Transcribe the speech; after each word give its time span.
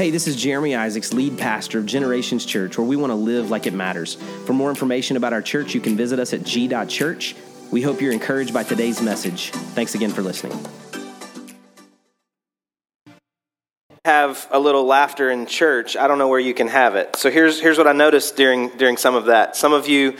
Hey, 0.00 0.08
this 0.08 0.26
is 0.26 0.34
Jeremy 0.34 0.74
Isaacs, 0.74 1.12
lead 1.12 1.36
pastor 1.36 1.78
of 1.78 1.84
Generations 1.84 2.46
Church, 2.46 2.78
where 2.78 2.86
we 2.86 2.96
want 2.96 3.10
to 3.10 3.14
live 3.14 3.50
like 3.50 3.66
it 3.66 3.74
matters. 3.74 4.14
For 4.46 4.54
more 4.54 4.70
information 4.70 5.18
about 5.18 5.34
our 5.34 5.42
church, 5.42 5.74
you 5.74 5.80
can 5.82 5.94
visit 5.94 6.18
us 6.18 6.32
at 6.32 6.42
g.church. 6.42 7.36
We 7.70 7.82
hope 7.82 8.00
you're 8.00 8.14
encouraged 8.14 8.54
by 8.54 8.62
today's 8.62 9.02
message. 9.02 9.50
Thanks 9.50 9.94
again 9.94 10.08
for 10.08 10.22
listening. 10.22 10.58
Have 14.06 14.48
a 14.50 14.58
little 14.58 14.86
laughter 14.86 15.30
in 15.30 15.44
church. 15.44 15.98
I 15.98 16.08
don't 16.08 16.16
know 16.16 16.28
where 16.28 16.40
you 16.40 16.54
can 16.54 16.68
have 16.68 16.94
it. 16.94 17.16
So 17.16 17.30
here's 17.30 17.60
here's 17.60 17.76
what 17.76 17.86
I 17.86 17.92
noticed 17.92 18.36
during 18.36 18.70
during 18.78 18.96
some 18.96 19.14
of 19.14 19.26
that. 19.26 19.54
Some 19.54 19.74
of 19.74 19.86
you 19.86 20.16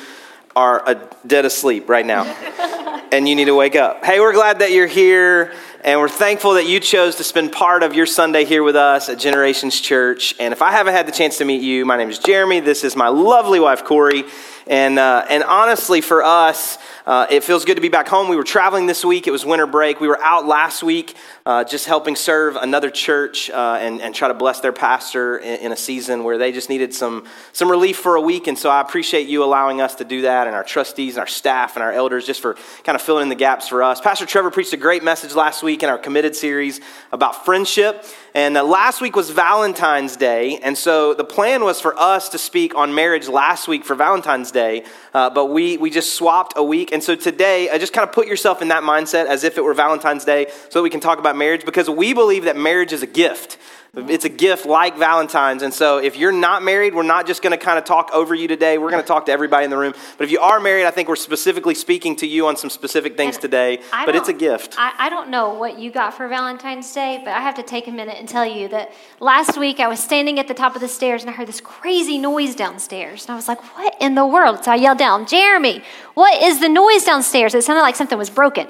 are 0.54 0.86
a, 0.86 1.08
dead 1.26 1.46
asleep 1.46 1.88
right 1.88 2.04
now, 2.04 2.24
and 3.12 3.26
you 3.26 3.34
need 3.34 3.46
to 3.46 3.54
wake 3.54 3.76
up. 3.76 4.04
Hey, 4.04 4.20
we're 4.20 4.34
glad 4.34 4.58
that 4.58 4.72
you're 4.72 4.86
here. 4.86 5.54
And 5.82 5.98
we're 5.98 6.10
thankful 6.10 6.54
that 6.54 6.66
you 6.66 6.78
chose 6.78 7.16
to 7.16 7.24
spend 7.24 7.52
part 7.52 7.82
of 7.82 7.94
your 7.94 8.04
Sunday 8.04 8.44
here 8.44 8.62
with 8.62 8.76
us 8.76 9.08
at 9.08 9.18
Generations 9.18 9.80
Church. 9.80 10.34
And 10.38 10.52
if 10.52 10.60
I 10.60 10.72
haven't 10.72 10.92
had 10.92 11.08
the 11.08 11.12
chance 11.12 11.38
to 11.38 11.46
meet 11.46 11.62
you, 11.62 11.86
my 11.86 11.96
name 11.96 12.10
is 12.10 12.18
Jeremy. 12.18 12.60
This 12.60 12.84
is 12.84 12.96
my 12.96 13.08
lovely 13.08 13.60
wife, 13.60 13.82
Corey. 13.82 14.24
And, 14.66 14.98
uh, 14.98 15.24
and 15.30 15.42
honestly, 15.42 16.02
for 16.02 16.22
us, 16.22 16.76
uh, 17.06 17.28
it 17.30 17.44
feels 17.44 17.64
good 17.64 17.76
to 17.76 17.80
be 17.80 17.88
back 17.88 18.08
home. 18.08 18.28
We 18.28 18.36
were 18.36 18.44
traveling 18.44 18.84
this 18.84 19.06
week. 19.06 19.26
It 19.26 19.30
was 19.30 19.46
winter 19.46 19.66
break. 19.66 20.00
We 20.00 20.08
were 20.08 20.20
out 20.20 20.46
last 20.46 20.82
week 20.82 21.16
uh, 21.50 21.64
just 21.64 21.86
helping 21.86 22.14
serve 22.14 22.54
another 22.54 22.90
church 22.90 23.50
uh, 23.50 23.76
and, 23.80 24.00
and 24.00 24.14
try 24.14 24.28
to 24.28 24.34
bless 24.34 24.60
their 24.60 24.72
pastor 24.72 25.36
in, 25.38 25.58
in, 25.62 25.72
a 25.72 25.76
season 25.76 26.22
where 26.22 26.38
they 26.38 26.52
just 26.52 26.68
needed 26.68 26.94
some, 26.94 27.24
some 27.52 27.68
relief 27.68 27.98
for 27.98 28.14
a 28.14 28.20
week. 28.20 28.46
And 28.46 28.56
so 28.56 28.70
I 28.70 28.80
appreciate 28.80 29.26
you 29.26 29.42
allowing 29.42 29.80
us 29.80 29.96
to 29.96 30.04
do 30.04 30.22
that 30.22 30.46
and 30.46 30.54
our 30.54 30.62
trustees 30.62 31.14
and 31.14 31.20
our 31.20 31.26
staff 31.26 31.74
and 31.74 31.82
our 31.82 31.90
elders 31.90 32.24
just 32.24 32.40
for 32.40 32.54
kind 32.84 32.94
of 32.94 33.02
filling 33.02 33.24
in 33.24 33.28
the 33.30 33.34
gaps 33.34 33.66
for 33.66 33.82
us. 33.82 34.00
Pastor 34.00 34.26
Trevor 34.26 34.52
preached 34.52 34.72
a 34.74 34.76
great 34.76 35.02
message 35.02 35.34
last 35.34 35.64
week 35.64 35.82
in 35.82 35.88
our 35.88 35.98
Committed 35.98 36.36
series 36.36 36.80
about 37.10 37.44
friendship. 37.44 38.04
And 38.32 38.56
uh, 38.56 38.62
last 38.62 39.00
week 39.00 39.16
was 39.16 39.30
Valentine's 39.30 40.16
Day. 40.16 40.58
And 40.58 40.78
so 40.78 41.14
the 41.14 41.24
plan 41.24 41.64
was 41.64 41.80
for 41.80 41.98
us 41.98 42.28
to 42.28 42.38
speak 42.38 42.76
on 42.76 42.94
marriage 42.94 43.26
last 43.26 43.66
week 43.66 43.84
for 43.84 43.96
Valentine's 43.96 44.52
Day. 44.52 44.84
Uh, 45.12 45.30
but 45.30 45.46
we, 45.46 45.76
we 45.78 45.90
just 45.90 46.14
swapped 46.14 46.52
a 46.54 46.62
week. 46.62 46.92
And 46.92 47.02
so 47.02 47.16
today, 47.16 47.68
uh, 47.68 47.78
just 47.78 47.92
kind 47.92 48.08
of 48.08 48.14
put 48.14 48.28
yourself 48.28 48.62
in 48.62 48.68
that 48.68 48.84
mindset 48.84 49.26
as 49.26 49.42
if 49.42 49.58
it 49.58 49.64
were 49.64 49.74
Valentine's 49.74 50.24
Day 50.24 50.46
so 50.68 50.78
that 50.78 50.82
we 50.84 50.90
can 50.90 51.00
talk 51.00 51.18
about 51.18 51.36
marriage 51.40 51.64
because 51.64 51.90
we 51.90 52.14
believe 52.14 52.44
that 52.44 52.56
marriage 52.56 52.92
is 52.92 53.02
a 53.02 53.08
gift. 53.08 53.58
It's 53.92 54.24
a 54.24 54.28
gift 54.28 54.66
like 54.66 54.96
Valentine's. 54.96 55.64
And 55.64 55.74
so 55.74 55.98
if 55.98 56.16
you're 56.16 56.30
not 56.30 56.62
married, 56.62 56.94
we're 56.94 57.02
not 57.02 57.26
just 57.26 57.42
going 57.42 57.50
to 57.50 57.56
kind 57.56 57.76
of 57.76 57.84
talk 57.84 58.10
over 58.12 58.36
you 58.36 58.46
today. 58.46 58.78
We're 58.78 58.90
going 58.90 59.02
to 59.02 59.08
talk 59.08 59.26
to 59.26 59.32
everybody 59.32 59.64
in 59.64 59.70
the 59.70 59.76
room. 59.76 59.94
But 60.16 60.24
if 60.24 60.30
you 60.30 60.38
are 60.38 60.60
married, 60.60 60.86
I 60.86 60.92
think 60.92 61.08
we're 61.08 61.16
specifically 61.16 61.74
speaking 61.74 62.14
to 62.16 62.26
you 62.26 62.46
on 62.46 62.56
some 62.56 62.70
specific 62.70 63.16
things 63.16 63.34
and 63.34 63.42
today. 63.42 63.80
I 63.92 64.06
but 64.06 64.14
it's 64.14 64.28
a 64.28 64.32
gift. 64.32 64.76
I, 64.78 64.92
I 64.96 65.10
don't 65.10 65.28
know 65.28 65.54
what 65.54 65.80
you 65.80 65.90
got 65.90 66.14
for 66.14 66.28
Valentine's 66.28 66.92
Day, 66.94 67.20
but 67.24 67.32
I 67.32 67.40
have 67.40 67.56
to 67.56 67.64
take 67.64 67.88
a 67.88 67.90
minute 67.90 68.14
and 68.16 68.28
tell 68.28 68.46
you 68.46 68.68
that 68.68 68.92
last 69.18 69.58
week 69.58 69.80
I 69.80 69.88
was 69.88 69.98
standing 69.98 70.38
at 70.38 70.46
the 70.46 70.54
top 70.54 70.76
of 70.76 70.80
the 70.80 70.88
stairs 70.88 71.22
and 71.22 71.30
I 71.30 71.32
heard 71.32 71.48
this 71.48 71.60
crazy 71.60 72.16
noise 72.16 72.54
downstairs. 72.54 73.24
And 73.24 73.32
I 73.32 73.34
was 73.34 73.48
like, 73.48 73.60
what 73.76 73.96
in 74.00 74.14
the 74.14 74.26
world? 74.26 74.62
So 74.62 74.70
I 74.70 74.76
yelled 74.76 74.98
down, 74.98 75.26
Jeremy, 75.26 75.82
what 76.14 76.40
is 76.40 76.60
the 76.60 76.68
noise 76.68 77.02
downstairs? 77.02 77.56
It 77.56 77.64
sounded 77.64 77.82
like 77.82 77.96
something 77.96 78.16
was 78.16 78.30
broken. 78.30 78.68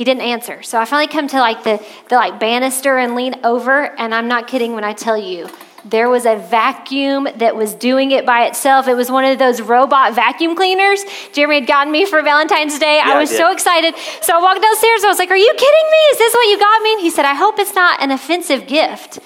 He 0.00 0.04
didn't 0.04 0.22
answer. 0.22 0.62
So 0.62 0.80
I 0.80 0.86
finally 0.86 1.08
come 1.08 1.28
to 1.28 1.38
like 1.40 1.62
the, 1.62 1.78
the 2.08 2.14
like 2.14 2.40
banister 2.40 2.96
and 2.96 3.14
lean 3.14 3.34
over, 3.44 3.94
and 4.00 4.14
I'm 4.14 4.28
not 4.28 4.48
kidding 4.48 4.72
when 4.72 4.82
I 4.82 4.94
tell 4.94 5.18
you 5.18 5.46
there 5.84 6.08
was 6.08 6.24
a 6.24 6.36
vacuum 6.36 7.28
that 7.36 7.54
was 7.54 7.74
doing 7.74 8.10
it 8.10 8.24
by 8.24 8.46
itself. 8.46 8.88
It 8.88 8.94
was 8.94 9.10
one 9.10 9.26
of 9.26 9.38
those 9.38 9.60
robot 9.60 10.14
vacuum 10.14 10.56
cleaners 10.56 11.04
Jeremy 11.34 11.56
had 11.56 11.66
gotten 11.66 11.92
me 11.92 12.06
for 12.06 12.22
Valentine's 12.22 12.78
Day. 12.78 12.96
Yeah, 12.96 13.12
I 13.12 13.18
was 13.18 13.30
I 13.30 13.36
so 13.36 13.52
excited. 13.52 13.94
So 14.22 14.38
I 14.38 14.40
walked 14.40 14.62
downstairs. 14.62 15.04
I 15.04 15.08
was 15.08 15.18
like, 15.18 15.30
Are 15.30 15.36
you 15.36 15.52
kidding 15.52 15.90
me? 15.90 15.98
Is 16.12 16.18
this 16.18 16.32
what 16.32 16.48
you 16.48 16.58
got 16.58 16.82
me? 16.82 16.92
And 16.94 17.02
he 17.02 17.10
said, 17.10 17.26
I 17.26 17.34
hope 17.34 17.58
it's 17.58 17.74
not 17.74 18.02
an 18.02 18.10
offensive 18.10 18.66
gift. 18.66 19.18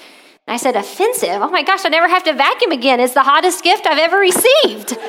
And 0.47 0.53
I 0.53 0.57
said, 0.57 0.75
offensive? 0.75 1.41
Oh 1.41 1.49
my 1.49 1.63
gosh, 1.63 1.85
I 1.85 1.89
never 1.89 2.07
have 2.07 2.23
to 2.25 2.33
vacuum 2.33 2.71
again. 2.71 2.99
It's 2.99 3.15
the 3.15 3.23
hottest 3.23 3.63
gift 3.63 3.87
I've 3.87 3.97
ever 3.97 4.19
received. 4.19 4.95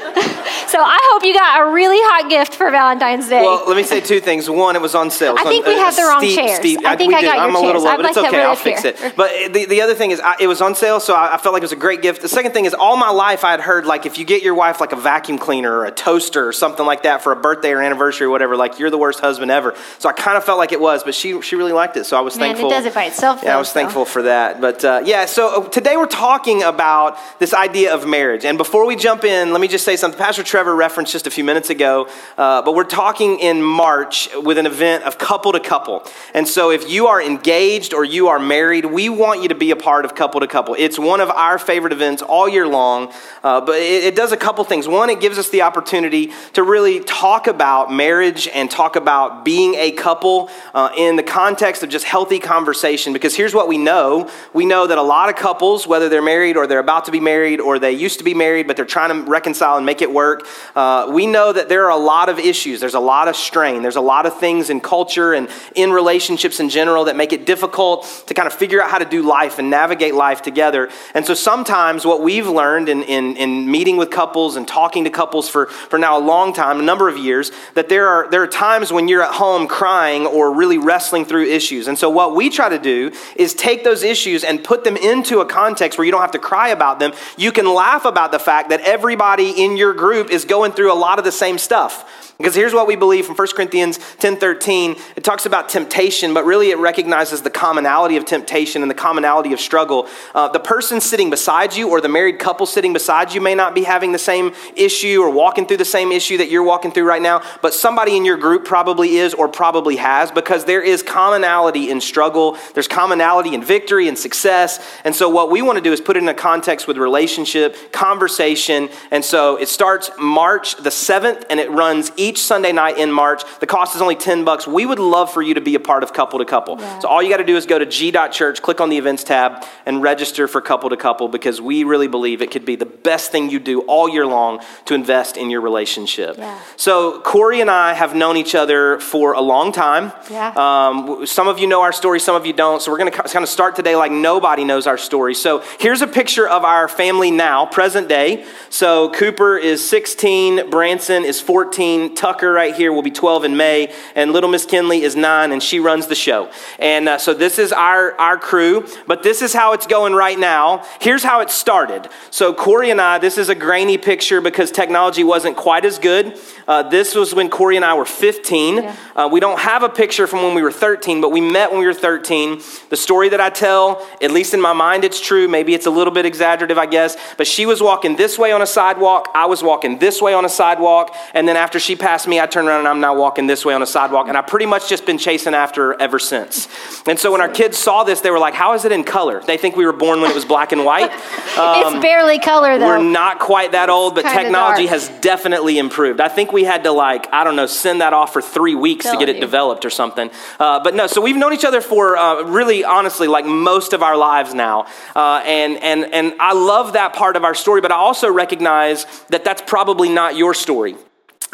so 0.68 0.80
I 0.80 0.98
hope 1.12 1.24
you 1.24 1.34
got 1.34 1.66
a 1.66 1.72
really 1.72 1.98
hot 2.00 2.30
gift 2.30 2.54
for 2.54 2.70
Valentine's 2.70 3.28
Day. 3.28 3.42
Well, 3.42 3.64
let 3.66 3.76
me 3.76 3.82
say 3.82 4.00
two 4.00 4.20
things. 4.20 4.48
One, 4.48 4.76
it 4.76 4.82
was 4.82 4.94
on 4.94 5.10
sale. 5.10 5.34
I 5.38 5.44
think 5.44 5.66
on, 5.66 5.72
we 5.72 5.78
uh, 5.78 5.84
have 5.84 5.96
the 5.96 6.02
wrong 6.02 6.20
steep, 6.20 6.36
chairs. 6.36 6.58
Steep, 6.58 6.84
I 6.84 6.96
think 6.96 7.12
I, 7.12 7.18
I 7.18 7.22
got 7.22 7.38
I'm 7.38 7.50
your 7.50 7.58
a 7.58 7.66
little 7.66 7.82
chairs. 7.82 7.84
low, 7.84 7.96
but 7.96 8.06
it's 8.06 8.16
okay. 8.16 8.42
I'll 8.42 8.56
fix 8.56 8.84
it. 8.84 9.14
But 9.16 9.52
the, 9.52 9.66
the 9.66 9.82
other 9.82 9.94
thing 9.94 10.10
is, 10.12 10.20
I, 10.20 10.36
it 10.40 10.46
was 10.46 10.60
on 10.60 10.74
sale, 10.74 10.98
so 10.98 11.14
I, 11.14 11.34
I, 11.34 11.38
felt 11.38 11.52
like 11.52 11.60
it 11.60 11.64
was 11.64 11.72
a 11.72 11.76
great 11.76 12.02
gift. 12.02 12.22
The 12.22 12.28
second 12.28 12.52
thing 12.52 12.64
is, 12.64 12.74
all 12.74 12.96
my 12.96 13.10
life 13.10 13.44
I 13.44 13.50
had 13.50 13.60
heard, 13.60 13.84
like, 13.86 14.06
if 14.06 14.18
you 14.18 14.24
get 14.24 14.42
your 14.42 14.54
wife 14.54 14.80
like 14.80 14.92
a 14.92 14.96
vacuum 14.96 15.38
cleaner 15.38 15.72
or 15.72 15.84
a 15.84 15.90
toaster 15.90 16.48
or 16.48 16.52
something 16.52 16.86
like 16.86 17.02
that 17.02 17.22
for 17.22 17.32
a 17.32 17.36
birthday 17.36 17.72
or 17.72 17.82
anniversary 17.82 18.26
or 18.26 18.30
whatever, 18.30 18.56
like, 18.56 18.78
you're 18.78 18.90
the 18.90 18.98
worst 18.98 19.20
husband 19.20 19.50
ever. 19.50 19.74
So 19.98 20.08
I 20.08 20.12
kind 20.12 20.38
of 20.38 20.44
felt 20.44 20.58
like 20.58 20.72
it 20.72 20.80
was, 20.80 21.04
but 21.04 21.14
she, 21.14 21.40
she 21.42 21.56
really 21.56 21.72
liked 21.72 21.96
it. 21.96 22.04
So 22.04 22.16
I 22.16 22.20
was 22.20 22.36
Man, 22.36 22.48
thankful. 22.48 22.70
it 22.70 22.74
does 22.74 22.86
it 22.86 22.94
by 22.94 23.04
itself. 23.04 23.40
Yeah, 23.42 23.50
though, 23.50 23.56
I 23.56 23.58
was 23.58 23.68
so. 23.68 23.74
thankful 23.74 24.04
for 24.06 24.22
that. 24.22 24.60
But 24.60 24.84
uh, 24.84 25.02
yeah, 25.04 25.26
so 25.26 25.62
uh, 25.62 25.68
today 25.68 25.96
we're 25.96 26.06
we're 26.06 26.10
talking 26.10 26.62
about 26.62 27.18
this 27.40 27.52
idea 27.52 27.92
of 27.92 28.06
marriage. 28.06 28.44
And 28.44 28.56
before 28.56 28.86
we 28.86 28.94
jump 28.94 29.24
in, 29.24 29.50
let 29.50 29.60
me 29.60 29.66
just 29.66 29.84
say 29.84 29.96
something. 29.96 30.18
Pastor 30.18 30.44
Trevor 30.56 30.74
referenced 30.74 31.12
just 31.12 31.26
a 31.26 31.30
few 31.30 31.44
minutes 31.44 31.68
ago, 31.68 32.08
uh, 32.38 32.62
but 32.62 32.74
we're 32.74 32.84
talking 32.84 33.40
in 33.40 33.62
March 33.62 34.30
with 34.36 34.56
an 34.56 34.64
event 34.64 35.04
of 35.04 35.18
couple 35.18 35.52
to 35.52 35.60
couple. 35.60 36.02
And 36.32 36.48
so 36.48 36.70
if 36.70 36.88
you 36.88 37.08
are 37.08 37.20
engaged 37.20 37.92
or 37.92 38.06
you 38.06 38.28
are 38.28 38.38
married, 38.38 38.86
we 38.86 39.10
want 39.10 39.42
you 39.42 39.50
to 39.50 39.54
be 39.54 39.70
a 39.70 39.76
part 39.76 40.06
of 40.06 40.14
couple 40.14 40.40
to 40.40 40.46
couple. 40.46 40.74
It's 40.78 40.98
one 40.98 41.20
of 41.20 41.28
our 41.28 41.58
favorite 41.58 41.92
events 41.92 42.22
all 42.22 42.48
year 42.48 42.66
long, 42.66 43.12
uh, 43.44 43.60
but 43.60 43.76
it, 43.80 44.04
it 44.04 44.16
does 44.16 44.32
a 44.32 44.36
couple 44.38 44.64
things. 44.64 44.88
One, 44.88 45.10
it 45.10 45.20
gives 45.20 45.36
us 45.36 45.50
the 45.50 45.60
opportunity 45.60 46.32
to 46.54 46.62
really 46.62 47.00
talk 47.00 47.48
about 47.48 47.92
marriage 47.92 48.48
and 48.48 48.70
talk 48.70 48.96
about 48.96 49.44
being 49.44 49.74
a 49.74 49.90
couple 49.90 50.48
uh, 50.72 50.88
in 50.96 51.16
the 51.16 51.22
context 51.22 51.82
of 51.82 51.90
just 51.90 52.06
healthy 52.06 52.38
conversation. 52.38 53.12
Because 53.12 53.36
here's 53.36 53.52
what 53.52 53.68
we 53.68 53.76
know 53.76 54.30
we 54.54 54.64
know 54.64 54.86
that 54.86 54.96
a 54.96 55.02
lot 55.02 55.28
of 55.28 55.36
couples, 55.36 55.86
whether 55.86 56.08
they're 56.08 56.22
married 56.22 56.56
or 56.56 56.66
they're 56.66 56.78
about 56.78 57.04
to 57.04 57.12
be 57.12 57.20
married 57.20 57.60
or 57.60 57.78
they 57.78 57.92
used 57.92 58.16
to 58.20 58.24
be 58.24 58.32
married, 58.32 58.66
but 58.66 58.76
they're 58.76 58.86
trying 58.86 59.10
to 59.10 59.30
reconcile 59.30 59.76
and 59.76 59.84
make 59.84 60.00
it 60.00 60.10
work. 60.10 60.45
Uh, 60.74 61.10
we 61.10 61.26
know 61.26 61.52
that 61.52 61.68
there 61.68 61.84
are 61.86 61.90
a 61.90 61.96
lot 61.96 62.28
of 62.28 62.38
issues. 62.38 62.80
There's 62.80 62.94
a 62.94 63.00
lot 63.00 63.28
of 63.28 63.36
strain. 63.36 63.82
There's 63.82 63.96
a 63.96 64.00
lot 64.00 64.26
of 64.26 64.38
things 64.38 64.70
in 64.70 64.80
culture 64.80 65.32
and 65.32 65.48
in 65.74 65.90
relationships 65.90 66.60
in 66.60 66.68
general 66.68 67.04
that 67.04 67.16
make 67.16 67.32
it 67.32 67.46
difficult 67.46 68.24
to 68.26 68.34
kind 68.34 68.46
of 68.46 68.52
figure 68.52 68.82
out 68.82 68.90
how 68.90 68.98
to 68.98 69.04
do 69.04 69.22
life 69.22 69.58
and 69.58 69.70
navigate 69.70 70.14
life 70.14 70.42
together. 70.42 70.88
And 71.14 71.24
so 71.24 71.34
sometimes 71.34 72.04
what 72.04 72.22
we've 72.22 72.48
learned 72.48 72.88
in, 72.88 73.02
in, 73.02 73.36
in 73.36 73.70
meeting 73.70 73.96
with 73.96 74.10
couples 74.10 74.56
and 74.56 74.66
talking 74.66 75.04
to 75.04 75.10
couples 75.10 75.48
for, 75.48 75.66
for 75.66 75.98
now 75.98 76.18
a 76.18 76.24
long 76.24 76.52
time, 76.52 76.80
a 76.80 76.82
number 76.82 77.08
of 77.08 77.16
years, 77.16 77.50
that 77.74 77.88
there 77.88 78.08
are, 78.08 78.30
there 78.30 78.42
are 78.42 78.46
times 78.46 78.92
when 78.92 79.08
you're 79.08 79.22
at 79.22 79.34
home 79.34 79.66
crying 79.66 80.26
or 80.26 80.54
really 80.54 80.78
wrestling 80.78 81.24
through 81.24 81.44
issues. 81.44 81.88
And 81.88 81.98
so 81.98 82.10
what 82.10 82.34
we 82.34 82.50
try 82.50 82.68
to 82.68 82.78
do 82.78 83.12
is 83.36 83.54
take 83.54 83.84
those 83.84 84.02
issues 84.02 84.44
and 84.44 84.62
put 84.62 84.84
them 84.84 84.96
into 84.96 85.40
a 85.40 85.46
context 85.46 85.98
where 85.98 86.04
you 86.04 86.12
don't 86.12 86.20
have 86.20 86.32
to 86.32 86.38
cry 86.38 86.68
about 86.68 86.98
them. 86.98 87.12
You 87.36 87.52
can 87.52 87.66
laugh 87.66 88.04
about 88.04 88.32
the 88.32 88.38
fact 88.38 88.70
that 88.70 88.80
everybody 88.80 89.50
in 89.64 89.76
your 89.76 89.94
group 89.94 90.30
is 90.36 90.44
going 90.44 90.70
through 90.70 90.92
a 90.92 90.94
lot 90.94 91.18
of 91.18 91.24
the 91.24 91.32
same 91.32 91.58
stuff. 91.58 92.25
Because 92.38 92.54
here's 92.54 92.74
what 92.74 92.86
we 92.86 92.96
believe 92.96 93.24
from 93.24 93.34
1 93.34 93.56
Corinthians 93.56 93.98
10:13. 94.18 94.96
It 95.16 95.24
talks 95.24 95.46
about 95.46 95.70
temptation, 95.70 96.34
but 96.34 96.44
really 96.44 96.70
it 96.70 96.76
recognizes 96.76 97.40
the 97.40 97.48
commonality 97.48 98.18
of 98.18 98.26
temptation 98.26 98.82
and 98.82 98.90
the 98.90 98.94
commonality 98.94 99.54
of 99.54 99.60
struggle. 99.60 100.06
Uh, 100.34 100.48
the 100.48 100.60
person 100.60 101.00
sitting 101.00 101.30
beside 101.30 101.74
you 101.74 101.88
or 101.88 102.02
the 102.02 102.10
married 102.10 102.38
couple 102.38 102.66
sitting 102.66 102.92
beside 102.92 103.32
you 103.32 103.40
may 103.40 103.54
not 103.54 103.74
be 103.74 103.84
having 103.84 104.12
the 104.12 104.18
same 104.18 104.52
issue 104.74 105.22
or 105.22 105.30
walking 105.30 105.66
through 105.66 105.78
the 105.78 105.84
same 105.84 106.12
issue 106.12 106.36
that 106.36 106.50
you're 106.50 106.62
walking 106.62 106.92
through 106.92 107.04
right 107.04 107.22
now, 107.22 107.40
but 107.62 107.72
somebody 107.72 108.18
in 108.18 108.26
your 108.26 108.36
group 108.36 108.66
probably 108.66 109.16
is 109.16 109.32
or 109.32 109.48
probably 109.48 109.96
has 109.96 110.30
because 110.30 110.66
there 110.66 110.82
is 110.82 111.02
commonality 111.02 111.88
in 111.90 112.02
struggle. 112.02 112.58
There's 112.74 112.88
commonality 112.88 113.54
in 113.54 113.64
victory 113.64 114.08
and 114.08 114.18
success. 114.18 114.78
And 115.04 115.14
so 115.14 115.30
what 115.30 115.50
we 115.50 115.62
want 115.62 115.78
to 115.78 115.82
do 115.82 115.92
is 115.92 116.02
put 116.02 116.18
it 116.18 116.22
in 116.22 116.28
a 116.28 116.34
context 116.34 116.86
with 116.86 116.98
relationship, 116.98 117.92
conversation. 117.92 118.90
And 119.10 119.24
so 119.24 119.56
it 119.56 119.70
starts 119.70 120.10
March 120.18 120.76
the 120.76 120.90
7th 120.90 121.44
and 121.48 121.58
it 121.58 121.70
runs 121.70 122.12
each 122.26 122.42
Sunday 122.42 122.72
night 122.72 122.98
in 122.98 123.12
March. 123.12 123.42
The 123.60 123.66
cost 123.66 123.94
is 123.94 124.02
only 124.02 124.16
10 124.16 124.44
bucks. 124.44 124.66
We 124.66 124.84
would 124.84 124.98
love 124.98 125.32
for 125.32 125.42
you 125.42 125.54
to 125.54 125.60
be 125.60 125.74
a 125.76 125.80
part 125.80 126.02
of 126.02 126.12
Couple 126.12 126.40
to 126.40 126.44
Couple. 126.44 126.78
Yeah. 126.80 126.98
So 126.98 127.08
all 127.08 127.22
you 127.22 127.30
got 127.30 127.36
to 127.36 127.44
do 127.44 127.56
is 127.56 127.66
go 127.66 127.78
to 127.78 127.86
g.church, 127.86 128.62
click 128.62 128.80
on 128.80 128.88
the 128.88 128.98
events 128.98 129.22
tab, 129.22 129.64
and 129.86 130.02
register 130.02 130.48
for 130.48 130.60
Couple 130.60 130.90
to 130.90 130.96
Couple 130.96 131.28
because 131.28 131.60
we 131.60 131.84
really 131.84 132.08
believe 132.08 132.42
it 132.42 132.50
could 132.50 132.64
be 132.64 132.74
the 132.76 132.86
best 132.86 133.30
thing 133.30 133.48
you 133.48 133.60
do 133.60 133.82
all 133.82 134.08
year 134.08 134.26
long 134.26 134.60
to 134.86 134.94
invest 134.94 135.36
in 135.36 135.50
your 135.50 135.60
relationship. 135.60 136.36
Yeah. 136.36 136.60
So 136.76 137.20
Corey 137.20 137.60
and 137.60 137.70
I 137.70 137.94
have 137.94 138.14
known 138.14 138.36
each 138.36 138.54
other 138.54 138.98
for 138.98 139.34
a 139.34 139.40
long 139.40 139.70
time. 139.72 140.12
Yeah. 140.28 140.52
Um, 140.56 141.26
some 141.26 141.46
of 141.46 141.58
you 141.60 141.68
know 141.68 141.82
our 141.82 141.92
story, 141.92 142.18
some 142.18 142.34
of 142.34 142.44
you 142.44 142.52
don't. 142.52 142.82
So 142.82 142.90
we're 142.90 142.98
going 142.98 143.12
to 143.12 143.22
kind 143.22 143.42
of 143.44 143.48
start 143.48 143.76
today 143.76 143.94
like 143.94 144.10
nobody 144.10 144.64
knows 144.64 144.86
our 144.86 144.98
story. 144.98 145.34
So 145.34 145.62
here's 145.78 146.02
a 146.02 146.06
picture 146.06 146.48
of 146.48 146.64
our 146.64 146.88
family 146.88 147.30
now, 147.30 147.66
present 147.66 148.08
day. 148.08 148.44
So 148.70 149.10
Cooper 149.10 149.56
is 149.56 149.88
16, 149.88 150.70
Branson 150.70 151.24
is 151.24 151.40
14, 151.40 152.15
Tucker 152.16 152.52
right 152.52 152.74
here 152.74 152.92
will 152.92 153.02
be 153.02 153.10
12 153.10 153.44
in 153.44 153.56
May, 153.56 153.92
and 154.14 154.32
little 154.32 154.50
Miss 154.50 154.64
Kinley 154.64 155.02
is 155.02 155.14
9, 155.14 155.52
and 155.52 155.62
she 155.62 155.78
runs 155.78 156.06
the 156.06 156.14
show. 156.14 156.50
And 156.78 157.08
uh, 157.08 157.18
so 157.18 157.34
this 157.34 157.58
is 157.58 157.72
our, 157.72 158.18
our 158.20 158.38
crew, 158.38 158.86
but 159.06 159.22
this 159.22 159.42
is 159.42 159.52
how 159.52 159.72
it's 159.72 159.86
going 159.86 160.14
right 160.14 160.38
now. 160.38 160.84
Here's 161.00 161.22
how 161.22 161.40
it 161.40 161.50
started. 161.50 162.08
So 162.30 162.52
Corey 162.52 162.90
and 162.90 163.00
I, 163.00 163.18
this 163.18 163.38
is 163.38 163.48
a 163.48 163.54
grainy 163.54 163.98
picture 163.98 164.40
because 164.40 164.70
technology 164.70 165.24
wasn't 165.24 165.56
quite 165.56 165.84
as 165.84 165.98
good. 165.98 166.38
Uh, 166.66 166.82
this 166.82 167.14
was 167.14 167.34
when 167.34 167.48
Corey 167.48 167.76
and 167.76 167.84
I 167.84 167.94
were 167.94 168.04
15. 168.04 168.76
Yeah. 168.76 168.96
Uh, 169.14 169.28
we 169.30 169.40
don't 169.40 169.58
have 169.60 169.82
a 169.82 169.88
picture 169.88 170.26
from 170.26 170.42
when 170.42 170.54
we 170.54 170.62
were 170.62 170.72
13, 170.72 171.20
but 171.20 171.30
we 171.30 171.40
met 171.40 171.70
when 171.70 171.80
we 171.80 171.86
were 171.86 171.94
13. 171.94 172.60
The 172.90 172.96
story 172.96 173.28
that 173.28 173.40
I 173.40 173.50
tell, 173.50 174.06
at 174.20 174.30
least 174.30 174.52
in 174.52 174.60
my 174.60 174.72
mind, 174.72 175.04
it's 175.04 175.20
true. 175.20 175.48
Maybe 175.48 175.74
it's 175.74 175.86
a 175.86 175.90
little 175.90 176.12
bit 176.12 176.26
exaggerative, 176.26 176.78
I 176.78 176.86
guess. 176.86 177.16
But 177.36 177.46
she 177.46 177.66
was 177.66 177.80
walking 177.80 178.16
this 178.16 178.38
way 178.38 178.52
on 178.52 178.62
a 178.62 178.66
sidewalk. 178.66 179.30
I 179.34 179.46
was 179.46 179.62
walking 179.62 179.98
this 179.98 180.20
way 180.20 180.34
on 180.34 180.44
a 180.44 180.48
sidewalk. 180.48 181.14
And 181.34 181.46
then 181.46 181.56
after 181.56 181.78
she 181.78 181.94
passed 181.94 182.26
me, 182.26 182.40
I 182.40 182.46
turned 182.46 182.68
around 182.68 182.80
and 182.80 182.88
I'm 182.88 183.00
now 183.00 183.16
walking 183.16 183.46
this 183.46 183.64
way 183.64 183.74
on 183.74 183.82
a 183.82 183.86
sidewalk. 183.86 184.28
And 184.28 184.36
I 184.36 184.42
pretty 184.42 184.66
much 184.66 184.88
just 184.88 185.06
been 185.06 185.18
chasing 185.18 185.54
after 185.54 185.92
her 185.92 186.00
ever 186.00 186.18
since. 186.18 186.68
And 187.06 187.18
so 187.18 187.30
when 187.30 187.40
our 187.40 187.48
kids 187.48 187.78
saw 187.78 188.02
this, 188.02 188.20
they 188.20 188.30
were 188.30 188.38
like, 188.38 188.54
How 188.54 188.74
is 188.74 188.84
it 188.84 188.92
in 188.92 189.04
color? 189.04 189.40
They 189.46 189.56
think 189.56 189.76
we 189.76 189.86
were 189.86 189.92
born 189.92 190.20
when 190.20 190.30
it 190.30 190.34
was 190.34 190.44
black 190.44 190.72
and 190.72 190.84
white. 190.84 191.12
Um, 191.56 191.94
it's 191.94 192.02
barely 192.02 192.38
color, 192.38 192.78
though. 192.78 192.86
We're 192.86 193.02
not 193.02 193.38
quite 193.38 193.72
that 193.72 193.88
old, 193.88 194.14
but 194.14 194.22
technology 194.22 194.82
dark. 194.86 195.00
has 195.00 195.08
definitely 195.20 195.78
improved. 195.78 196.20
I 196.20 196.28
think 196.28 196.52
we 196.56 196.64
had 196.64 196.84
to 196.84 196.90
like 196.90 197.28
I 197.32 197.44
don't 197.44 197.54
know 197.54 197.66
send 197.66 198.00
that 198.00 198.14
off 198.14 198.32
for 198.32 198.40
three 198.40 198.74
weeks 198.74 199.04
Tell 199.04 199.12
to 199.12 199.18
get 199.18 199.28
it 199.28 199.40
developed 199.40 199.84
or 199.84 199.90
something. 199.90 200.30
Uh, 200.58 200.82
but 200.82 200.94
no, 200.94 201.06
so 201.06 201.20
we've 201.20 201.36
known 201.36 201.52
each 201.52 201.66
other 201.66 201.82
for 201.82 202.16
uh, 202.16 202.42
really 202.44 202.82
honestly 202.82 203.28
like 203.28 203.44
most 203.44 203.92
of 203.92 204.02
our 204.02 204.16
lives 204.16 204.54
now, 204.54 204.86
uh, 205.14 205.42
and 205.44 205.76
and 205.82 206.12
and 206.12 206.34
I 206.40 206.54
love 206.54 206.94
that 206.94 207.12
part 207.12 207.36
of 207.36 207.44
our 207.44 207.54
story. 207.54 207.82
But 207.82 207.92
I 207.92 207.96
also 207.96 208.32
recognize 208.32 209.04
that 209.28 209.44
that's 209.44 209.62
probably 209.66 210.08
not 210.08 210.34
your 210.36 210.54
story. 210.54 210.96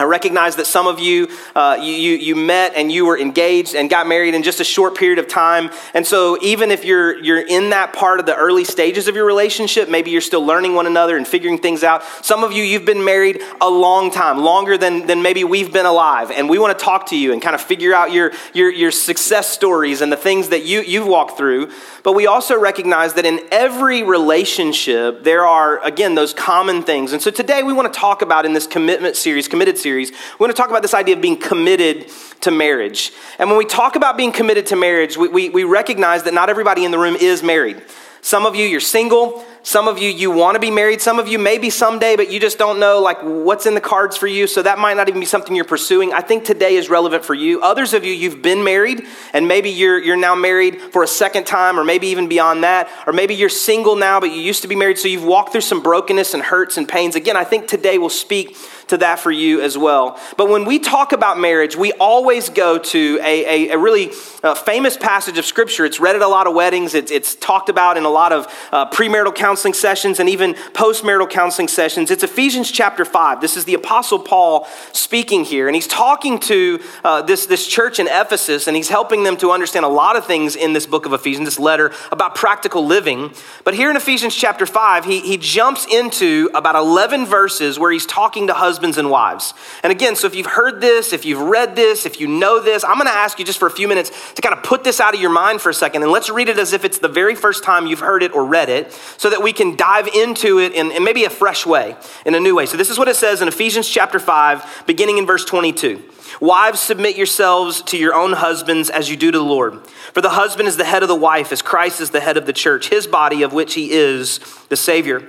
I 0.02 0.04
recognize 0.04 0.56
that 0.56 0.66
some 0.66 0.88
of 0.88 0.98
you, 0.98 1.28
uh, 1.54 1.78
you, 1.80 1.92
you, 1.92 2.16
you, 2.16 2.34
met 2.34 2.72
and 2.74 2.90
you 2.90 3.06
were 3.06 3.16
engaged 3.16 3.76
and 3.76 3.88
got 3.88 4.08
married 4.08 4.34
in 4.34 4.42
just 4.42 4.58
a 4.58 4.64
short 4.64 4.96
period 4.96 5.20
of 5.20 5.28
time. 5.28 5.70
And 5.94 6.04
so, 6.04 6.36
even 6.42 6.72
if 6.72 6.84
you're, 6.84 7.22
you're 7.22 7.46
in 7.46 7.70
that 7.70 7.92
part 7.92 8.18
of 8.18 8.26
the 8.26 8.34
early 8.34 8.64
stages 8.64 9.06
of 9.06 9.14
your 9.14 9.24
relationship, 9.24 9.88
maybe 9.88 10.10
you're 10.10 10.20
still 10.20 10.44
learning 10.44 10.74
one 10.74 10.88
another 10.88 11.16
and 11.16 11.24
figuring 11.24 11.56
things 11.56 11.84
out. 11.84 12.02
Some 12.22 12.42
of 12.42 12.50
you, 12.50 12.64
you've 12.64 12.84
been 12.84 13.04
married 13.04 13.40
a 13.60 13.70
long 13.70 14.10
time, 14.10 14.38
longer 14.38 14.76
than, 14.76 15.06
than 15.06 15.22
maybe 15.22 15.44
we've 15.44 15.72
been 15.72 15.86
alive. 15.86 16.32
And 16.32 16.50
we 16.50 16.58
want 16.58 16.76
to 16.76 16.84
talk 16.84 17.06
to 17.10 17.16
you 17.16 17.32
and 17.32 17.40
kind 17.40 17.54
of 17.54 17.60
figure 17.60 17.94
out 17.94 18.10
your, 18.10 18.32
your, 18.54 18.72
your 18.72 18.90
success 18.90 19.52
stories 19.52 20.00
and 20.00 20.10
the 20.10 20.16
things 20.16 20.48
that 20.48 20.64
you, 20.64 20.80
you've 20.80 21.06
walked 21.06 21.38
through. 21.38 21.70
But 22.02 22.14
we 22.14 22.26
also 22.26 22.58
recognize 22.58 23.14
that 23.14 23.24
in 23.24 23.38
every 23.52 24.02
relationship, 24.02 25.22
there 25.22 25.46
are, 25.46 25.80
again, 25.84 26.16
those 26.16 26.34
common 26.34 26.82
things. 26.82 27.12
And 27.12 27.22
so 27.22 27.30
today 27.30 27.62
we 27.62 27.72
want 27.72 27.92
to 27.92 27.96
talk 27.96 28.20
about 28.22 28.44
in 28.44 28.52
this 28.52 28.66
commitment 28.66 29.14
series, 29.14 29.46
committed 29.46 29.78
series, 29.78 29.91
we 29.96 30.12
want 30.38 30.50
to 30.50 30.56
talk 30.56 30.70
about 30.70 30.82
this 30.82 30.94
idea 30.94 31.16
of 31.16 31.22
being 31.22 31.36
committed 31.36 32.06
to 32.42 32.50
marriage. 32.50 33.12
And 33.38 33.48
when 33.48 33.58
we 33.58 33.64
talk 33.64 33.96
about 33.96 34.16
being 34.16 34.32
committed 34.32 34.66
to 34.66 34.76
marriage, 34.76 35.16
we, 35.16 35.28
we, 35.28 35.48
we 35.48 35.64
recognize 35.64 36.24
that 36.24 36.34
not 36.34 36.50
everybody 36.50 36.84
in 36.84 36.90
the 36.90 36.98
room 36.98 37.16
is 37.16 37.42
married. 37.42 37.82
Some 38.24 38.46
of 38.46 38.54
you, 38.54 38.64
you're 38.64 38.78
single. 38.78 39.44
Some 39.64 39.88
of 39.88 39.98
you, 39.98 40.08
you 40.08 40.30
want 40.30 40.54
to 40.54 40.60
be 40.60 40.70
married. 40.70 41.00
Some 41.00 41.18
of 41.18 41.26
you, 41.26 41.40
maybe 41.40 41.70
someday, 41.70 42.14
but 42.14 42.30
you 42.30 42.38
just 42.38 42.56
don't 42.56 42.78
know 42.78 43.00
like 43.00 43.18
what's 43.22 43.66
in 43.66 43.74
the 43.74 43.80
cards 43.80 44.16
for 44.16 44.28
you. 44.28 44.46
So 44.46 44.62
that 44.62 44.78
might 44.78 44.96
not 44.96 45.08
even 45.08 45.18
be 45.20 45.26
something 45.26 45.56
you're 45.56 45.64
pursuing. 45.64 46.12
I 46.12 46.20
think 46.20 46.44
today 46.44 46.76
is 46.76 46.88
relevant 46.88 47.24
for 47.24 47.34
you. 47.34 47.60
Others 47.62 47.94
of 47.94 48.04
you, 48.04 48.12
you've 48.12 48.40
been 48.40 48.62
married, 48.62 49.04
and 49.32 49.48
maybe 49.48 49.70
you're 49.70 49.98
you're 50.00 50.16
now 50.16 50.36
married 50.36 50.80
for 50.80 51.02
a 51.02 51.06
second 51.08 51.46
time, 51.46 51.78
or 51.78 51.84
maybe 51.84 52.08
even 52.08 52.28
beyond 52.28 52.62
that, 52.62 52.88
or 53.08 53.12
maybe 53.12 53.34
you're 53.34 53.48
single 53.48 53.96
now, 53.96 54.20
but 54.20 54.30
you 54.30 54.40
used 54.40 54.62
to 54.62 54.68
be 54.68 54.76
married, 54.76 54.98
so 54.98 55.08
you've 55.08 55.24
walked 55.24 55.50
through 55.50 55.60
some 55.60 55.82
brokenness 55.82 56.32
and 56.32 56.44
hurts 56.44 56.76
and 56.76 56.88
pains. 56.88 57.16
Again, 57.16 57.36
I 57.36 57.44
think 57.44 57.66
today 57.66 57.98
will 57.98 58.08
speak 58.08 58.56
to 58.88 58.98
that 58.98 59.18
for 59.18 59.30
you 59.30 59.60
as 59.60 59.76
well. 59.76 60.18
But 60.36 60.48
when 60.48 60.64
we 60.64 60.78
talk 60.78 61.12
about 61.12 61.38
marriage, 61.38 61.76
we 61.76 61.92
always 61.92 62.48
go 62.48 62.78
to 62.78 63.20
a, 63.22 63.68
a, 63.68 63.74
a 63.74 63.78
really 63.78 64.10
uh, 64.42 64.54
famous 64.54 64.96
passage 64.96 65.38
of 65.38 65.44
Scripture. 65.44 65.84
It's 65.84 66.00
read 66.00 66.16
at 66.16 66.22
a 66.22 66.28
lot 66.28 66.46
of 66.46 66.54
weddings, 66.54 66.94
it's, 66.94 67.10
it's 67.10 67.34
talked 67.34 67.68
about 67.68 67.96
in 67.96 68.04
a 68.04 68.10
lot 68.10 68.32
of 68.32 68.46
uh, 68.72 68.90
premarital 68.90 69.34
counseling 69.34 69.74
sessions 69.74 70.20
and 70.20 70.28
even 70.28 70.54
postmarital 70.72 71.30
counseling 71.30 71.68
sessions. 71.68 72.10
It's 72.10 72.22
Ephesians 72.22 72.70
chapter 72.70 73.04
5. 73.04 73.40
This 73.40 73.56
is 73.56 73.64
the 73.64 73.74
Apostle 73.74 74.18
Paul 74.18 74.66
speaking 74.92 75.44
here, 75.44 75.68
and 75.68 75.74
he's 75.74 75.86
talking 75.86 76.38
to 76.40 76.80
uh, 77.04 77.22
this, 77.22 77.46
this 77.46 77.66
church 77.66 77.98
in 77.98 78.06
Ephesus, 78.08 78.66
and 78.66 78.76
he's 78.76 78.88
helping 78.88 79.22
them 79.22 79.36
to 79.38 79.50
understand 79.50 79.84
a 79.84 79.88
lot 79.88 80.16
of 80.16 80.26
things 80.26 80.56
in 80.56 80.72
this 80.72 80.86
book 80.86 81.06
of 81.06 81.12
Ephesians, 81.12 81.46
this 81.46 81.58
letter 81.58 81.92
about 82.10 82.34
practical 82.34 82.84
living. 82.84 83.32
But 83.64 83.74
here 83.74 83.90
in 83.90 83.96
Ephesians 83.96 84.34
chapter 84.34 84.66
5, 84.66 85.04
he, 85.04 85.20
he 85.20 85.36
jumps 85.36 85.86
into 85.86 86.50
about 86.54 86.74
11 86.74 87.26
verses 87.26 87.78
where 87.78 87.92
he's 87.92 88.06
talking 88.06 88.48
to 88.48 88.54
husbands 88.54 88.71
husbands 88.72 88.96
and 88.96 89.10
wives. 89.10 89.52
And 89.82 89.92
again, 89.92 90.16
so 90.16 90.26
if 90.26 90.34
you've 90.34 90.46
heard 90.46 90.80
this, 90.80 91.12
if 91.12 91.26
you've 91.26 91.42
read 91.42 91.76
this, 91.76 92.06
if 92.06 92.18
you 92.18 92.26
know 92.26 92.58
this, 92.58 92.84
I'm 92.84 92.94
going 92.94 93.06
to 93.06 93.12
ask 93.12 93.38
you 93.38 93.44
just 93.44 93.58
for 93.58 93.68
a 93.68 93.70
few 93.70 93.86
minutes 93.86 94.10
to 94.32 94.40
kind 94.40 94.56
of 94.56 94.64
put 94.64 94.82
this 94.82 94.98
out 94.98 95.14
of 95.14 95.20
your 95.20 95.30
mind 95.30 95.60
for 95.60 95.68
a 95.68 95.74
second 95.74 96.02
and 96.02 96.10
let's 96.10 96.30
read 96.30 96.48
it 96.48 96.58
as 96.58 96.72
if 96.72 96.86
it's 96.86 96.98
the 96.98 97.08
very 97.08 97.34
first 97.34 97.64
time 97.64 97.86
you've 97.86 98.00
heard 98.00 98.22
it 98.22 98.34
or 98.34 98.46
read 98.46 98.70
it 98.70 98.90
so 99.18 99.28
that 99.28 99.42
we 99.42 99.52
can 99.52 99.76
dive 99.76 100.08
into 100.08 100.58
it 100.58 100.72
in, 100.72 100.90
in 100.90 101.04
maybe 101.04 101.24
a 101.24 101.30
fresh 101.30 101.66
way, 101.66 101.94
in 102.24 102.34
a 102.34 102.40
new 102.40 102.56
way. 102.56 102.64
So 102.64 102.78
this 102.78 102.88
is 102.88 102.98
what 102.98 103.08
it 103.08 103.16
says 103.16 103.42
in 103.42 103.48
Ephesians 103.48 103.86
chapter 103.86 104.18
5, 104.18 104.84
beginning 104.86 105.18
in 105.18 105.26
verse 105.26 105.44
22. 105.44 106.02
Wives, 106.40 106.80
submit 106.80 107.16
yourselves 107.18 107.82
to 107.82 107.98
your 107.98 108.14
own 108.14 108.32
husbands 108.32 108.88
as 108.88 109.10
you 109.10 109.18
do 109.18 109.30
to 109.30 109.36
the 109.36 109.44
Lord. 109.44 109.86
For 110.14 110.22
the 110.22 110.30
husband 110.30 110.66
is 110.66 110.78
the 110.78 110.84
head 110.84 111.02
of 111.02 111.10
the 111.10 111.14
wife, 111.14 111.52
as 111.52 111.60
Christ 111.60 112.00
is 112.00 112.08
the 112.08 112.20
head 112.20 112.38
of 112.38 112.46
the 112.46 112.54
church, 112.54 112.88
his 112.88 113.06
body, 113.06 113.42
of 113.42 113.52
which 113.52 113.74
he 113.74 113.92
is 113.92 114.40
the 114.70 114.76
Savior. 114.76 115.28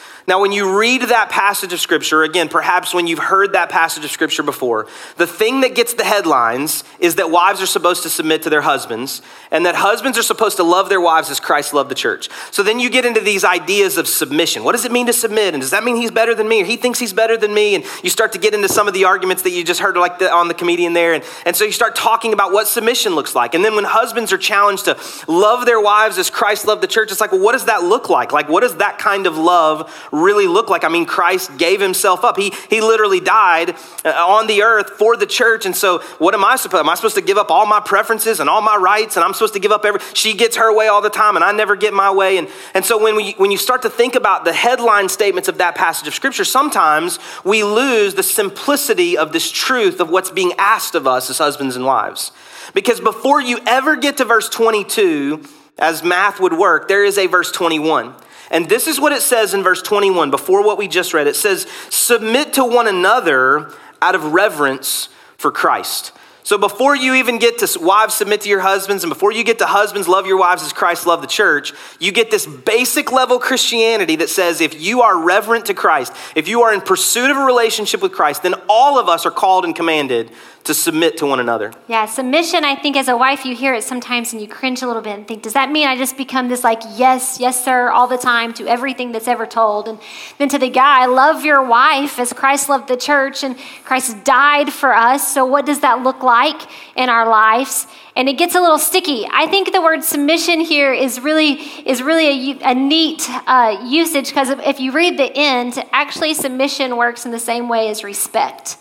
Now, 0.27 0.39
when 0.39 0.51
you 0.51 0.77
read 0.77 1.01
that 1.03 1.29
passage 1.29 1.73
of 1.73 1.79
Scripture, 1.79 2.23
again, 2.23 2.47
perhaps 2.47 2.93
when 2.93 3.07
you've 3.07 3.19
heard 3.19 3.53
that 3.53 3.69
passage 3.69 4.05
of 4.05 4.11
Scripture 4.11 4.43
before, 4.43 4.87
the 5.17 5.27
thing 5.27 5.61
that 5.61 5.75
gets 5.75 5.93
the 5.93 6.03
headlines 6.03 6.83
is 6.99 7.15
that 7.15 7.31
wives 7.31 7.61
are 7.61 7.65
supposed 7.65 8.03
to 8.03 8.09
submit 8.09 8.43
to 8.43 8.49
their 8.49 8.61
husbands, 8.61 9.21
and 9.49 9.65
that 9.65 9.75
husbands 9.75 10.17
are 10.17 10.23
supposed 10.23 10.57
to 10.57 10.63
love 10.63 10.89
their 10.89 11.01
wives 11.01 11.29
as 11.29 11.39
Christ 11.39 11.73
loved 11.73 11.89
the 11.89 11.95
church. 11.95 12.29
So 12.51 12.61
then 12.63 12.79
you 12.79 12.89
get 12.89 13.05
into 13.05 13.19
these 13.19 13.43
ideas 13.43 13.97
of 13.97 14.07
submission. 14.07 14.63
What 14.63 14.73
does 14.73 14.85
it 14.85 14.91
mean 14.91 15.07
to 15.07 15.13
submit? 15.13 15.53
And 15.53 15.61
does 15.61 15.71
that 15.71 15.83
mean 15.83 15.95
he's 15.95 16.11
better 16.11 16.35
than 16.35 16.47
me, 16.47 16.61
or 16.61 16.65
he 16.65 16.77
thinks 16.77 16.99
he's 16.99 17.13
better 17.13 17.35
than 17.35 17.53
me? 17.53 17.75
And 17.75 17.83
you 18.03 18.09
start 18.09 18.31
to 18.33 18.39
get 18.39 18.53
into 18.53 18.69
some 18.69 18.87
of 18.87 18.93
the 18.93 19.05
arguments 19.05 19.43
that 19.43 19.51
you 19.51 19.63
just 19.63 19.79
heard, 19.79 19.97
like 19.97 20.19
the, 20.19 20.31
on 20.31 20.47
the 20.47 20.53
comedian 20.53 20.93
there. 20.93 21.13
And, 21.13 21.23
and 21.45 21.55
so 21.55 21.65
you 21.65 21.71
start 21.71 21.95
talking 21.95 22.31
about 22.31 22.51
what 22.51 22.67
submission 22.67 23.15
looks 23.15 23.33
like. 23.35 23.55
And 23.55 23.65
then 23.65 23.75
when 23.75 23.85
husbands 23.85 24.31
are 24.31 24.37
challenged 24.37 24.85
to 24.85 24.97
love 25.27 25.65
their 25.65 25.81
wives 25.81 26.17
as 26.17 26.29
Christ 26.29 26.67
loved 26.67 26.83
the 26.83 26.87
church, 26.87 27.11
it's 27.11 27.21
like, 27.21 27.31
well, 27.31 27.41
what 27.41 27.53
does 27.53 27.65
that 27.65 27.83
look 27.83 28.09
like? 28.09 28.31
Like, 28.31 28.47
what 28.47 28.61
does 28.61 28.75
that 28.77 28.99
kind 28.99 29.25
of 29.25 29.37
love 29.37 29.91
really 30.11 30.47
look 30.47 30.69
like? 30.69 30.83
I 30.83 30.89
mean, 30.89 31.05
Christ 31.05 31.57
gave 31.57 31.81
himself 31.81 32.23
up. 32.23 32.37
He, 32.37 32.53
he 32.69 32.81
literally 32.81 33.19
died 33.19 33.75
uh, 34.05 34.09
on 34.09 34.47
the 34.47 34.63
earth 34.63 34.91
for 34.91 35.17
the 35.17 35.25
church. 35.25 35.65
And 35.65 35.75
so, 35.75 35.99
what 36.19 36.33
am 36.33 36.43
I 36.43 36.55
supposed? 36.55 36.81
Am 36.81 36.89
I 36.89 36.95
supposed 36.95 37.15
to 37.15 37.21
give 37.21 37.37
up 37.37 37.49
all 37.49 37.65
my 37.65 37.79
preferences 37.79 38.39
and 38.39 38.49
all 38.49 38.61
my 38.61 38.75
rights? 38.75 39.15
And 39.15 39.23
I'm 39.23 39.33
supposed 39.33 39.53
to 39.53 39.59
give 39.59 39.71
up 39.71 39.85
every. 39.85 39.99
She 40.13 40.33
gets 40.33 40.57
her 40.57 40.73
way 40.73 40.87
all 40.87 41.01
the 41.01 41.09
time, 41.09 41.35
and 41.35 41.43
I 41.43 41.51
never 41.51 41.75
get 41.75 41.93
my 41.93 42.11
way. 42.11 42.37
And 42.37 42.47
and 42.73 42.85
so 42.85 43.01
when 43.01 43.15
we 43.15 43.33
when 43.33 43.51
you 43.51 43.57
start 43.57 43.81
to 43.83 43.89
think 43.89 44.15
about 44.15 44.45
the 44.45 44.53
headline 44.53 45.09
statements 45.09 45.47
of 45.49 45.57
that 45.59 45.75
passage 45.75 46.07
of 46.07 46.13
scripture, 46.13 46.45
sometimes 46.45 47.19
we 47.43 47.63
lose 47.63 48.13
the 48.15 48.23
simplicity 48.23 49.17
of 49.17 49.31
this 49.31 49.49
truth 49.49 49.99
of 49.99 50.09
what's 50.09 50.31
being 50.31 50.53
asked 50.57 50.95
of 50.95 51.07
us 51.07 51.29
as 51.29 51.37
husbands 51.37 51.75
and 51.75 51.85
wives. 51.85 52.31
Because 52.73 52.99
before 52.99 53.41
you 53.41 53.59
ever 53.65 53.95
get 53.95 54.17
to 54.17 54.25
verse 54.25 54.47
22, 54.49 55.43
as 55.77 56.03
math 56.03 56.39
would 56.39 56.53
work, 56.53 56.87
there 56.87 57.03
is 57.03 57.17
a 57.17 57.27
verse 57.27 57.51
21. 57.51 58.13
And 58.51 58.69
this 58.69 58.85
is 58.85 58.99
what 58.99 59.13
it 59.13 59.21
says 59.21 59.53
in 59.53 59.63
verse 59.63 59.81
21, 59.81 60.29
before 60.29 60.63
what 60.63 60.77
we 60.77 60.87
just 60.87 61.13
read. 61.13 61.25
It 61.25 61.35
says, 61.35 61.65
Submit 61.89 62.53
to 62.53 62.65
one 62.65 62.87
another 62.87 63.73
out 64.01 64.13
of 64.13 64.33
reverence 64.33 65.09
for 65.37 65.51
Christ. 65.51 66.11
So 66.43 66.57
before 66.57 66.95
you 66.95 67.13
even 67.13 67.37
get 67.37 67.59
to 67.59 67.79
wives 67.79 68.15
submit 68.15 68.41
to 68.41 68.49
your 68.49 68.59
husbands, 68.59 69.03
and 69.03 69.11
before 69.11 69.31
you 69.31 69.43
get 69.43 69.59
to 69.59 69.65
husbands 69.65 70.07
love 70.07 70.25
your 70.25 70.37
wives 70.37 70.63
as 70.63 70.73
Christ 70.73 71.05
loved 71.05 71.23
the 71.23 71.27
church, 71.27 71.71
you 71.99 72.11
get 72.11 72.31
this 72.31 72.47
basic 72.47 73.11
level 73.11 73.39
Christianity 73.39 74.17
that 74.17 74.29
says 74.29 74.59
if 74.59 74.79
you 74.81 75.01
are 75.01 75.23
reverent 75.23 75.67
to 75.67 75.73
Christ, 75.73 76.13
if 76.35 76.47
you 76.47 76.63
are 76.63 76.73
in 76.73 76.81
pursuit 76.81 77.29
of 77.29 77.37
a 77.37 77.45
relationship 77.45 78.01
with 78.01 78.11
Christ, 78.11 78.43
then 78.43 78.55
all 78.67 78.99
of 78.99 79.07
us 79.07 79.25
are 79.25 79.31
called 79.31 79.65
and 79.65 79.75
commanded 79.75 80.31
to 80.63 80.73
submit 80.73 81.17
to 81.17 81.25
one 81.25 81.39
another. 81.39 81.73
Yeah, 81.87 82.05
submission, 82.05 82.63
I 82.63 82.75
think 82.75 82.95
as 82.95 83.07
a 83.07 83.17
wife, 83.17 83.45
you 83.45 83.55
hear 83.55 83.73
it 83.73 83.83
sometimes 83.83 84.31
and 84.31 84.41
you 84.41 84.47
cringe 84.47 84.81
a 84.81 84.87
little 84.87 85.01
bit 85.01 85.15
and 85.15 85.27
think, 85.27 85.41
does 85.41 85.53
that 85.53 85.71
mean 85.71 85.87
I 85.87 85.97
just 85.97 86.17
become 86.17 86.49
this 86.49 86.63
like, 86.63 86.81
yes, 86.95 87.39
yes, 87.39 87.63
sir, 87.63 87.89
all 87.89 88.07
the 88.07 88.17
time 88.17 88.53
to 88.55 88.67
everything 88.67 89.11
that's 89.11 89.27
ever 89.27 89.45
told? 89.45 89.87
And 89.87 89.99
then 90.37 90.49
to 90.49 90.59
the 90.59 90.69
guy, 90.69 91.05
love 91.07 91.43
your 91.43 91.63
wife 91.63 92.19
as 92.19 92.31
Christ 92.31 92.69
loved 92.69 92.87
the 92.87 92.97
church 92.97 93.43
and 93.43 93.57
Christ 93.83 94.23
died 94.23 94.71
for 94.71 94.93
us. 94.93 95.33
So 95.33 95.45
what 95.45 95.65
does 95.65 95.79
that 95.79 96.03
look 96.03 96.21
like 96.21 96.61
in 96.95 97.09
our 97.09 97.27
lives? 97.27 97.87
And 98.15 98.29
it 98.29 98.37
gets 98.37 98.53
a 98.55 98.61
little 98.61 98.77
sticky. 98.77 99.25
I 99.31 99.47
think 99.47 99.71
the 99.71 99.81
word 99.81 100.03
submission 100.03 100.59
here 100.59 100.93
is 100.93 101.19
really 101.21 101.53
is 101.85 102.03
really 102.03 102.51
a, 102.51 102.71
a 102.71 102.75
neat 102.75 103.25
uh, 103.47 103.83
usage 103.87 104.27
because 104.27 104.49
if 104.49 104.79
you 104.79 104.91
read 104.91 105.17
the 105.17 105.31
end, 105.33 105.83
actually 105.91 106.33
submission 106.33 106.97
works 106.97 107.25
in 107.25 107.31
the 107.31 107.39
same 107.39 107.69
way 107.69 107.89
as 107.89 108.03
respect. 108.03 108.77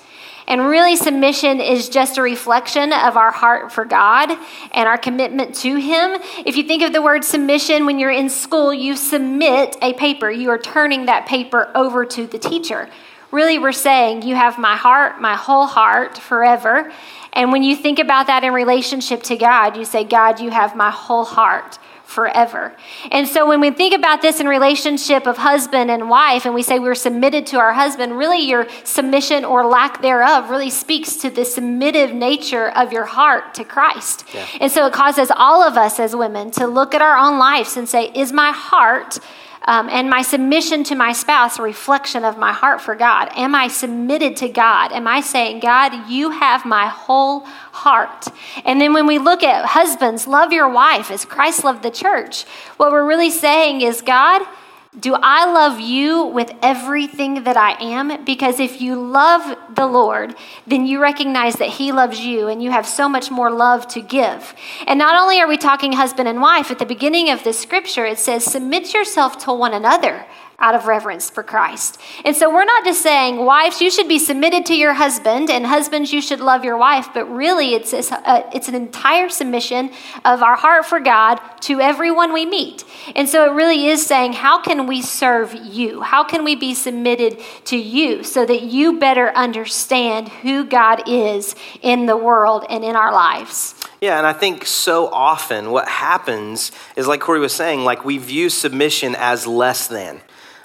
And 0.46 0.66
really, 0.66 0.96
submission 0.96 1.60
is 1.60 1.88
just 1.88 2.18
a 2.18 2.22
reflection 2.22 2.92
of 2.92 3.16
our 3.16 3.30
heart 3.30 3.72
for 3.72 3.84
God 3.84 4.30
and 4.72 4.88
our 4.88 4.98
commitment 4.98 5.54
to 5.56 5.76
Him. 5.76 6.20
If 6.44 6.56
you 6.56 6.64
think 6.64 6.82
of 6.82 6.92
the 6.92 7.02
word 7.02 7.24
submission, 7.24 7.86
when 7.86 7.98
you're 7.98 8.10
in 8.10 8.28
school, 8.28 8.74
you 8.74 8.96
submit 8.96 9.76
a 9.82 9.92
paper, 9.94 10.30
you 10.30 10.50
are 10.50 10.58
turning 10.58 11.06
that 11.06 11.26
paper 11.26 11.70
over 11.74 12.04
to 12.06 12.26
the 12.26 12.38
teacher. 12.38 12.88
Really, 13.30 13.58
we're 13.58 13.72
saying, 13.72 14.22
You 14.22 14.34
have 14.34 14.58
my 14.58 14.76
heart, 14.76 15.20
my 15.20 15.36
whole 15.36 15.66
heart 15.66 16.18
forever. 16.18 16.92
And 17.32 17.52
when 17.52 17.62
you 17.62 17.76
think 17.76 18.00
about 18.00 18.26
that 18.26 18.42
in 18.42 18.52
relationship 18.52 19.22
to 19.24 19.36
God, 19.36 19.76
you 19.76 19.84
say, 19.84 20.02
God, 20.02 20.40
you 20.40 20.50
have 20.50 20.74
my 20.74 20.90
whole 20.90 21.24
heart 21.24 21.78
forever. 22.10 22.76
And 23.10 23.26
so 23.26 23.46
when 23.46 23.60
we 23.60 23.70
think 23.70 23.94
about 23.94 24.20
this 24.20 24.40
in 24.40 24.46
relationship 24.46 25.26
of 25.26 25.38
husband 25.38 25.90
and 25.90 26.10
wife, 26.10 26.44
and 26.44 26.54
we 26.54 26.62
say 26.62 26.78
we're 26.78 26.94
submitted 26.94 27.46
to 27.48 27.58
our 27.58 27.72
husband, 27.72 28.18
really 28.18 28.40
your 28.40 28.66
submission 28.84 29.44
or 29.44 29.64
lack 29.64 30.02
thereof 30.02 30.50
really 30.50 30.70
speaks 30.70 31.16
to 31.16 31.30
the 31.30 31.44
submissive 31.44 32.12
nature 32.12 32.70
of 32.70 32.92
your 32.92 33.06
heart 33.06 33.54
to 33.54 33.64
Christ. 33.64 34.24
Yeah. 34.34 34.46
And 34.60 34.70
so 34.70 34.86
it 34.86 34.92
causes 34.92 35.30
all 35.34 35.62
of 35.62 35.76
us 35.76 35.98
as 35.98 36.14
women 36.14 36.50
to 36.52 36.66
look 36.66 36.94
at 36.94 37.00
our 37.00 37.16
own 37.16 37.38
lives 37.38 37.76
and 37.76 37.88
say, 37.88 38.10
is 38.14 38.32
my 38.32 38.50
heart 38.50 39.18
um, 39.64 39.88
and 39.88 40.10
my 40.10 40.22
submission 40.22 40.84
to 40.84 40.94
my 40.94 41.12
spouse 41.12 41.58
a 41.58 41.62
reflection 41.62 42.24
of 42.24 42.38
my 42.38 42.52
heart 42.52 42.80
for 42.80 42.94
God? 42.94 43.30
Am 43.36 43.54
I 43.54 43.68
submitted 43.68 44.36
to 44.38 44.48
God? 44.48 44.92
Am 44.92 45.06
I 45.06 45.20
saying, 45.20 45.60
God, 45.60 46.10
you 46.10 46.30
have 46.30 46.64
my 46.64 46.88
whole 46.88 47.46
heart? 47.72 48.26
And 48.64 48.80
then 48.80 48.92
when 48.92 49.06
we 49.06 49.18
look 49.18 49.42
at 49.42 49.64
husbands, 49.64 50.26
love 50.26 50.52
your 50.52 50.68
wife 50.68 51.10
as 51.10 51.24
Christ 51.24 51.64
loved 51.64 51.82
the 51.82 51.90
church, 51.90 52.44
what 52.76 52.92
we're 52.92 53.06
really 53.06 53.30
saying 53.30 53.80
is, 53.80 54.02
God, 54.02 54.42
do 54.98 55.14
I 55.14 55.44
love 55.44 55.78
you 55.78 56.24
with 56.24 56.52
everything 56.62 57.44
that 57.44 57.56
I 57.56 57.80
am? 57.80 58.24
Because 58.24 58.58
if 58.58 58.80
you 58.80 58.96
love 58.96 59.56
the 59.72 59.86
Lord, 59.86 60.34
then 60.66 60.84
you 60.84 61.00
recognize 61.00 61.54
that 61.56 61.68
He 61.68 61.92
loves 61.92 62.18
you 62.18 62.48
and 62.48 62.60
you 62.60 62.72
have 62.72 62.86
so 62.86 63.08
much 63.08 63.30
more 63.30 63.52
love 63.52 63.86
to 63.88 64.00
give. 64.00 64.52
And 64.88 64.98
not 64.98 65.14
only 65.14 65.40
are 65.40 65.46
we 65.46 65.58
talking 65.58 65.92
husband 65.92 66.26
and 66.26 66.40
wife, 66.40 66.72
at 66.72 66.80
the 66.80 66.86
beginning 66.86 67.30
of 67.30 67.44
this 67.44 67.60
scripture, 67.60 68.04
it 68.04 68.18
says, 68.18 68.44
Submit 68.44 68.92
yourself 68.92 69.38
to 69.44 69.52
one 69.52 69.74
another 69.74 70.26
out 70.60 70.74
of 70.74 70.86
reverence 70.86 71.30
for 71.30 71.42
Christ. 71.42 71.98
And 72.24 72.36
so 72.36 72.52
we're 72.52 72.64
not 72.64 72.84
just 72.84 73.02
saying, 73.02 73.44
wives, 73.44 73.80
you 73.80 73.90
should 73.90 74.08
be 74.08 74.18
submitted 74.18 74.66
to 74.66 74.74
your 74.74 74.94
husband, 74.94 75.50
and 75.50 75.66
husbands, 75.66 76.12
you 76.12 76.20
should 76.20 76.40
love 76.40 76.64
your 76.64 76.76
wife, 76.76 77.08
but 77.14 77.24
really 77.26 77.74
it's, 77.74 77.92
it's, 77.92 78.12
a, 78.12 78.48
it's 78.52 78.68
an 78.68 78.74
entire 78.74 79.28
submission 79.28 79.90
of 80.24 80.42
our 80.42 80.56
heart 80.56 80.84
for 80.84 81.00
God 81.00 81.38
to 81.62 81.80
everyone 81.80 82.32
we 82.32 82.46
meet. 82.46 82.84
And 83.16 83.28
so 83.28 83.50
it 83.50 83.54
really 83.54 83.86
is 83.86 84.04
saying, 84.04 84.34
how 84.34 84.60
can 84.60 84.86
we 84.86 85.00
serve 85.02 85.54
you? 85.54 86.02
How 86.02 86.24
can 86.24 86.44
we 86.44 86.56
be 86.56 86.74
submitted 86.74 87.40
to 87.64 87.76
you 87.76 88.22
so 88.22 88.44
that 88.44 88.62
you 88.62 88.98
better 88.98 89.30
understand 89.30 90.28
who 90.28 90.64
God 90.64 91.08
is 91.08 91.54
in 91.82 92.06
the 92.06 92.16
world 92.16 92.64
and 92.68 92.84
in 92.84 92.96
our 92.96 93.12
lives? 93.12 93.74
Yeah, 94.00 94.16
and 94.16 94.26
I 94.26 94.32
think 94.32 94.64
so 94.64 95.08
often 95.08 95.70
what 95.70 95.86
happens 95.88 96.72
is, 96.96 97.06
like 97.06 97.20
Corey 97.20 97.40
was 97.40 97.54
saying, 97.54 97.84
like 97.84 98.04
we 98.04 98.16
view 98.16 98.48
submission 98.48 99.14
as 99.14 99.46
less 99.46 99.88
than. 99.88 100.20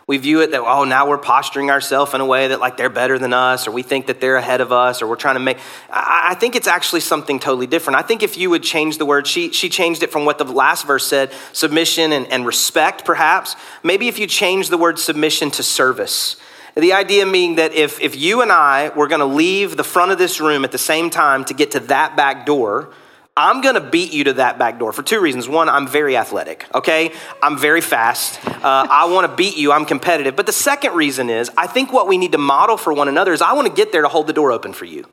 We 0.07 0.17
view 0.17 0.41
it 0.41 0.51
that, 0.51 0.61
oh, 0.61 0.83
now 0.83 1.09
we're 1.09 1.17
posturing 1.17 1.71
ourselves 1.71 2.13
in 2.13 2.21
a 2.21 2.25
way 2.25 2.49
that 2.49 2.59
like 2.59 2.77
they're 2.77 2.89
better 2.89 3.17
than 3.17 3.33
us, 3.33 3.67
or 3.67 3.71
we 3.71 3.81
think 3.81 4.05
that 4.05 4.21
they're 4.21 4.35
ahead 4.35 4.61
of 4.61 4.71
us, 4.71 5.01
or 5.01 5.07
we're 5.07 5.15
trying 5.15 5.35
to 5.35 5.39
make. 5.39 5.57
I, 5.89 6.27
I 6.29 6.35
think 6.35 6.55
it's 6.55 6.67
actually 6.67 6.99
something 6.99 7.39
totally 7.39 7.65
different. 7.65 7.97
I 7.97 8.03
think 8.03 8.21
if 8.21 8.37
you 8.37 8.51
would 8.51 8.61
change 8.61 8.99
the 8.99 9.05
word, 9.05 9.25
she, 9.25 9.51
she 9.51 9.67
changed 9.67 10.03
it 10.03 10.11
from 10.11 10.23
what 10.23 10.37
the 10.37 10.45
last 10.45 10.85
verse 10.85 11.07
said, 11.07 11.31
submission 11.53 12.11
and, 12.11 12.31
and 12.31 12.45
respect, 12.45 13.03
perhaps. 13.03 13.55
Maybe 13.81 14.07
if 14.07 14.19
you 14.19 14.27
change 14.27 14.69
the 14.69 14.77
word 14.77 14.99
submission 14.99 15.49
to 15.51 15.63
service. 15.63 16.35
The 16.75 16.93
idea 16.93 17.25
being 17.25 17.55
that 17.55 17.73
if, 17.73 17.99
if 17.99 18.15
you 18.15 18.41
and 18.41 18.51
I 18.51 18.89
were 18.89 19.07
going 19.07 19.21
to 19.21 19.25
leave 19.25 19.75
the 19.75 19.83
front 19.83 20.11
of 20.11 20.19
this 20.19 20.39
room 20.39 20.63
at 20.65 20.71
the 20.71 20.77
same 20.77 21.09
time 21.09 21.45
to 21.45 21.55
get 21.55 21.71
to 21.71 21.79
that 21.79 22.15
back 22.15 22.45
door, 22.45 22.89
I'm 23.37 23.59
going 23.59 23.75
to 23.75 23.81
beat 23.81 24.13
you 24.13 24.23
to 24.25 24.33
that 24.33 24.57
back 24.57 24.79
door 24.79 24.93
for 24.93 25.03
two 25.03 25.19
reasons. 25.19 25.49
One, 25.49 25.67
I'm 25.67 25.89
very 25.89 26.15
athletic, 26.15 26.65
okay? 26.73 27.11
I'm 27.43 27.57
very 27.57 27.81
fast. 27.81 28.39
Uh, 28.47 28.87
I 28.89 29.11
want 29.11 29.29
to 29.29 29.35
beat 29.35 29.57
you. 29.57 29.73
I'm 29.73 29.85
competitive. 29.85 30.37
But 30.37 30.45
the 30.45 30.53
second 30.53 30.93
reason 30.93 31.29
is 31.29 31.51
I 31.57 31.67
think 31.67 31.91
what 31.91 32.07
we 32.07 32.17
need 32.17 32.31
to 32.31 32.37
model 32.37 32.77
for 32.77 32.93
one 32.93 33.09
another 33.09 33.33
is 33.33 33.41
I 33.41 33.51
want 33.51 33.67
to 33.67 33.73
get 33.73 33.91
there 33.91 34.03
to 34.03 34.07
hold 34.07 34.27
the 34.27 34.33
door 34.33 34.53
open 34.53 34.71
for 34.71 34.85
you. 34.85 35.05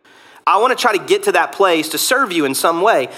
I 0.46 0.60
want 0.60 0.76
to 0.76 0.80
try 0.80 0.96
to 0.96 1.04
get 1.04 1.24
to 1.24 1.32
that 1.32 1.50
place 1.50 1.88
to 1.88 1.98
serve 1.98 2.30
you 2.30 2.44
in 2.44 2.54
some 2.54 2.80
way. 2.80 3.08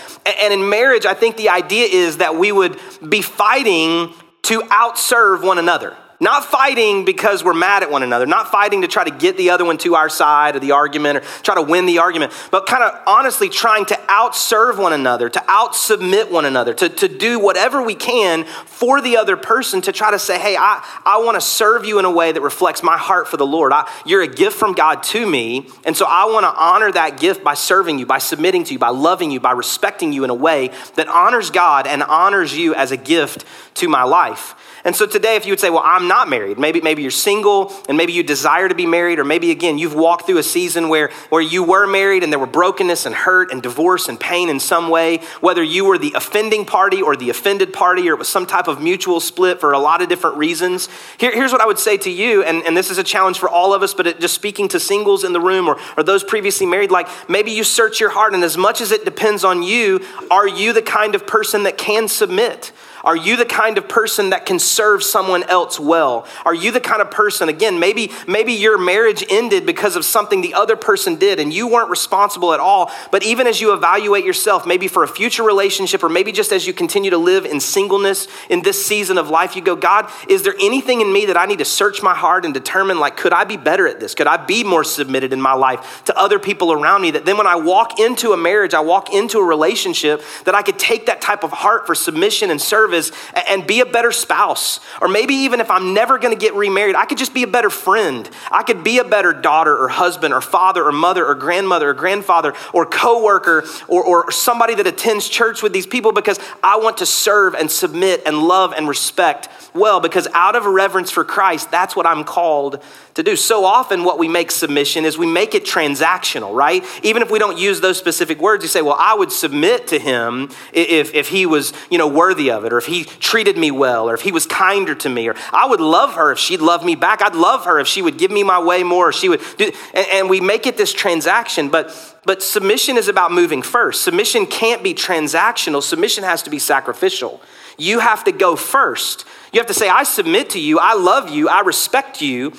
And 0.40 0.54
in 0.54 0.70
marriage, 0.70 1.04
I 1.04 1.12
think 1.12 1.36
the 1.36 1.50
idea 1.50 1.86
is 1.86 2.16
that 2.18 2.36
we 2.36 2.50
would 2.50 2.80
be 3.06 3.20
fighting 3.20 4.14
to 4.44 4.60
outserve 4.60 5.44
one 5.44 5.58
another. 5.58 5.98
Not 6.24 6.46
fighting 6.46 7.04
because 7.04 7.44
we're 7.44 7.52
mad 7.52 7.82
at 7.82 7.90
one 7.90 8.02
another, 8.02 8.24
not 8.24 8.50
fighting 8.50 8.80
to 8.80 8.88
try 8.88 9.04
to 9.04 9.10
get 9.10 9.36
the 9.36 9.50
other 9.50 9.62
one 9.62 9.76
to 9.78 9.94
our 9.94 10.08
side 10.08 10.56
of 10.56 10.62
the 10.62 10.72
argument 10.72 11.18
or 11.18 11.20
try 11.42 11.54
to 11.54 11.60
win 11.60 11.84
the 11.84 11.98
argument, 11.98 12.32
but 12.50 12.64
kind 12.64 12.82
of 12.82 12.98
honestly 13.06 13.50
trying 13.50 13.84
to 13.84 13.94
outserve 14.08 14.78
one 14.78 14.94
another, 14.94 15.28
to 15.28 15.38
outsubmit 15.40 16.30
one 16.30 16.46
another, 16.46 16.72
to, 16.72 16.88
to 16.88 17.08
do 17.08 17.38
whatever 17.38 17.82
we 17.82 17.94
can 17.94 18.44
for 18.64 19.02
the 19.02 19.18
other 19.18 19.36
person 19.36 19.82
to 19.82 19.92
try 19.92 20.10
to 20.12 20.18
say, 20.18 20.38
hey, 20.38 20.56
I, 20.56 20.82
I 21.04 21.18
want 21.18 21.34
to 21.34 21.42
serve 21.42 21.84
you 21.84 21.98
in 21.98 22.06
a 22.06 22.10
way 22.10 22.32
that 22.32 22.40
reflects 22.40 22.82
my 22.82 22.96
heart 22.96 23.28
for 23.28 23.36
the 23.36 23.46
Lord. 23.46 23.74
I, 23.74 23.86
you're 24.06 24.22
a 24.22 24.26
gift 24.26 24.56
from 24.56 24.72
God 24.72 25.02
to 25.02 25.26
me, 25.26 25.68
and 25.84 25.94
so 25.94 26.06
I 26.08 26.24
want 26.24 26.44
to 26.44 26.54
honor 26.58 26.90
that 26.90 27.20
gift 27.20 27.44
by 27.44 27.52
serving 27.52 27.98
you, 27.98 28.06
by 28.06 28.16
submitting 28.16 28.64
to 28.64 28.72
you, 28.72 28.78
by 28.78 28.88
loving 28.88 29.30
you, 29.30 29.40
by 29.40 29.52
respecting 29.52 30.14
you 30.14 30.24
in 30.24 30.30
a 30.30 30.34
way 30.34 30.70
that 30.94 31.06
honors 31.06 31.50
God 31.50 31.86
and 31.86 32.02
honors 32.02 32.56
you 32.56 32.74
as 32.74 32.92
a 32.92 32.96
gift 32.96 33.44
to 33.74 33.88
my 33.90 34.04
life. 34.04 34.54
And 34.84 34.94
so 34.94 35.06
today, 35.06 35.36
if 35.36 35.46
you 35.46 35.52
would 35.52 35.60
say, 35.60 35.70
Well, 35.70 35.82
I'm 35.82 36.08
not 36.08 36.28
married, 36.28 36.58
maybe, 36.58 36.82
maybe 36.82 37.00
you're 37.00 37.10
single 37.10 37.72
and 37.88 37.96
maybe 37.96 38.12
you 38.12 38.22
desire 38.22 38.68
to 38.68 38.74
be 38.74 38.84
married, 38.84 39.18
or 39.18 39.24
maybe 39.24 39.50
again, 39.50 39.78
you've 39.78 39.94
walked 39.94 40.26
through 40.26 40.36
a 40.36 40.42
season 40.42 40.90
where, 40.90 41.10
where 41.30 41.40
you 41.40 41.62
were 41.62 41.86
married 41.86 42.22
and 42.22 42.30
there 42.30 42.38
were 42.38 42.46
brokenness 42.46 43.06
and 43.06 43.14
hurt 43.14 43.50
and 43.50 43.62
divorce 43.62 44.10
and 44.10 44.20
pain 44.20 44.50
in 44.50 44.60
some 44.60 44.90
way, 44.90 45.20
whether 45.40 45.62
you 45.62 45.86
were 45.86 45.96
the 45.96 46.12
offending 46.14 46.66
party 46.66 47.00
or 47.00 47.16
the 47.16 47.30
offended 47.30 47.72
party, 47.72 48.08
or 48.10 48.12
it 48.12 48.18
was 48.18 48.28
some 48.28 48.44
type 48.44 48.68
of 48.68 48.82
mutual 48.82 49.20
split 49.20 49.58
for 49.58 49.72
a 49.72 49.78
lot 49.78 50.02
of 50.02 50.08
different 50.10 50.36
reasons. 50.36 50.90
Here, 51.16 51.32
here's 51.32 51.52
what 51.52 51.62
I 51.62 51.66
would 51.66 51.78
say 51.78 51.96
to 51.96 52.10
you, 52.10 52.42
and, 52.42 52.62
and 52.64 52.76
this 52.76 52.90
is 52.90 52.98
a 52.98 53.04
challenge 53.04 53.38
for 53.38 53.48
all 53.48 53.72
of 53.72 53.82
us, 53.82 53.94
but 53.94 54.06
it, 54.06 54.20
just 54.20 54.34
speaking 54.34 54.68
to 54.68 54.80
singles 54.80 55.24
in 55.24 55.32
the 55.32 55.40
room 55.40 55.66
or, 55.66 55.78
or 55.96 56.02
those 56.02 56.22
previously 56.22 56.66
married, 56.66 56.90
like 56.90 57.08
maybe 57.26 57.52
you 57.52 57.64
search 57.64 58.00
your 58.00 58.10
heart, 58.10 58.34
and 58.34 58.44
as 58.44 58.58
much 58.58 58.82
as 58.82 58.92
it 58.92 59.06
depends 59.06 59.44
on 59.44 59.62
you, 59.62 60.04
are 60.30 60.46
you 60.46 60.74
the 60.74 60.82
kind 60.82 61.14
of 61.14 61.26
person 61.26 61.62
that 61.62 61.78
can 61.78 62.06
submit? 62.06 62.70
Are 63.04 63.16
you 63.16 63.36
the 63.36 63.44
kind 63.44 63.78
of 63.78 63.88
person 63.88 64.30
that 64.30 64.46
can 64.46 64.58
serve 64.58 65.02
someone 65.02 65.42
else 65.44 65.78
well? 65.78 66.26
Are 66.44 66.54
you 66.54 66.70
the 66.70 66.80
kind 66.80 67.02
of 67.02 67.10
person, 67.10 67.48
again, 67.48 67.78
maybe, 67.78 68.10
maybe 68.26 68.54
your 68.54 68.78
marriage 68.78 69.22
ended 69.28 69.66
because 69.66 69.94
of 69.94 70.04
something 70.04 70.40
the 70.40 70.54
other 70.54 70.74
person 70.74 71.16
did 71.16 71.38
and 71.38 71.52
you 71.52 71.68
weren't 71.68 71.90
responsible 71.90 72.54
at 72.54 72.60
all. 72.60 72.90
But 73.10 73.22
even 73.22 73.46
as 73.46 73.60
you 73.60 73.74
evaluate 73.74 74.24
yourself, 74.24 74.66
maybe 74.66 74.88
for 74.88 75.04
a 75.04 75.08
future 75.08 75.42
relationship, 75.42 76.02
or 76.02 76.08
maybe 76.08 76.32
just 76.32 76.50
as 76.50 76.66
you 76.66 76.72
continue 76.72 77.10
to 77.10 77.18
live 77.18 77.44
in 77.44 77.60
singleness 77.60 78.26
in 78.48 78.62
this 78.62 78.84
season 78.84 79.18
of 79.18 79.28
life, 79.28 79.54
you 79.54 79.62
go, 79.62 79.76
God, 79.76 80.10
is 80.28 80.42
there 80.42 80.54
anything 80.60 81.02
in 81.02 81.12
me 81.12 81.26
that 81.26 81.36
I 81.36 81.44
need 81.44 81.58
to 81.58 81.64
search 81.64 82.02
my 82.02 82.14
heart 82.14 82.44
and 82.44 82.54
determine, 82.54 82.98
like, 82.98 83.16
could 83.16 83.32
I 83.32 83.44
be 83.44 83.58
better 83.58 83.86
at 83.86 84.00
this? 84.00 84.14
Could 84.14 84.26
I 84.26 84.38
be 84.38 84.64
more 84.64 84.84
submitted 84.84 85.32
in 85.32 85.40
my 85.40 85.52
life 85.52 86.02
to 86.06 86.18
other 86.18 86.38
people 86.38 86.72
around 86.72 87.02
me? 87.02 87.10
That 87.10 87.26
then 87.26 87.36
when 87.36 87.46
I 87.46 87.56
walk 87.56 88.00
into 88.00 88.32
a 88.32 88.36
marriage, 88.36 88.72
I 88.72 88.80
walk 88.80 89.12
into 89.12 89.38
a 89.38 89.44
relationship, 89.44 90.22
that 90.44 90.54
I 90.54 90.62
could 90.62 90.78
take 90.78 91.06
that 91.06 91.20
type 91.20 91.44
of 91.44 91.52
heart 91.52 91.86
for 91.86 91.94
submission 91.94 92.50
and 92.50 92.60
service 92.60 92.93
service 93.02 93.16
and 93.48 93.66
be 93.66 93.80
a 93.80 93.86
better 93.86 94.12
spouse. 94.12 94.80
Or 95.00 95.08
maybe 95.08 95.34
even 95.34 95.60
if 95.60 95.70
I'm 95.70 95.94
never 95.94 96.18
going 96.18 96.36
to 96.36 96.40
get 96.40 96.54
remarried, 96.54 96.94
I 96.94 97.06
could 97.06 97.18
just 97.18 97.34
be 97.34 97.42
a 97.42 97.46
better 97.46 97.70
friend. 97.70 98.28
I 98.50 98.62
could 98.62 98.84
be 98.84 98.98
a 98.98 99.04
better 99.04 99.32
daughter 99.32 99.76
or 99.76 99.88
husband 99.88 100.34
or 100.34 100.40
father 100.40 100.86
or 100.86 100.92
mother 100.92 101.26
or 101.26 101.34
grandmother 101.34 101.90
or 101.90 101.94
grandfather 101.94 102.54
or 102.72 102.86
coworker 102.86 103.64
or, 103.88 104.04
or 104.04 104.30
somebody 104.30 104.74
that 104.76 104.86
attends 104.86 105.28
church 105.28 105.62
with 105.62 105.72
these 105.72 105.86
people 105.86 106.12
because 106.12 106.38
I 106.62 106.78
want 106.78 106.98
to 106.98 107.06
serve 107.06 107.54
and 107.54 107.70
submit 107.70 108.22
and 108.26 108.38
love 108.38 108.72
and 108.72 108.88
respect 108.88 109.48
well 109.74 110.00
because 110.00 110.28
out 110.32 110.56
of 110.56 110.64
reverence 110.64 111.10
for 111.10 111.24
Christ, 111.24 111.70
that's 111.70 111.96
what 111.96 112.06
I'm 112.06 112.24
called 112.24 112.82
to 113.14 113.22
do. 113.22 113.36
So 113.36 113.64
often, 113.64 114.02
what 114.02 114.18
we 114.18 114.28
make 114.28 114.50
submission 114.50 115.04
is 115.04 115.16
we 115.16 115.26
make 115.26 115.54
it 115.54 115.64
transactional, 115.64 116.54
right? 116.54 116.84
Even 117.02 117.22
if 117.22 117.30
we 117.30 117.38
don't 117.38 117.56
use 117.56 117.80
those 117.80 117.96
specific 117.96 118.40
words, 118.40 118.64
you 118.64 118.68
say, 118.68 118.82
Well, 118.82 118.96
I 118.98 119.14
would 119.14 119.30
submit 119.30 119.86
to 119.88 119.98
him 119.98 120.50
if, 120.72 121.14
if 121.14 121.28
he 121.28 121.46
was, 121.46 121.72
you 121.90 121.98
know, 121.98 122.08
worthy 122.08 122.50
of 122.50 122.64
it, 122.64 122.72
or 122.72 122.78
if 122.78 122.86
he 122.86 123.04
treated 123.04 123.56
me 123.56 123.70
well, 123.70 124.10
or 124.10 124.14
if 124.14 124.22
he 124.22 124.32
was 124.32 124.46
kinder 124.46 124.94
to 124.96 125.08
me, 125.08 125.28
or 125.28 125.36
I 125.52 125.66
would 125.66 125.80
love 125.80 126.14
her 126.14 126.32
if 126.32 126.38
she'd 126.38 126.60
love 126.60 126.84
me 126.84 126.96
back. 126.96 127.22
I'd 127.22 127.36
love 127.36 127.66
her 127.66 127.78
if 127.78 127.86
she 127.86 128.02
would 128.02 128.18
give 128.18 128.32
me 128.32 128.42
my 128.42 128.60
way 128.60 128.82
more, 128.82 129.08
or 129.10 129.12
she 129.12 129.28
would 129.28 129.40
do, 129.58 129.70
and, 129.94 130.06
and 130.12 130.30
we 130.30 130.40
make 130.40 130.66
it 130.66 130.76
this 130.76 130.92
transaction, 130.92 131.68
but 131.68 132.10
but 132.24 132.42
submission 132.42 132.96
is 132.96 133.08
about 133.08 133.32
moving 133.32 133.60
first. 133.60 134.02
Submission 134.02 134.46
can't 134.46 134.82
be 134.82 134.94
transactional, 134.94 135.82
submission 135.82 136.24
has 136.24 136.42
to 136.42 136.50
be 136.50 136.58
sacrificial. 136.58 137.40
You 137.76 137.98
have 137.98 138.24
to 138.24 138.32
go 138.32 138.54
first. 138.54 139.24
You 139.52 139.58
have 139.58 139.66
to 139.66 139.74
say, 139.74 139.88
I 139.88 140.04
submit 140.04 140.50
to 140.50 140.60
you, 140.60 140.78
I 140.78 140.94
love 140.94 141.28
you, 141.28 141.48
I 141.48 141.60
respect 141.60 142.22
you 142.22 142.52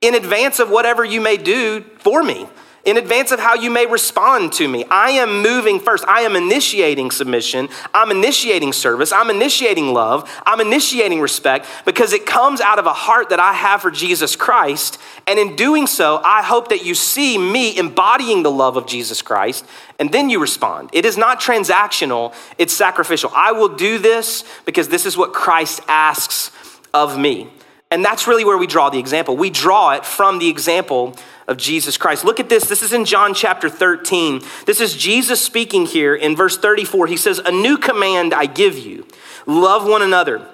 in 0.00 0.14
advance 0.14 0.58
of 0.58 0.70
whatever 0.70 1.04
you 1.04 1.20
may 1.20 1.36
do 1.36 1.82
for 1.98 2.22
me 2.22 2.46
in 2.86 2.96
advance 2.96 3.32
of 3.32 3.40
how 3.40 3.54
you 3.54 3.68
may 3.68 3.84
respond 3.84 4.52
to 4.52 4.66
me. 4.66 4.84
I 4.88 5.10
am 5.10 5.42
moving 5.42 5.80
first. 5.80 6.04
I 6.06 6.20
am 6.20 6.36
initiating 6.36 7.10
submission. 7.10 7.68
I'm 7.92 8.12
initiating 8.12 8.72
service. 8.72 9.10
I'm 9.10 9.28
initiating 9.28 9.92
love. 9.92 10.30
I'm 10.46 10.60
initiating 10.60 11.20
respect 11.20 11.66
because 11.84 12.12
it 12.12 12.24
comes 12.24 12.60
out 12.60 12.78
of 12.78 12.86
a 12.86 12.92
heart 12.92 13.30
that 13.30 13.40
I 13.40 13.52
have 13.54 13.82
for 13.82 13.90
Jesus 13.90 14.36
Christ. 14.36 14.98
And 15.26 15.36
in 15.36 15.56
doing 15.56 15.88
so, 15.88 16.20
I 16.24 16.44
hope 16.44 16.68
that 16.68 16.84
you 16.84 16.94
see 16.94 17.36
me 17.36 17.76
embodying 17.76 18.44
the 18.44 18.52
love 18.52 18.76
of 18.76 18.86
Jesus 18.86 19.20
Christ 19.20 19.66
and 19.98 20.12
then 20.12 20.30
you 20.30 20.38
respond. 20.40 20.90
It 20.92 21.04
is 21.04 21.18
not 21.18 21.40
transactional, 21.40 22.34
it's 22.56 22.72
sacrificial. 22.72 23.32
I 23.34 23.50
will 23.50 23.74
do 23.74 23.98
this 23.98 24.44
because 24.64 24.88
this 24.88 25.06
is 25.06 25.16
what 25.16 25.32
Christ 25.32 25.80
asks 25.88 26.52
of 26.94 27.18
me. 27.18 27.50
And 27.90 28.04
that's 28.04 28.26
really 28.26 28.44
where 28.44 28.58
we 28.58 28.66
draw 28.66 28.90
the 28.90 28.98
example. 28.98 29.36
We 29.36 29.50
draw 29.50 29.92
it 29.92 30.04
from 30.04 30.38
the 30.38 30.48
example 30.48 31.16
of 31.46 31.56
Jesus 31.56 31.96
Christ. 31.96 32.24
Look 32.24 32.40
at 32.40 32.48
this. 32.48 32.68
This 32.68 32.82
is 32.82 32.92
in 32.92 33.04
John 33.04 33.32
chapter 33.32 33.68
13. 33.68 34.42
This 34.66 34.80
is 34.80 34.96
Jesus 34.96 35.40
speaking 35.40 35.86
here 35.86 36.14
in 36.14 36.34
verse 36.34 36.58
34. 36.58 37.06
He 37.06 37.16
says, 37.16 37.38
A 37.38 37.52
new 37.52 37.78
command 37.78 38.34
I 38.34 38.46
give 38.46 38.76
you 38.76 39.06
love 39.46 39.86
one 39.88 40.02
another. 40.02 40.48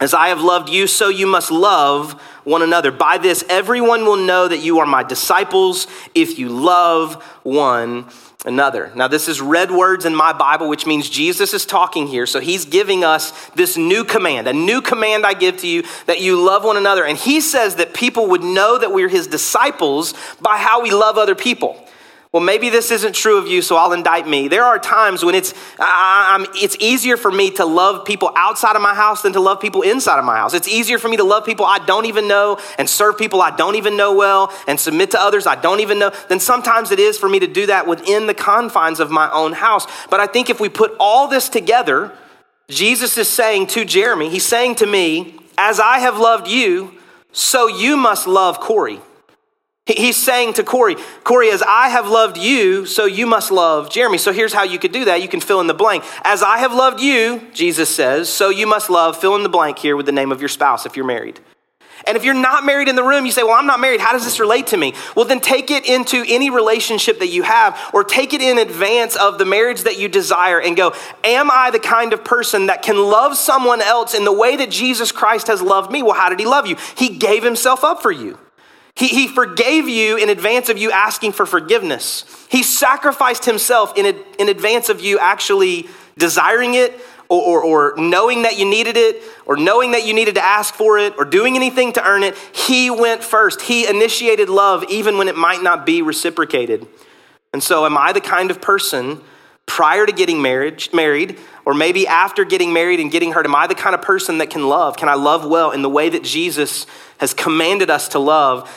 As 0.00 0.12
I 0.12 0.28
have 0.28 0.40
loved 0.40 0.68
you, 0.68 0.86
so 0.86 1.08
you 1.08 1.26
must 1.26 1.50
love 1.50 2.20
one 2.42 2.62
another. 2.62 2.90
By 2.90 3.16
this, 3.16 3.44
everyone 3.48 4.04
will 4.04 4.16
know 4.16 4.48
that 4.48 4.58
you 4.58 4.80
are 4.80 4.86
my 4.86 5.02
disciples 5.02 5.86
if 6.14 6.38
you 6.38 6.48
love 6.48 7.22
one 7.42 8.06
another. 8.44 8.92
Now, 8.94 9.08
this 9.08 9.28
is 9.28 9.40
red 9.40 9.70
words 9.70 10.04
in 10.04 10.14
my 10.14 10.32
Bible, 10.32 10.68
which 10.68 10.86
means 10.86 11.08
Jesus 11.08 11.54
is 11.54 11.64
talking 11.64 12.06
here. 12.06 12.26
So 12.26 12.40
he's 12.40 12.64
giving 12.64 13.02
us 13.02 13.32
this 13.50 13.76
new 13.76 14.04
command, 14.04 14.46
a 14.46 14.52
new 14.52 14.82
command 14.82 15.24
I 15.24 15.34
give 15.34 15.58
to 15.58 15.66
you 15.66 15.84
that 16.06 16.20
you 16.20 16.42
love 16.42 16.64
one 16.64 16.76
another. 16.76 17.04
And 17.04 17.16
he 17.16 17.40
says 17.40 17.76
that 17.76 17.94
people 17.94 18.28
would 18.28 18.42
know 18.42 18.78
that 18.78 18.92
we're 18.92 19.08
his 19.08 19.26
disciples 19.26 20.14
by 20.40 20.58
how 20.58 20.82
we 20.82 20.90
love 20.90 21.16
other 21.16 21.34
people 21.34 21.83
well, 22.34 22.42
maybe 22.42 22.68
this 22.68 22.90
isn't 22.90 23.14
true 23.14 23.38
of 23.38 23.46
you, 23.46 23.62
so 23.62 23.76
I'll 23.76 23.92
indict 23.92 24.26
me. 24.26 24.48
There 24.48 24.64
are 24.64 24.76
times 24.76 25.24
when 25.24 25.36
it's, 25.36 25.54
I, 25.78 26.44
it's 26.56 26.76
easier 26.80 27.16
for 27.16 27.30
me 27.30 27.52
to 27.52 27.64
love 27.64 28.04
people 28.04 28.32
outside 28.34 28.74
of 28.74 28.82
my 28.82 28.92
house 28.92 29.22
than 29.22 29.34
to 29.34 29.40
love 29.40 29.60
people 29.60 29.82
inside 29.82 30.18
of 30.18 30.24
my 30.24 30.38
house. 30.38 30.52
It's 30.52 30.66
easier 30.66 30.98
for 30.98 31.08
me 31.08 31.16
to 31.18 31.22
love 31.22 31.46
people 31.46 31.64
I 31.64 31.78
don't 31.78 32.06
even 32.06 32.26
know 32.26 32.58
and 32.76 32.90
serve 32.90 33.18
people 33.18 33.40
I 33.40 33.54
don't 33.54 33.76
even 33.76 33.96
know 33.96 34.16
well 34.16 34.52
and 34.66 34.80
submit 34.80 35.12
to 35.12 35.20
others 35.20 35.46
I 35.46 35.54
don't 35.54 35.78
even 35.78 36.00
know 36.00 36.10
than 36.28 36.40
sometimes 36.40 36.90
it 36.90 36.98
is 36.98 37.16
for 37.16 37.28
me 37.28 37.38
to 37.38 37.46
do 37.46 37.66
that 37.66 37.86
within 37.86 38.26
the 38.26 38.34
confines 38.34 38.98
of 38.98 39.12
my 39.12 39.30
own 39.30 39.52
house. 39.52 39.86
But 40.10 40.18
I 40.18 40.26
think 40.26 40.50
if 40.50 40.58
we 40.58 40.68
put 40.68 40.92
all 40.98 41.28
this 41.28 41.48
together, 41.48 42.10
Jesus 42.68 43.16
is 43.16 43.28
saying 43.28 43.68
to 43.68 43.84
Jeremy, 43.84 44.28
he's 44.28 44.44
saying 44.44 44.74
to 44.76 44.86
me, 44.86 45.38
as 45.56 45.78
I 45.78 46.00
have 46.00 46.18
loved 46.18 46.48
you, 46.48 46.98
so 47.30 47.68
you 47.68 47.96
must 47.96 48.26
love 48.26 48.58
Corey. 48.58 48.98
He's 49.86 50.16
saying 50.16 50.54
to 50.54 50.62
Corey, 50.62 50.96
Corey, 51.24 51.50
as 51.50 51.62
I 51.62 51.90
have 51.90 52.08
loved 52.08 52.38
you, 52.38 52.86
so 52.86 53.04
you 53.04 53.26
must 53.26 53.50
love 53.50 53.90
Jeremy. 53.90 54.16
So 54.16 54.32
here's 54.32 54.54
how 54.54 54.62
you 54.62 54.78
could 54.78 54.92
do 54.92 55.04
that. 55.04 55.20
You 55.20 55.28
can 55.28 55.40
fill 55.40 55.60
in 55.60 55.66
the 55.66 55.74
blank. 55.74 56.04
As 56.22 56.42
I 56.42 56.56
have 56.56 56.72
loved 56.72 57.00
you, 57.00 57.46
Jesus 57.52 57.94
says, 57.94 58.30
so 58.30 58.48
you 58.48 58.66
must 58.66 58.88
love, 58.88 59.18
fill 59.18 59.36
in 59.36 59.42
the 59.42 59.50
blank 59.50 59.78
here 59.78 59.94
with 59.94 60.06
the 60.06 60.12
name 60.12 60.32
of 60.32 60.40
your 60.40 60.48
spouse 60.48 60.86
if 60.86 60.96
you're 60.96 61.04
married. 61.04 61.38
And 62.06 62.16
if 62.16 62.24
you're 62.24 62.34
not 62.34 62.64
married 62.64 62.88
in 62.88 62.96
the 62.96 63.02
room, 63.02 63.24
you 63.24 63.32
say, 63.32 63.42
Well, 63.42 63.54
I'm 63.54 63.66
not 63.66 63.80
married. 63.80 64.00
How 64.00 64.12
does 64.12 64.24
this 64.24 64.38
relate 64.38 64.66
to 64.68 64.76
me? 64.76 64.92
Well, 65.16 65.24
then 65.24 65.40
take 65.40 65.70
it 65.70 65.88
into 65.88 66.22
any 66.28 66.50
relationship 66.50 67.20
that 67.20 67.28
you 67.28 67.44
have, 67.44 67.78
or 67.94 68.04
take 68.04 68.34
it 68.34 68.42
in 68.42 68.58
advance 68.58 69.16
of 69.16 69.38
the 69.38 69.46
marriage 69.46 69.82
that 69.82 69.98
you 69.98 70.08
desire 70.08 70.60
and 70.60 70.76
go, 70.76 70.92
Am 71.22 71.50
I 71.50 71.70
the 71.70 71.78
kind 71.78 72.12
of 72.12 72.22
person 72.22 72.66
that 72.66 72.82
can 72.82 72.98
love 72.98 73.38
someone 73.38 73.80
else 73.80 74.12
in 74.12 74.24
the 74.24 74.32
way 74.32 74.56
that 74.56 74.70
Jesus 74.70 75.12
Christ 75.12 75.46
has 75.46 75.62
loved 75.62 75.90
me? 75.90 76.02
Well, 76.02 76.14
how 76.14 76.28
did 76.28 76.40
he 76.40 76.46
love 76.46 76.66
you? 76.66 76.76
He 76.96 77.16
gave 77.16 77.42
himself 77.42 77.84
up 77.84 78.02
for 78.02 78.12
you. 78.12 78.38
He, 78.96 79.08
he 79.08 79.28
forgave 79.28 79.88
you 79.88 80.16
in 80.16 80.28
advance 80.28 80.68
of 80.68 80.78
you 80.78 80.92
asking 80.92 81.32
for 81.32 81.46
forgiveness. 81.46 82.24
He 82.48 82.62
sacrificed 82.62 83.44
himself 83.44 83.92
in, 83.96 84.06
a, 84.06 84.40
in 84.40 84.48
advance 84.48 84.88
of 84.88 85.00
you 85.00 85.18
actually 85.18 85.88
desiring 86.16 86.74
it 86.74 86.92
or, 87.28 87.62
or, 87.62 87.64
or, 87.64 87.94
knowing 87.96 88.42
that 88.42 88.58
you 88.58 88.64
needed 88.64 88.96
it 88.96 89.22
or 89.46 89.56
knowing 89.56 89.92
that 89.92 90.06
you 90.06 90.14
needed 90.14 90.36
to 90.36 90.44
ask 90.44 90.74
for 90.74 90.98
it 90.98 91.14
or 91.18 91.24
doing 91.24 91.56
anything 91.56 91.92
to 91.94 92.06
earn 92.06 92.22
it. 92.22 92.36
He 92.52 92.90
went 92.90 93.24
first. 93.24 93.62
He 93.62 93.88
initiated 93.88 94.48
love 94.48 94.84
even 94.88 95.18
when 95.18 95.26
it 95.26 95.36
might 95.36 95.62
not 95.62 95.86
be 95.86 96.02
reciprocated. 96.02 96.86
And 97.52 97.62
so, 97.62 97.86
am 97.86 97.96
I 97.96 98.12
the 98.12 98.20
kind 98.20 98.50
of 98.50 98.60
person 98.60 99.20
prior 99.66 100.06
to 100.06 100.12
getting 100.12 100.42
married, 100.42 100.88
married, 100.92 101.38
or 101.64 101.74
maybe 101.74 102.06
after 102.06 102.44
getting 102.44 102.72
married 102.72 103.00
and 103.00 103.10
getting 103.10 103.32
hurt, 103.32 103.46
am 103.46 103.54
I 103.54 103.66
the 103.66 103.74
kind 103.74 103.94
of 103.94 104.02
person 104.02 104.38
that 104.38 104.50
can 104.50 104.68
love? 104.68 104.96
Can 104.96 105.08
I 105.08 105.14
love 105.14 105.46
well 105.46 105.70
in 105.70 105.82
the 105.82 105.88
way 105.88 106.08
that 106.10 106.22
Jesus 106.22 106.86
has 107.18 107.34
commanded 107.34 107.90
us 107.90 108.08
to 108.08 108.18
love? 108.18 108.70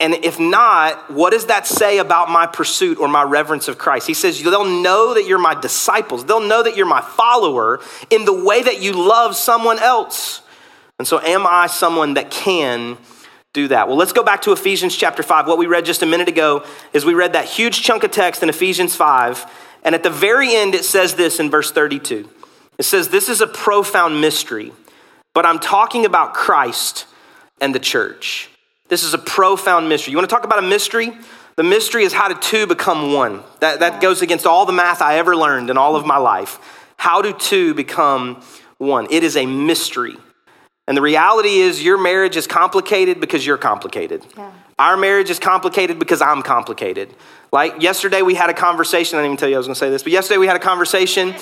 And 0.00 0.14
if 0.14 0.38
not, 0.38 1.10
what 1.10 1.30
does 1.30 1.46
that 1.46 1.66
say 1.66 1.98
about 1.98 2.30
my 2.30 2.46
pursuit 2.46 2.98
or 2.98 3.08
my 3.08 3.24
reverence 3.24 3.66
of 3.66 3.78
Christ? 3.78 4.06
He 4.06 4.14
says, 4.14 4.40
They'll 4.40 4.64
know 4.64 5.14
that 5.14 5.26
you're 5.26 5.38
my 5.38 5.60
disciples. 5.60 6.24
They'll 6.24 6.46
know 6.46 6.62
that 6.62 6.76
you're 6.76 6.86
my 6.86 7.00
follower 7.00 7.80
in 8.08 8.24
the 8.24 8.32
way 8.32 8.62
that 8.62 8.80
you 8.80 8.92
love 8.92 9.34
someone 9.34 9.80
else. 9.80 10.42
And 11.00 11.06
so, 11.06 11.20
am 11.20 11.46
I 11.46 11.66
someone 11.66 12.14
that 12.14 12.30
can 12.30 12.96
do 13.52 13.68
that? 13.68 13.88
Well, 13.88 13.96
let's 13.96 14.12
go 14.12 14.22
back 14.22 14.42
to 14.42 14.52
Ephesians 14.52 14.96
chapter 14.96 15.24
5. 15.24 15.48
What 15.48 15.58
we 15.58 15.66
read 15.66 15.84
just 15.84 16.02
a 16.02 16.06
minute 16.06 16.28
ago 16.28 16.64
is 16.92 17.04
we 17.04 17.14
read 17.14 17.32
that 17.32 17.46
huge 17.46 17.82
chunk 17.82 18.04
of 18.04 18.12
text 18.12 18.42
in 18.44 18.48
Ephesians 18.48 18.94
5. 18.94 19.46
And 19.82 19.94
at 19.94 20.02
the 20.02 20.10
very 20.10 20.54
end, 20.54 20.74
it 20.74 20.84
says 20.84 21.14
this 21.14 21.40
in 21.40 21.50
verse 21.50 21.70
32. 21.72 22.28
It 22.78 22.82
says, 22.84 23.08
This 23.08 23.28
is 23.28 23.40
a 23.40 23.46
profound 23.46 24.20
mystery, 24.20 24.72
but 25.34 25.46
I'm 25.46 25.58
talking 25.58 26.04
about 26.04 26.34
Christ 26.34 27.06
and 27.60 27.74
the 27.74 27.80
church. 27.80 28.50
This 28.88 29.02
is 29.02 29.14
a 29.14 29.18
profound 29.18 29.88
mystery. 29.88 30.12
You 30.12 30.18
want 30.18 30.28
to 30.28 30.34
talk 30.34 30.44
about 30.44 30.58
a 30.58 30.66
mystery? 30.66 31.12
The 31.56 31.64
mystery 31.64 32.04
is 32.04 32.12
how 32.12 32.28
do 32.28 32.34
two 32.40 32.66
become 32.66 33.12
one. 33.12 33.42
That, 33.60 33.80
that 33.80 34.00
goes 34.00 34.22
against 34.22 34.46
all 34.46 34.64
the 34.64 34.72
math 34.72 35.02
I 35.02 35.18
ever 35.18 35.36
learned 35.36 35.70
in 35.70 35.76
all 35.76 35.96
of 35.96 36.06
my 36.06 36.16
life. 36.16 36.58
How 36.96 37.20
do 37.20 37.32
two 37.32 37.74
become 37.74 38.42
one? 38.78 39.08
It 39.10 39.24
is 39.24 39.36
a 39.36 39.44
mystery. 39.44 40.16
And 40.86 40.96
the 40.96 41.02
reality 41.02 41.58
is, 41.58 41.82
your 41.82 41.98
marriage 41.98 42.36
is 42.36 42.46
complicated 42.46 43.20
because 43.20 43.44
you're 43.44 43.58
complicated. 43.58 44.24
Yeah. 44.36 44.52
Our 44.78 44.96
marriage 44.96 45.28
is 45.30 45.38
complicated 45.38 45.98
because 45.98 46.22
I'm 46.22 46.42
complicated. 46.42 47.12
Like 47.50 47.82
yesterday, 47.82 48.22
we 48.22 48.34
had 48.34 48.50
a 48.50 48.54
conversation. 48.54 49.18
I 49.18 49.22
didn't 49.22 49.32
even 49.32 49.36
tell 49.38 49.48
you 49.48 49.56
I 49.56 49.58
was 49.58 49.66
going 49.66 49.74
to 49.74 49.78
say 49.78 49.90
this, 49.90 50.02
but 50.02 50.12
yesterday 50.12 50.38
we 50.38 50.46
had 50.46 50.56
a 50.56 50.60
conversation, 50.60 51.34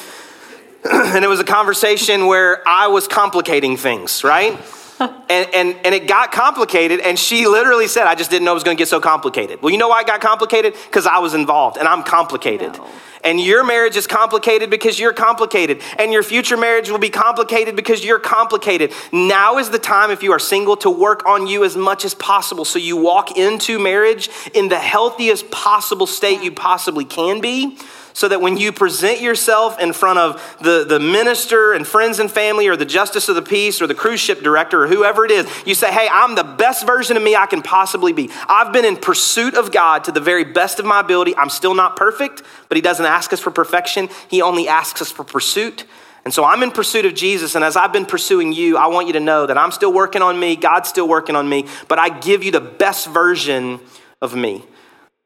and 0.90 1.25
it 1.25 1.29
was 1.29 1.40
a 1.40 1.44
conversation 1.44 2.27
where 2.27 2.66
I 2.66 2.87
was 2.87 3.07
complicating 3.09 3.77
things, 3.77 4.25
right? 4.25 4.59
and, 5.01 5.49
and, 5.55 5.77
and 5.85 5.95
it 5.95 6.09
got 6.09 6.33
complicated, 6.33 7.01
and 7.01 7.19
she 7.19 7.47
literally 7.47 7.89
said, 7.89 8.07
I 8.07 8.15
just 8.15 8.31
didn't 8.31 8.45
know 8.45 8.53
it 8.53 8.55
was 8.55 8.65
going 8.65 8.77
to 8.77 8.81
get 8.81 8.89
so 8.89 9.01
complicated. 9.01 9.61
Well, 9.61 9.71
you 9.71 9.79
know 9.79 9.89
why 9.89 10.01
it 10.01 10.07
got 10.07 10.21
complicated? 10.21 10.75
Because 10.87 11.07
I 11.07 11.19
was 11.19 11.35
involved, 11.35 11.77
and 11.77 11.87
I'm 11.87 12.03
complicated. 12.03 12.73
No. 12.75 12.89
And 13.25 13.41
your 13.41 13.65
marriage 13.65 13.97
is 13.97 14.07
complicated 14.07 14.71
because 14.71 15.01
you're 15.01 15.13
complicated. 15.13 15.83
And 15.99 16.13
your 16.13 16.23
future 16.23 16.57
marriage 16.57 16.91
will 16.91 16.99
be 16.99 17.11
complicated 17.11 17.75
because 17.75 18.05
you're 18.05 18.21
complicated. 18.21 18.93
Now 19.13 19.59
is 19.59 19.71
the 19.71 19.81
time, 19.81 20.13
if 20.13 20.23
you 20.23 20.31
are 20.31 20.39
single, 20.39 20.77
to 20.77 20.91
work 20.91 21.27
on 21.27 21.49
you 21.49 21.65
as 21.65 21.77
much 21.77 22.05
as 22.05 22.15
possible 22.15 22.65
so 22.65 22.79
you 22.79 22.97
walk 22.97 23.37
into 23.37 23.81
marriage 23.81 24.31
in 24.55 24.69
the 24.69 24.79
healthiest 24.79 25.51
possible 25.51 26.07
state 26.07 26.45
you 26.45 26.53
possibly 26.53 27.05
can 27.05 27.41
be 27.41 27.77
so 28.16 28.29
that 28.29 28.40
when 28.40 28.57
you 28.57 28.72
present 28.72 29.20
yourself 29.20 29.79
in 29.79 29.92
front 29.92 30.18
of 30.18 30.57
the, 30.62 30.87
the 30.88 30.98
minister 30.98 31.74
and 31.74 31.87
friends 31.87 32.18
and 32.18 32.31
family 32.31 32.66
or 32.66 32.74
the 32.74 32.87
justice 32.87 33.29
of 33.29 33.35
the 33.35 33.42
peace 33.42 33.83
or 33.83 33.87
the 33.87 33.94
cruise 33.94 34.20
ship 34.20 34.40
director 34.40 34.85
or 34.85 34.87
whoever 34.88 35.26
it 35.26 35.31
is, 35.31 35.46
you 35.66 35.74
say, 35.74 35.92
Hey, 35.92 36.09
I'm 36.11 36.35
the 36.35 36.42
best 36.42 36.87
version 36.87 37.18
of 37.18 37.22
me 37.22 37.37
I 37.37 37.44
can 37.44 37.61
possibly 37.61 38.14
be. 38.14 38.31
I've 38.48 38.72
been 38.72 38.87
in 38.87 38.96
pursuit 38.96 39.52
of 39.52 39.70
God 39.70 40.05
to 40.05 40.12
the 40.12 40.20
very 40.20 40.44
best 40.44 40.79
of 40.79 40.87
my 40.87 41.00
ability. 41.00 41.37
I'm 41.37 41.50
still 41.50 41.74
not 41.74 41.94
perfect, 41.94 42.42
but 42.70 42.76
He 42.76 42.81
doesn't 42.81 43.05
ask 43.05 43.35
us 43.35 43.40
for 43.40 43.50
perfection, 43.50 44.09
He 44.31 44.40
only 44.40 44.66
asks 44.66 45.02
us 45.02 45.11
for 45.11 45.22
pursuit. 45.22 45.85
And 46.24 46.33
so 46.33 46.42
I'm 46.42 46.62
in 46.62 46.70
pursuit 46.70 47.05
of 47.05 47.14
Jesus. 47.14 47.55
And 47.55 47.62
as 47.62 47.76
I've 47.76 47.92
been 47.92 48.07
pursuing 48.07 48.50
you, 48.50 48.79
I 48.79 48.87
want 48.87 49.09
you 49.09 49.12
to 49.12 49.20
know 49.20 49.44
that 49.44 49.59
I'm 49.59 49.72
still 49.72 49.92
working 49.92 50.22
on 50.22 50.40
me, 50.40 50.57
God's 50.57 50.88
still 50.88 51.07
working 51.07 51.37
on 51.37 51.50
me, 51.50 51.66
but 51.87 51.98
I 51.98 52.18
give 52.18 52.42
you 52.42 52.50
the 52.50 52.62
best 52.62 53.09
version 53.09 53.79
of 54.22 54.35
me. 54.35 54.64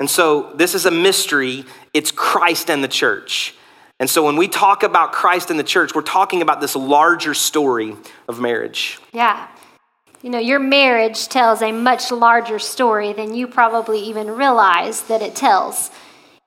And 0.01 0.09
so 0.09 0.51
this 0.55 0.75
is 0.75 0.87
a 0.87 0.91
mystery. 0.91 1.67
It's 1.93 2.11
Christ 2.11 2.71
and 2.71 2.83
the 2.85 2.89
church. 2.89 3.55
And 3.99 4.09
so 4.09 4.25
when 4.25 4.37
we 4.37 4.49
talk 4.49 4.83
about 4.83 5.13
Christ 5.13 5.51
and 5.51 5.59
the 5.59 5.65
church, 5.65 5.95
we're 5.95 6.03
talking 6.03 6.41
about 6.41 6.61
this 6.61 6.75
larger 6.75 7.35
story 7.35 7.97
of 8.29 8.41
marriage. 8.41 8.99
Yeah. 9.13 9.47
You 10.23 10.31
know, 10.31 10.39
your 10.39 10.59
marriage 10.59 11.29
tells 11.29 11.63
a 11.63 11.73
much 11.73 12.11
larger 12.11 12.59
story 12.59 13.13
than 13.13 13.35
you 13.35 13.47
probably 13.47 14.01
even 14.01 14.31
realize 14.31 15.03
that 15.05 15.23
it 15.23 15.35
tells. 15.35 15.91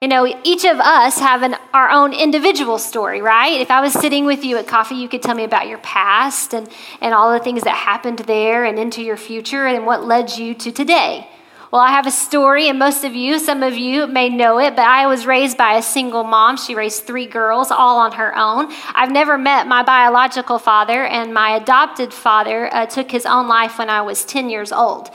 You 0.01 0.07
know, 0.07 0.27
each 0.43 0.65
of 0.65 0.79
us 0.79 1.19
have 1.19 1.43
an, 1.43 1.55
our 1.73 1.89
own 1.89 2.11
individual 2.11 2.77
story, 2.77 3.21
right? 3.21 3.61
If 3.61 3.71
I 3.71 3.81
was 3.81 3.93
sitting 3.93 4.25
with 4.25 4.43
you 4.43 4.57
at 4.57 4.67
coffee, 4.67 4.95
you 4.95 5.07
could 5.07 5.21
tell 5.21 5.33
me 5.33 5.43
about 5.43 5.67
your 5.67 5.77
past 5.77 6.53
and, 6.53 6.67
and 7.01 7.13
all 7.13 7.31
the 7.31 7.39
things 7.39 7.63
that 7.63 7.75
happened 7.75 8.19
there 8.19 8.65
and 8.65 8.77
into 8.77 9.01
your 9.01 9.17
future 9.17 9.65
and 9.65 9.85
what 9.85 10.03
led 10.03 10.37
you 10.37 10.55
to 10.55 10.71
today. 10.71 11.27
Well, 11.73 11.81
I 11.81 11.89
have 11.89 12.05
a 12.05 12.11
story, 12.11 12.69
and 12.69 12.77
most 12.77 13.03
of 13.03 13.15
you, 13.15 13.39
some 13.39 13.63
of 13.63 13.75
you 13.75 14.05
may 14.05 14.29
know 14.29 14.59
it, 14.59 14.75
but 14.75 14.85
I 14.85 15.07
was 15.07 15.25
raised 15.25 15.57
by 15.57 15.73
a 15.73 15.81
single 15.81 16.23
mom. 16.23 16.55
She 16.55 16.75
raised 16.75 17.07
three 17.07 17.25
girls, 17.25 17.71
all 17.71 17.97
on 17.97 18.11
her 18.11 18.31
own. 18.37 18.71
I've 18.93 19.09
never 19.09 19.39
met 19.39 19.65
my 19.65 19.81
biological 19.81 20.59
father, 20.59 21.03
and 21.03 21.33
my 21.33 21.55
adopted 21.55 22.13
father 22.13 22.71
uh, 22.71 22.85
took 22.85 23.09
his 23.09 23.25
own 23.25 23.47
life 23.47 23.79
when 23.79 23.89
I 23.89 24.03
was 24.03 24.23
10 24.23 24.51
years 24.51 24.71
old. 24.71 25.09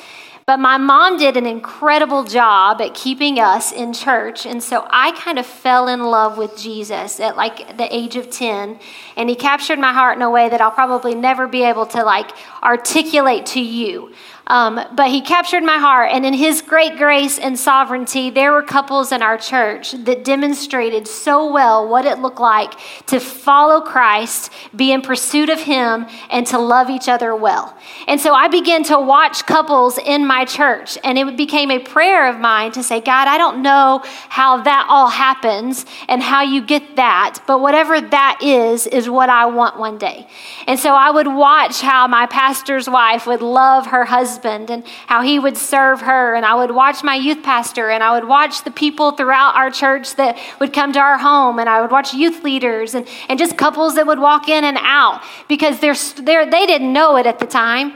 But 0.48 0.58
my 0.60 0.78
mom 0.78 1.18
did 1.18 1.36
an 1.36 1.44
incredible 1.44 2.24
job 2.24 2.80
at 2.80 2.94
keeping 2.94 3.38
us 3.38 3.70
in 3.70 3.92
church. 3.92 4.46
And 4.46 4.62
so 4.62 4.86
I 4.88 5.12
kind 5.12 5.38
of 5.38 5.44
fell 5.44 5.88
in 5.88 6.02
love 6.02 6.38
with 6.38 6.56
Jesus 6.56 7.20
at 7.20 7.36
like 7.36 7.76
the 7.76 7.94
age 7.94 8.16
of 8.16 8.30
10. 8.30 8.78
And 9.18 9.28
he 9.28 9.36
captured 9.36 9.78
my 9.78 9.92
heart 9.92 10.16
in 10.16 10.22
a 10.22 10.30
way 10.30 10.48
that 10.48 10.62
I'll 10.62 10.70
probably 10.70 11.14
never 11.14 11.46
be 11.46 11.64
able 11.64 11.84
to 11.88 12.02
like 12.02 12.30
articulate 12.62 13.44
to 13.44 13.60
you. 13.60 14.14
Um, 14.48 14.80
but 14.94 15.08
he 15.08 15.20
captured 15.20 15.62
my 15.62 15.76
heart, 15.76 16.10
and 16.10 16.24
in 16.24 16.32
his 16.32 16.62
great 16.62 16.96
grace 16.96 17.38
and 17.38 17.58
sovereignty, 17.58 18.30
there 18.30 18.50
were 18.50 18.62
couples 18.62 19.12
in 19.12 19.20
our 19.20 19.36
church 19.36 19.92
that 19.92 20.24
demonstrated 20.24 21.06
so 21.06 21.52
well 21.52 21.86
what 21.86 22.06
it 22.06 22.18
looked 22.20 22.40
like 22.40 22.72
to 23.06 23.20
follow 23.20 23.82
Christ, 23.82 24.50
be 24.74 24.90
in 24.90 25.02
pursuit 25.02 25.50
of 25.50 25.60
him, 25.60 26.06
and 26.30 26.46
to 26.46 26.58
love 26.58 26.88
each 26.88 27.10
other 27.10 27.36
well. 27.36 27.76
And 28.06 28.18
so 28.18 28.32
I 28.32 28.48
began 28.48 28.84
to 28.84 28.98
watch 28.98 29.44
couples 29.44 29.98
in 29.98 30.26
my 30.26 30.46
church, 30.46 30.96
and 31.04 31.18
it 31.18 31.36
became 31.36 31.70
a 31.70 31.78
prayer 31.78 32.26
of 32.26 32.40
mine 32.40 32.72
to 32.72 32.82
say, 32.82 33.02
God, 33.02 33.28
I 33.28 33.36
don't 33.36 33.60
know 33.60 34.00
how 34.30 34.62
that 34.62 34.86
all 34.88 35.10
happens 35.10 35.84
and 36.08 36.22
how 36.22 36.42
you 36.42 36.62
get 36.62 36.96
that, 36.96 37.40
but 37.46 37.60
whatever 37.60 38.00
that 38.00 38.38
is, 38.42 38.86
is 38.86 39.10
what 39.10 39.28
I 39.28 39.44
want 39.44 39.78
one 39.78 39.98
day. 39.98 40.26
And 40.66 40.80
so 40.80 40.94
I 40.94 41.10
would 41.10 41.28
watch 41.28 41.82
how 41.82 42.06
my 42.06 42.24
pastor's 42.24 42.88
wife 42.88 43.26
would 43.26 43.42
love 43.42 43.88
her 43.88 44.06
husband 44.06 44.37
husband 44.38 44.70
and 44.70 44.86
how 45.06 45.22
he 45.22 45.38
would 45.38 45.56
serve 45.56 46.00
her. 46.02 46.34
And 46.34 46.44
I 46.44 46.54
would 46.54 46.70
watch 46.70 47.02
my 47.02 47.16
youth 47.16 47.42
pastor 47.42 47.90
and 47.90 48.02
I 48.02 48.18
would 48.18 48.28
watch 48.28 48.64
the 48.64 48.70
people 48.70 49.12
throughout 49.12 49.56
our 49.56 49.70
church 49.70 50.16
that 50.16 50.38
would 50.60 50.72
come 50.72 50.92
to 50.92 51.00
our 51.00 51.18
home. 51.18 51.58
And 51.58 51.68
I 51.68 51.80
would 51.80 51.90
watch 51.90 52.14
youth 52.14 52.44
leaders 52.44 52.94
and, 52.94 53.06
and 53.28 53.38
just 53.38 53.56
couples 53.56 53.94
that 53.96 54.06
would 54.06 54.18
walk 54.18 54.48
in 54.48 54.64
and 54.64 54.78
out 54.80 55.22
because 55.48 55.80
they're, 55.80 55.96
they're, 56.22 56.50
they 56.50 56.66
didn't 56.66 56.92
know 56.92 57.16
it 57.16 57.26
at 57.26 57.38
the 57.38 57.46
time. 57.46 57.92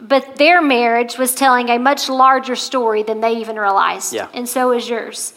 But 0.00 0.36
their 0.36 0.62
marriage 0.62 1.18
was 1.18 1.34
telling 1.34 1.70
a 1.70 1.78
much 1.78 2.08
larger 2.08 2.54
story 2.54 3.02
than 3.02 3.20
they 3.20 3.38
even 3.38 3.56
realized. 3.56 4.12
Yeah. 4.12 4.28
And 4.32 4.48
so 4.48 4.72
is 4.72 4.88
yours. 4.88 5.34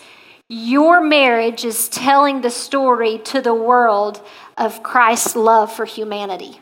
Your 0.49 1.01
marriage 1.01 1.65
is 1.65 1.89
telling 1.89 2.41
the 2.41 2.51
story 2.51 3.19
to 3.25 3.41
the 3.41 3.55
world 3.55 4.21
of 4.57 4.83
Christ's 4.83 5.35
love 5.35 5.71
for 5.71 5.85
humanity. 5.85 6.59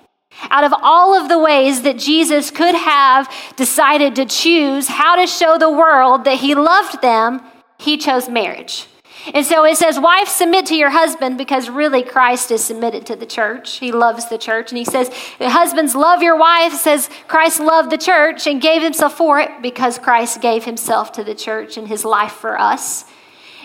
Out 0.50 0.64
of 0.64 0.74
all 0.82 1.14
of 1.14 1.30
the 1.30 1.40
ways 1.40 1.82
that 1.82 1.98
Jesus 1.98 2.52
could 2.52 2.76
have 2.76 3.32
decided 3.56 4.16
to 4.16 4.26
choose 4.26 4.88
how 4.88 5.16
to 5.16 5.28
show 5.28 5.58
the 5.58 5.70
world 5.70 6.24
that 6.24 6.40
he 6.40 6.56
loved 6.56 7.02
them, 7.02 7.42
he 7.78 7.98
chose 7.98 8.30
marriage. 8.30 8.88
And 9.34 9.46
so 9.46 9.66
it 9.66 9.78
says, 9.78 10.00
Wife, 10.00 10.28
submit 10.28 10.66
to 10.68 10.76
your 10.76 10.90
husband 10.90 11.38
because 11.38 11.70
really 11.70 12.04
Christ 12.04 12.52
is 12.52 12.64
submitted 12.64 13.06
to 13.08 13.16
the 13.16 13.26
church. 13.26 13.78
He 13.78 13.92
loves 13.92 14.30
the 14.30 14.38
church. 14.38 14.72
And 14.72 14.78
he 14.78 14.86
says, 14.86 15.10
Husbands, 15.40 15.94
love 15.94 16.24
your 16.24 16.38
wife. 16.38 16.74
Says, 16.74 17.10
Christ 17.28 17.60
loved 17.60 17.92
the 17.92 17.98
church 17.98 18.48
and 18.48 18.62
gave 18.62 18.82
himself 18.82 19.18
for 19.18 19.40
it 19.40 19.52
because 19.62 20.00
Christ 20.00 20.42
gave 20.42 20.64
himself 20.64 21.12
to 21.14 21.24
the 21.24 21.36
church 21.36 21.78
and 21.78 21.88
his 21.88 22.06
life 22.06 22.32
for 22.32 22.60
us. 22.60 23.06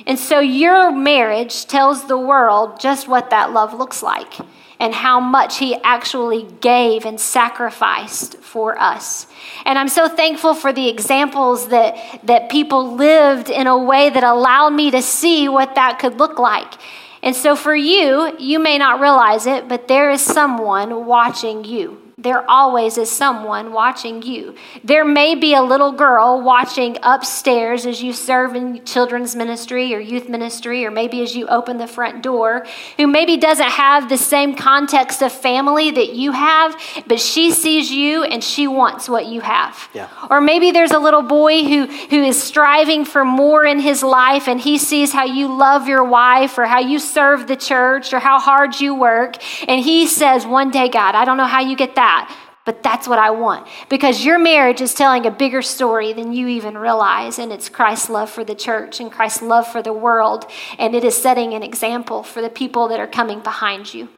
And 0.06 0.18
so 0.18 0.40
your 0.40 0.90
marriage 0.90 1.66
tells 1.66 2.08
the 2.08 2.18
world 2.18 2.80
just 2.80 3.08
what 3.08 3.30
that 3.30 3.52
love 3.52 3.72
looks 3.72 4.02
like 4.02 4.34
and 4.78 4.94
how 4.94 5.20
much 5.20 5.58
he 5.58 5.74
actually 5.82 6.46
gave 6.60 7.04
and 7.04 7.20
sacrificed 7.20 8.36
for 8.38 8.78
us. 8.80 9.26
And 9.64 9.78
I'm 9.78 9.88
so 9.88 10.08
thankful 10.08 10.54
for 10.54 10.72
the 10.72 10.88
examples 10.88 11.68
that, 11.68 11.96
that 12.24 12.50
people 12.50 12.94
lived 12.94 13.50
in 13.50 13.66
a 13.66 13.78
way 13.78 14.10
that 14.10 14.24
allowed 14.24 14.70
me 14.70 14.90
to 14.90 15.02
see 15.02 15.48
what 15.48 15.74
that 15.76 15.98
could 15.98 16.18
look 16.18 16.38
like. 16.38 16.74
And 17.22 17.34
so 17.34 17.56
for 17.56 17.74
you, 17.74 18.36
you 18.38 18.58
may 18.58 18.76
not 18.76 19.00
realize 19.00 19.46
it, 19.46 19.68
but 19.68 19.88
there 19.88 20.10
is 20.10 20.20
someone 20.20 21.06
watching 21.06 21.64
you 21.64 22.03
there 22.24 22.50
always 22.50 22.96
is 22.96 23.12
someone 23.12 23.70
watching 23.72 24.22
you. 24.22 24.54
There 24.82 25.04
may 25.04 25.34
be 25.34 25.54
a 25.54 25.60
little 25.60 25.92
girl 25.92 26.40
watching 26.40 26.96
upstairs 27.02 27.84
as 27.84 28.02
you 28.02 28.14
serve 28.14 28.54
in 28.54 28.82
children's 28.86 29.36
ministry 29.36 29.94
or 29.94 30.00
youth 30.00 30.30
ministry, 30.30 30.86
or 30.86 30.90
maybe 30.90 31.22
as 31.22 31.36
you 31.36 31.46
open 31.48 31.76
the 31.76 31.86
front 31.86 32.22
door, 32.22 32.66
who 32.96 33.06
maybe 33.06 33.36
doesn't 33.36 33.68
have 33.68 34.08
the 34.08 34.16
same 34.16 34.56
context 34.56 35.20
of 35.20 35.32
family 35.32 35.90
that 35.90 36.14
you 36.14 36.32
have, 36.32 36.74
but 37.06 37.20
she 37.20 37.50
sees 37.50 37.90
you 37.90 38.24
and 38.24 38.42
she 38.42 38.66
wants 38.66 39.06
what 39.06 39.26
you 39.26 39.42
have. 39.42 39.90
Yeah. 39.92 40.08
Or 40.30 40.40
maybe 40.40 40.70
there's 40.70 40.92
a 40.92 40.98
little 40.98 41.22
boy 41.22 41.62
who, 41.64 41.86
who 41.86 42.22
is 42.22 42.42
striving 42.42 43.04
for 43.04 43.26
more 43.26 43.66
in 43.66 43.80
his 43.80 44.02
life 44.02 44.48
and 44.48 44.58
he 44.58 44.78
sees 44.78 45.12
how 45.12 45.24
you 45.26 45.54
love 45.54 45.88
your 45.88 46.04
wife 46.04 46.56
or 46.56 46.64
how 46.64 46.80
you 46.80 46.98
serve 46.98 47.48
the 47.48 47.56
church 47.56 48.14
or 48.14 48.18
how 48.18 48.40
hard 48.40 48.80
you 48.80 48.94
work. 48.94 49.36
And 49.68 49.78
he 49.84 50.06
says, 50.06 50.46
One 50.46 50.70
day, 50.70 50.88
God, 50.88 51.14
I 51.14 51.26
don't 51.26 51.36
know 51.36 51.44
how 51.44 51.60
you 51.60 51.76
get 51.76 51.96
that 51.96 52.13
that, 52.14 52.36
but 52.64 52.82
that's 52.82 53.06
what 53.06 53.18
I 53.18 53.30
want. 53.30 53.66
Because 53.88 54.24
your 54.24 54.38
marriage 54.38 54.80
is 54.80 54.94
telling 54.94 55.26
a 55.26 55.30
bigger 55.30 55.62
story 55.62 56.12
than 56.12 56.32
you 56.32 56.48
even 56.48 56.78
realize, 56.78 57.38
and 57.38 57.52
it's 57.52 57.68
Christ's 57.68 58.08
love 58.08 58.30
for 58.30 58.44
the 58.44 58.54
church 58.54 59.00
and 59.00 59.10
Christ's 59.10 59.42
love 59.42 59.66
for 59.66 59.82
the 59.82 59.92
world, 59.92 60.46
and 60.78 60.94
it 60.94 61.04
is 61.04 61.14
setting 61.16 61.52
an 61.54 61.62
example 61.62 62.22
for 62.22 62.40
the 62.40 62.50
people 62.50 62.88
that 62.88 63.00
are 63.00 63.06
coming 63.06 63.40
behind 63.40 63.92
you. 63.92 64.08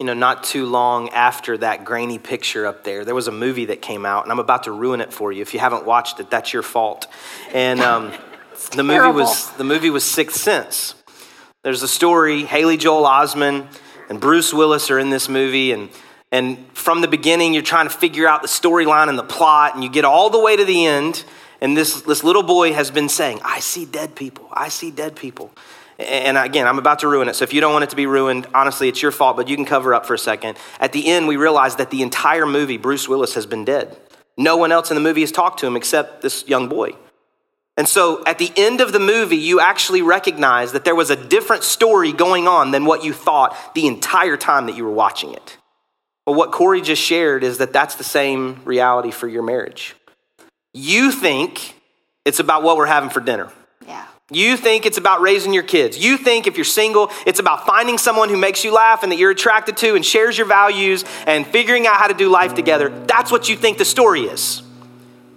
You 0.00 0.06
know, 0.06 0.14
not 0.14 0.44
too 0.44 0.64
long 0.66 1.08
after 1.08 1.58
that 1.58 1.84
grainy 1.84 2.18
picture 2.18 2.66
up 2.66 2.84
there, 2.84 3.04
there 3.04 3.16
was 3.16 3.26
a 3.26 3.32
movie 3.32 3.66
that 3.66 3.82
came 3.82 4.06
out, 4.06 4.24
and 4.24 4.32
I'm 4.32 4.38
about 4.38 4.64
to 4.64 4.72
ruin 4.72 5.00
it 5.00 5.12
for 5.12 5.32
you. 5.32 5.42
If 5.42 5.54
you 5.54 5.60
haven't 5.60 5.84
watched 5.84 6.20
it, 6.20 6.30
that's 6.30 6.52
your 6.52 6.62
fault. 6.62 7.08
And 7.52 7.80
um, 7.80 8.12
the 8.76 8.84
movie 8.84 9.10
was 9.10 9.50
the 9.52 9.64
movie 9.64 9.90
was 9.90 10.04
Sixth 10.04 10.40
Sense. 10.40 10.94
There's 11.64 11.82
a 11.82 11.88
story. 11.88 12.44
Haley 12.44 12.76
Joel 12.76 13.04
Osment 13.04 13.66
and 14.08 14.20
Bruce 14.20 14.54
Willis 14.54 14.88
are 14.90 15.00
in 15.00 15.10
this 15.10 15.28
movie, 15.28 15.72
and 15.72 15.90
and 16.30 16.58
from 16.76 17.00
the 17.00 17.08
beginning, 17.08 17.54
you're 17.54 17.62
trying 17.62 17.86
to 17.86 17.94
figure 17.94 18.26
out 18.26 18.42
the 18.42 18.48
storyline 18.48 19.08
and 19.08 19.18
the 19.18 19.22
plot, 19.22 19.74
and 19.74 19.82
you 19.82 19.90
get 19.90 20.04
all 20.04 20.30
the 20.30 20.40
way 20.40 20.56
to 20.56 20.64
the 20.64 20.86
end, 20.86 21.24
and 21.60 21.76
this, 21.76 22.02
this 22.02 22.22
little 22.22 22.42
boy 22.42 22.72
has 22.72 22.90
been 22.90 23.08
saying, 23.08 23.40
I 23.44 23.60
see 23.60 23.84
dead 23.84 24.14
people. 24.14 24.48
I 24.52 24.68
see 24.68 24.90
dead 24.90 25.16
people. 25.16 25.50
And 25.98 26.38
again, 26.38 26.68
I'm 26.68 26.78
about 26.78 27.00
to 27.00 27.08
ruin 27.08 27.28
it. 27.28 27.34
So 27.34 27.42
if 27.42 27.52
you 27.52 27.60
don't 27.60 27.72
want 27.72 27.82
it 27.82 27.90
to 27.90 27.96
be 27.96 28.06
ruined, 28.06 28.46
honestly, 28.54 28.88
it's 28.88 29.02
your 29.02 29.10
fault, 29.10 29.36
but 29.36 29.48
you 29.48 29.56
can 29.56 29.64
cover 29.64 29.94
up 29.94 30.06
for 30.06 30.14
a 30.14 30.18
second. 30.18 30.56
At 30.78 30.92
the 30.92 31.08
end, 31.08 31.26
we 31.26 31.36
realize 31.36 31.76
that 31.76 31.90
the 31.90 32.02
entire 32.02 32.46
movie, 32.46 32.76
Bruce 32.76 33.08
Willis 33.08 33.34
has 33.34 33.46
been 33.46 33.64
dead. 33.64 33.96
No 34.36 34.56
one 34.56 34.70
else 34.70 34.92
in 34.92 34.94
the 34.94 35.00
movie 35.00 35.22
has 35.22 35.32
talked 35.32 35.58
to 35.60 35.66
him 35.66 35.74
except 35.74 36.22
this 36.22 36.46
young 36.46 36.68
boy. 36.68 36.92
And 37.76 37.88
so 37.88 38.22
at 38.26 38.38
the 38.38 38.52
end 38.56 38.80
of 38.80 38.92
the 38.92 39.00
movie, 39.00 39.36
you 39.36 39.60
actually 39.60 40.02
recognize 40.02 40.70
that 40.72 40.84
there 40.84 40.94
was 40.94 41.10
a 41.10 41.16
different 41.16 41.64
story 41.64 42.12
going 42.12 42.46
on 42.46 42.70
than 42.70 42.84
what 42.84 43.02
you 43.02 43.12
thought 43.12 43.56
the 43.74 43.88
entire 43.88 44.36
time 44.36 44.66
that 44.66 44.76
you 44.76 44.84
were 44.84 44.92
watching 44.92 45.32
it. 45.32 45.56
Well, 46.28 46.36
what 46.36 46.52
Corey 46.52 46.82
just 46.82 47.00
shared 47.00 47.42
is 47.42 47.56
that 47.56 47.72
that's 47.72 47.94
the 47.94 48.04
same 48.04 48.60
reality 48.66 49.10
for 49.10 49.26
your 49.26 49.42
marriage. 49.42 49.96
You 50.74 51.10
think 51.10 51.74
it's 52.26 52.38
about 52.38 52.62
what 52.62 52.76
we're 52.76 52.84
having 52.84 53.08
for 53.08 53.20
dinner. 53.20 53.50
Yeah. 53.86 54.04
You 54.30 54.58
think 54.58 54.84
it's 54.84 54.98
about 54.98 55.22
raising 55.22 55.54
your 55.54 55.62
kids. 55.62 55.96
You 55.96 56.18
think 56.18 56.46
if 56.46 56.58
you're 56.58 56.66
single, 56.66 57.10
it's 57.24 57.38
about 57.38 57.66
finding 57.66 57.96
someone 57.96 58.28
who 58.28 58.36
makes 58.36 58.62
you 58.62 58.74
laugh 58.74 59.02
and 59.02 59.10
that 59.10 59.16
you're 59.16 59.30
attracted 59.30 59.78
to 59.78 59.94
and 59.94 60.04
shares 60.04 60.36
your 60.36 60.46
values 60.46 61.02
and 61.26 61.46
figuring 61.46 61.86
out 61.86 61.96
how 61.96 62.08
to 62.08 62.14
do 62.14 62.28
life 62.28 62.52
together. 62.52 62.90
That's 63.06 63.32
what 63.32 63.48
you 63.48 63.56
think 63.56 63.78
the 63.78 63.86
story 63.86 64.24
is. 64.24 64.62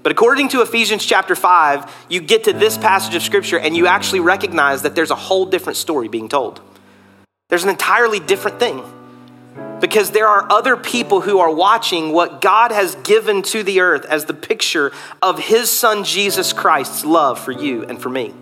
But 0.04 0.12
according 0.12 0.50
to 0.50 0.62
Ephesians 0.62 1.06
chapter 1.06 1.36
5, 1.38 2.08
you 2.10 2.20
get 2.20 2.44
to 2.44 2.52
this 2.52 2.78
passage 2.78 3.16
of 3.16 3.24
scripture 3.24 3.58
and 3.58 3.78
you 3.78 3.88
actually 3.88 4.20
recognize 4.20 4.82
that 4.82 4.94
there's 4.96 5.12
a 5.12 5.16
whole 5.16 5.46
different 5.46 5.78
story 5.78 6.10
being 6.10 6.28
told. 6.28 6.60
There's 7.48 7.64
an 7.64 7.70
entirely 7.70 8.20
different 8.20 8.60
thing 8.60 8.84
because 9.82 10.12
there 10.12 10.28
are 10.28 10.50
other 10.52 10.78
people 10.78 11.22
who 11.22 11.40
are 11.40 11.54
watching 11.54 12.14
what 12.14 12.40
God 12.40 12.72
has 12.72 12.96
given 12.96 13.42
to 13.44 13.64
the 13.64 13.82
earth 13.82 14.06
as 14.06 14.26
the 14.26 14.34
picture 14.34 14.92
of 15.22 15.40
His 15.40 15.70
Son 15.70 16.04
Jesus 16.04 16.54
Christ's 16.54 17.04
love 17.04 17.40
for 17.40 17.52
you 17.52 17.84
and 17.84 18.02
for 18.02 18.10
me. 18.10 18.34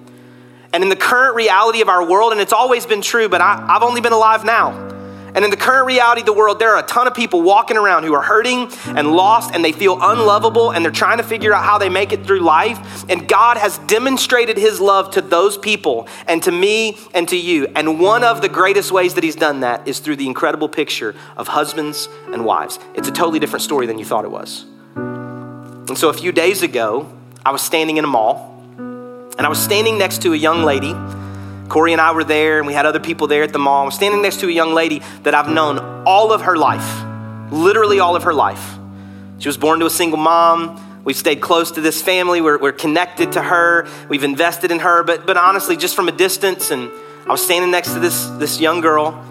And 0.71 0.83
in 0.83 0.89
the 0.89 0.95
current 0.95 1.35
reality 1.35 1.81
of 1.81 1.89
our 1.89 2.07
world, 2.07 2.31
and 2.31 2.39
it's 2.39 2.53
always 2.53 2.85
been 2.85 3.01
true, 3.01 3.27
but 3.27 3.41
I, 3.41 3.65
have 3.67 3.81
only 3.81 4.01
been 4.01 4.13
alive 4.13 4.45
now. 4.45 4.98
And 5.35 5.45
in 5.45 5.51
the 5.51 5.57
current 5.57 5.85
reality 5.85 6.21
of 6.21 6.25
the 6.25 6.33
world, 6.33 6.59
there 6.59 6.71
are 6.71 6.83
a 6.83 6.87
ton 6.87 7.07
of 7.07 7.13
people 7.13 7.41
walking 7.41 7.77
around 7.77 8.03
who 8.03 8.13
are 8.13 8.21
hurting 8.21 8.69
and 8.85 9.11
lost 9.11 9.53
and 9.53 9.63
they 9.63 9.71
feel 9.71 9.97
unlovable 10.01 10.71
and 10.71 10.83
they're 10.83 10.91
trying 10.91 11.17
to 11.17 11.23
figure 11.23 11.53
out 11.53 11.63
how 11.63 11.77
they 11.77 11.89
make 11.89 12.11
it 12.11 12.25
through 12.25 12.39
life. 12.39 13.05
And 13.09 13.27
God 13.27 13.57
has 13.57 13.77
demonstrated 13.79 14.57
his 14.57 14.79
love 14.79 15.11
to 15.11 15.21
those 15.21 15.57
people 15.57 16.07
and 16.27 16.41
to 16.43 16.51
me 16.51 16.97
and 17.13 17.27
to 17.29 17.37
you. 17.37 17.67
And 17.75 17.99
one 17.99 18.23
of 18.23 18.41
the 18.41 18.49
greatest 18.49 18.91
ways 18.91 19.13
that 19.15 19.23
he's 19.23 19.35
done 19.35 19.61
that 19.61 19.87
is 19.87 19.99
through 19.99 20.17
the 20.17 20.27
incredible 20.27 20.69
picture 20.69 21.15
of 21.37 21.47
husbands 21.47 22.09
and 22.31 22.45
wives. 22.45 22.79
It's 22.95 23.07
a 23.07 23.11
totally 23.11 23.39
different 23.39 23.63
story 23.63 23.85
than 23.85 23.99
you 23.99 24.05
thought 24.05 24.25
it 24.25 24.31
was. 24.31 24.65
And 24.95 25.97
so 25.97 26.09
a 26.09 26.13
few 26.13 26.31
days 26.31 26.61
ago, 26.61 27.11
I 27.45 27.51
was 27.51 27.61
standing 27.61 27.97
in 27.97 28.03
a 28.03 28.07
mall, 28.07 28.55
and 28.77 29.41
I 29.41 29.49
was 29.49 29.59
standing 29.59 29.97
next 29.97 30.21
to 30.21 30.33
a 30.33 30.37
young 30.37 30.63
lady. 30.63 30.93
Corey 31.69 31.93
and 31.93 32.01
I 32.01 32.11
were 32.11 32.23
there, 32.23 32.57
and 32.57 32.65
we 32.65 32.73
had 32.73 32.87
other 32.87 32.99
people 32.99 33.27
there 33.27 33.43
at 33.43 33.53
the 33.53 33.59
mall. 33.59 33.83
I 33.83 33.85
was 33.85 33.95
standing 33.95 34.23
next 34.23 34.39
to 34.39 34.47
a 34.47 34.51
young 34.51 34.73
lady 34.73 35.01
that 35.21 35.35
I've 35.35 35.47
known 35.47 36.03
all 36.05 36.33
of 36.33 36.41
her 36.41 36.57
life, 36.57 37.03
literally 37.51 37.99
all 37.99 38.15
of 38.15 38.23
her 38.23 38.33
life. 38.33 38.77
She 39.37 39.47
was 39.47 39.57
born 39.57 39.79
to 39.79 39.85
a 39.85 39.89
single 39.89 40.17
mom. 40.17 41.03
We've 41.03 41.15
stayed 41.15 41.41
close 41.41 41.71
to 41.71 41.81
this 41.81 42.01
family. 42.01 42.41
We're, 42.41 42.57
we're 42.57 42.71
connected 42.71 43.33
to 43.33 43.41
her. 43.41 43.87
We've 44.09 44.23
invested 44.23 44.71
in 44.71 44.79
her. 44.79 45.03
But, 45.03 45.25
but 45.25 45.37
honestly, 45.37 45.77
just 45.77 45.95
from 45.95 46.09
a 46.09 46.11
distance, 46.11 46.71
and 46.71 46.91
I 47.25 47.31
was 47.31 47.45
standing 47.45 47.71
next 47.71 47.93
to 47.93 47.99
this, 47.99 48.25
this 48.37 48.59
young 48.59 48.81
girl, 48.81 49.23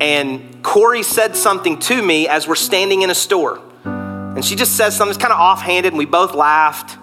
and 0.00 0.62
Corey 0.64 1.02
said 1.02 1.36
something 1.36 1.78
to 1.80 2.02
me 2.02 2.26
as 2.26 2.48
we're 2.48 2.56
standing 2.56 3.02
in 3.02 3.10
a 3.10 3.14
store. 3.14 3.60
And 3.84 4.44
she 4.44 4.56
just 4.56 4.76
says 4.76 4.96
something 4.96 5.12
that's 5.12 5.22
kind 5.22 5.32
of 5.32 5.38
offhanded, 5.38 5.92
and 5.92 5.98
we 5.98 6.06
both 6.06 6.34
laughed. 6.34 6.98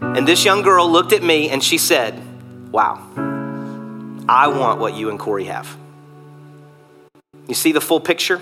And 0.00 0.28
this 0.28 0.44
young 0.44 0.62
girl 0.62 0.90
looked 0.90 1.12
at 1.12 1.22
me 1.22 1.48
and 1.48 1.64
she 1.64 1.78
said, 1.78 2.20
Wow, 2.70 3.00
I 4.28 4.48
want 4.48 4.80
what 4.80 4.94
you 4.94 5.10
and 5.10 5.18
Corey 5.18 5.44
have. 5.44 5.76
You 7.46 7.54
see 7.54 7.72
the 7.72 7.80
full 7.80 8.00
picture? 8.00 8.40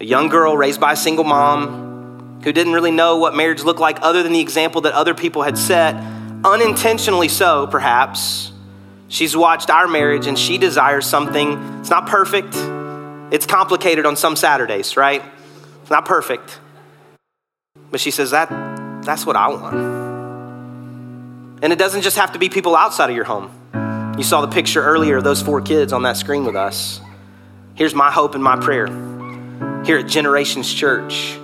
A 0.00 0.04
young 0.04 0.28
girl 0.28 0.56
raised 0.56 0.80
by 0.80 0.92
a 0.92 0.96
single 0.96 1.24
mom 1.24 2.40
who 2.44 2.52
didn't 2.52 2.72
really 2.72 2.90
know 2.90 3.16
what 3.16 3.34
marriage 3.34 3.62
looked 3.62 3.80
like 3.80 3.98
other 4.02 4.22
than 4.22 4.32
the 4.32 4.40
example 4.40 4.82
that 4.82 4.92
other 4.92 5.14
people 5.14 5.42
had 5.42 5.56
set, 5.56 5.94
unintentionally 6.44 7.28
so, 7.28 7.66
perhaps. 7.68 8.52
She's 9.08 9.36
watched 9.36 9.70
our 9.70 9.86
marriage 9.86 10.26
and 10.26 10.38
she 10.38 10.58
desires 10.58 11.06
something. 11.06 11.52
It's 11.80 11.90
not 11.90 12.06
perfect. 12.06 12.54
It's 13.32 13.46
complicated 13.46 14.04
on 14.04 14.16
some 14.16 14.36
Saturdays, 14.36 14.96
right? 14.96 15.22
It's 15.80 15.90
not 15.90 16.04
perfect. 16.04 16.58
But 17.90 18.00
she 18.00 18.10
says, 18.10 18.32
that, 18.32 18.50
that's 19.04 19.24
what 19.24 19.36
I 19.36 19.48
want. 19.48 19.76
And 21.62 21.72
it 21.72 21.78
doesn't 21.78 22.02
just 22.02 22.16
have 22.16 22.32
to 22.32 22.38
be 22.38 22.48
people 22.48 22.74
outside 22.74 23.08
of 23.08 23.16
your 23.16 23.24
home. 23.24 23.50
You 24.18 24.24
saw 24.24 24.42
the 24.42 24.52
picture 24.52 24.84
earlier 24.84 25.16
of 25.16 25.24
those 25.24 25.40
four 25.40 25.62
kids 25.62 25.90
on 25.90 26.02
that 26.02 26.18
screen 26.18 26.44
with 26.44 26.54
us. 26.54 27.00
Here's 27.74 27.94
my 27.94 28.10
hope 28.10 28.34
and 28.34 28.44
my 28.44 28.56
prayer 28.56 28.86
here 29.86 29.98
at 29.98 30.06
Generations 30.06 30.72
Church 30.72 31.38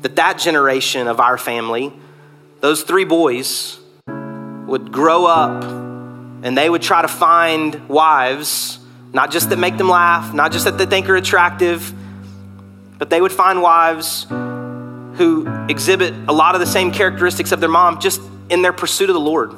that 0.00 0.16
that 0.16 0.38
generation 0.38 1.06
of 1.06 1.20
our 1.20 1.36
family, 1.36 1.92
those 2.60 2.82
three 2.82 3.04
boys, 3.04 3.78
would 4.06 4.90
grow 4.90 5.26
up 5.26 5.64
and 5.64 6.56
they 6.56 6.70
would 6.70 6.80
try 6.80 7.02
to 7.02 7.08
find 7.08 7.88
wives, 7.88 8.78
not 9.12 9.30
just 9.30 9.50
that 9.50 9.58
make 9.58 9.76
them 9.76 9.90
laugh, 9.90 10.32
not 10.32 10.50
just 10.50 10.64
that 10.64 10.78
they 10.78 10.86
think 10.86 11.10
are 11.10 11.16
attractive, 11.16 11.92
but 12.98 13.10
they 13.10 13.20
would 13.20 13.32
find 13.32 13.60
wives 13.60 14.26
who 14.28 15.46
exhibit 15.68 16.14
a 16.26 16.32
lot 16.32 16.54
of 16.54 16.60
the 16.62 16.66
same 16.66 16.90
characteristics 16.90 17.52
of 17.52 17.60
their 17.60 17.68
mom 17.68 18.00
just 18.00 18.20
in 18.48 18.62
their 18.62 18.72
pursuit 18.72 19.10
of 19.10 19.14
the 19.14 19.20
Lord. 19.20 19.54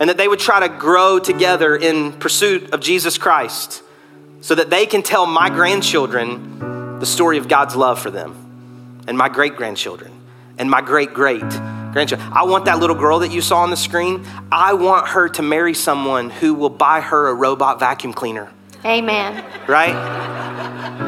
And 0.00 0.08
that 0.08 0.16
they 0.16 0.28
would 0.28 0.38
try 0.38 0.60
to 0.60 0.68
grow 0.68 1.18
together 1.18 1.76
in 1.76 2.12
pursuit 2.12 2.72
of 2.72 2.80
Jesus 2.80 3.18
Christ 3.18 3.82
so 4.40 4.54
that 4.54 4.70
they 4.70 4.86
can 4.86 5.02
tell 5.02 5.26
my 5.26 5.50
grandchildren 5.50 6.98
the 7.00 7.06
story 7.06 7.38
of 7.38 7.48
God's 7.48 7.74
love 7.74 8.00
for 8.00 8.10
them 8.10 9.04
and 9.06 9.16
my 9.18 9.28
great 9.28 9.56
grandchildren 9.56 10.12
and 10.58 10.70
my 10.70 10.80
great 10.80 11.14
great 11.14 11.40
grandchildren. 11.40 12.32
I 12.32 12.44
want 12.44 12.66
that 12.66 12.78
little 12.78 12.96
girl 12.96 13.20
that 13.20 13.32
you 13.32 13.40
saw 13.40 13.58
on 13.58 13.70
the 13.70 13.76
screen, 13.76 14.24
I 14.52 14.74
want 14.74 15.08
her 15.08 15.28
to 15.30 15.42
marry 15.42 15.74
someone 15.74 16.30
who 16.30 16.54
will 16.54 16.70
buy 16.70 17.00
her 17.00 17.28
a 17.28 17.34
robot 17.34 17.80
vacuum 17.80 18.12
cleaner. 18.12 18.50
Amen. 18.84 19.44
Right? 19.66 21.07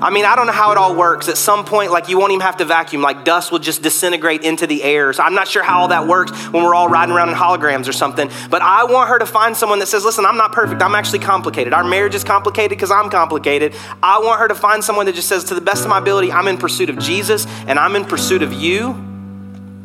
I 0.00 0.10
mean, 0.10 0.24
I 0.24 0.36
don't 0.36 0.46
know 0.46 0.52
how 0.52 0.70
it 0.70 0.78
all 0.78 0.94
works. 0.94 1.28
At 1.28 1.36
some 1.36 1.64
point, 1.64 1.90
like 1.90 2.08
you 2.08 2.18
won't 2.18 2.30
even 2.30 2.42
have 2.42 2.58
to 2.58 2.64
vacuum, 2.64 3.02
like 3.02 3.24
dust 3.24 3.50
will 3.50 3.58
just 3.58 3.82
disintegrate 3.82 4.42
into 4.42 4.66
the 4.66 4.82
air. 4.82 5.12
So 5.12 5.24
I'm 5.24 5.34
not 5.34 5.48
sure 5.48 5.62
how 5.62 5.80
all 5.80 5.88
that 5.88 6.06
works 6.06 6.30
when 6.48 6.62
we're 6.62 6.74
all 6.74 6.88
riding 6.88 7.14
around 7.14 7.30
in 7.30 7.34
holograms 7.34 7.88
or 7.88 7.92
something. 7.92 8.30
But 8.48 8.62
I 8.62 8.84
want 8.84 9.08
her 9.08 9.18
to 9.18 9.26
find 9.26 9.56
someone 9.56 9.80
that 9.80 9.86
says, 9.86 10.04
listen, 10.04 10.24
I'm 10.24 10.36
not 10.36 10.52
perfect. 10.52 10.82
I'm 10.82 10.94
actually 10.94 11.18
complicated. 11.18 11.72
Our 11.72 11.82
marriage 11.82 12.14
is 12.14 12.22
complicated 12.22 12.70
because 12.70 12.92
I'm 12.92 13.10
complicated. 13.10 13.74
I 14.02 14.20
want 14.20 14.40
her 14.40 14.48
to 14.48 14.54
find 14.54 14.84
someone 14.84 15.06
that 15.06 15.16
just 15.16 15.28
says, 15.28 15.44
to 15.44 15.54
the 15.54 15.60
best 15.60 15.82
of 15.82 15.90
my 15.90 15.98
ability, 15.98 16.30
I'm 16.30 16.46
in 16.46 16.58
pursuit 16.58 16.90
of 16.90 16.98
Jesus 16.98 17.46
and 17.66 17.78
I'm 17.78 17.96
in 17.96 18.04
pursuit 18.04 18.42
of 18.42 18.52
you 18.52 18.92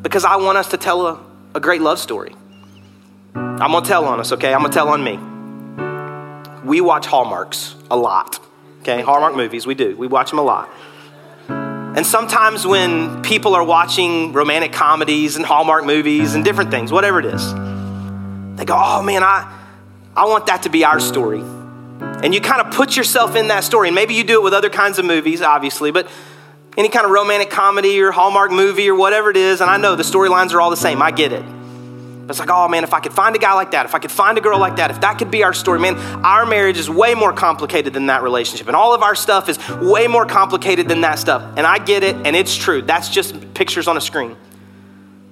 because 0.04 0.26
I 0.26 0.36
want 0.36 0.60
us 0.60 0.70
to 0.70 0.78
tell 0.78 1.08
a, 1.08 1.20
a 1.56 1.60
great 1.60 1.82
love 1.82 1.98
story. 1.98 2.36
I'm 3.34 3.72
to 3.72 3.88
tell 3.88 4.06
on 4.06 4.20
us, 4.20 4.32
okay? 4.34 4.54
I'm 4.54 4.64
to 4.64 4.70
tell 4.70 4.90
on 4.90 5.04
me. 5.04 5.18
We 6.64 6.82
watch 6.82 7.08
Hallmarks 7.08 7.76
a 7.90 7.98
lot, 7.98 8.40
okay? 8.84 9.02
Hallmark 9.02 9.36
movies, 9.36 9.66
we 9.66 9.76
do. 9.76 9.96
We 9.96 10.08
watch 10.08 10.30
them 10.30 10.40
a 10.40 10.44
lot. 10.44 10.70
And 11.48 12.06
sometimes 12.06 12.66
when 12.66 13.22
people 13.22 13.56
are 13.56 13.64
watching 13.64 14.34
romantic 14.34 14.74
comedies 14.74 15.36
and 15.36 15.46
Hallmark 15.46 15.86
movies 15.86 16.36
and 16.36 16.44
different 16.44 16.72
things, 16.72 16.92
whatever 16.92 17.20
it 17.20 17.26
is, 17.26 17.54
they 18.58 18.66
go, 18.66 18.76
oh 18.76 19.02
man, 19.02 19.24
I, 19.24 19.62
I 20.16 20.26
want 20.26 20.48
that 20.48 20.64
to 20.64 20.70
be 20.70 20.84
our 20.84 21.00
story. 21.00 21.40
And 21.40 22.34
you 22.34 22.42
kind 22.42 22.62
of 22.62 22.74
put 22.74 22.98
yourself 22.98 23.36
in 23.36 23.48
that 23.50 23.64
story. 23.64 23.90
And 23.90 23.96
maybe 23.96 24.16
you 24.16 24.24
do 24.24 24.40
it 24.40 24.44
with 24.44 24.54
other 24.54 24.70
kinds 24.70 25.00
of 25.00 25.06
movies, 25.06 25.42
obviously, 25.42 25.92
but 25.92 26.08
any 26.78 26.90
kind 26.90 27.06
of 27.06 27.12
romantic 27.12 27.50
comedy 27.50 28.02
or 28.02 28.12
Hallmark 28.12 28.52
movie 28.52 28.90
or 28.90 28.96
whatever 28.96 29.30
it 29.30 29.38
is, 29.38 29.62
and 29.62 29.70
I 29.70 29.78
know 29.78 29.96
the 29.96 30.04
storylines 30.04 30.54
are 30.54 30.62
all 30.62 30.72
the 30.72 30.78
same. 30.78 31.02
I 31.02 31.12
get 31.12 31.32
it. 31.32 31.46
It's 32.30 32.40
like, 32.40 32.50
oh 32.50 32.70
man, 32.70 32.84
if 32.86 32.94
I 32.94 33.02
could 33.02 33.12
find 33.12 33.36
a 33.36 33.40
guy 33.40 33.54
like 33.54 33.72
that, 33.72 33.86
if 33.86 33.94
I 33.94 34.00
could 34.00 34.12
find 34.12 34.38
a 34.38 34.42
girl 34.42 34.58
like 34.58 34.78
that, 34.78 34.92
if 34.92 35.02
that 35.02 35.18
could 35.18 35.30
be 35.30 35.44
our 35.44 35.54
story, 35.54 35.80
man, 35.80 35.98
our 36.24 36.46
marriage 36.46 36.78
is 36.78 36.90
way 36.90 37.16
more 37.16 37.34
complicated 37.34 37.94
than 37.94 38.06
that 38.06 38.24
relationship. 38.24 38.68
And 38.68 38.76
all 38.76 38.94
of 38.94 39.04
our 39.04 39.14
stuff 39.14 39.50
is 39.50 39.60
way 39.70 40.08
more 40.08 40.26
complicated 40.26 40.88
than 40.88 41.02
that 41.02 41.20
stuff. 41.20 41.44
And 41.58 41.68
I 41.68 41.80
get 41.80 42.02
it, 42.04 42.16
and 42.16 42.36
it's 42.36 42.56
true. 42.56 42.82
That's 42.82 43.10
just 43.10 43.54
pictures 43.54 43.90
on 43.90 43.98
a 43.98 44.02
screen. 44.02 44.38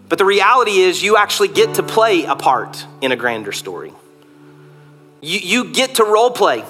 But 0.09 0.17
the 0.17 0.25
reality 0.25 0.79
is, 0.79 1.01
you 1.01 1.15
actually 1.15 1.47
get 1.47 1.75
to 1.75 1.83
play 1.83 2.25
a 2.25 2.35
part 2.35 2.85
in 2.99 3.13
a 3.13 3.15
grander 3.15 3.53
story. 3.53 3.93
You, 5.21 5.39
you 5.39 5.71
get 5.71 5.95
to 5.95 6.03
role 6.03 6.31
play. 6.31 6.65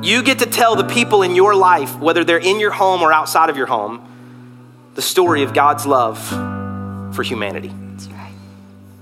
You 0.00 0.22
get 0.22 0.38
to 0.38 0.46
tell 0.46 0.76
the 0.76 0.84
people 0.84 1.22
in 1.22 1.34
your 1.34 1.56
life, 1.56 1.98
whether 1.98 2.22
they're 2.22 2.38
in 2.38 2.60
your 2.60 2.70
home 2.70 3.02
or 3.02 3.12
outside 3.12 3.50
of 3.50 3.56
your 3.56 3.66
home, 3.66 4.04
the 4.94 5.02
story 5.02 5.42
of 5.42 5.52
God's 5.52 5.86
love 5.86 6.24
for 7.12 7.24
humanity. 7.24 7.72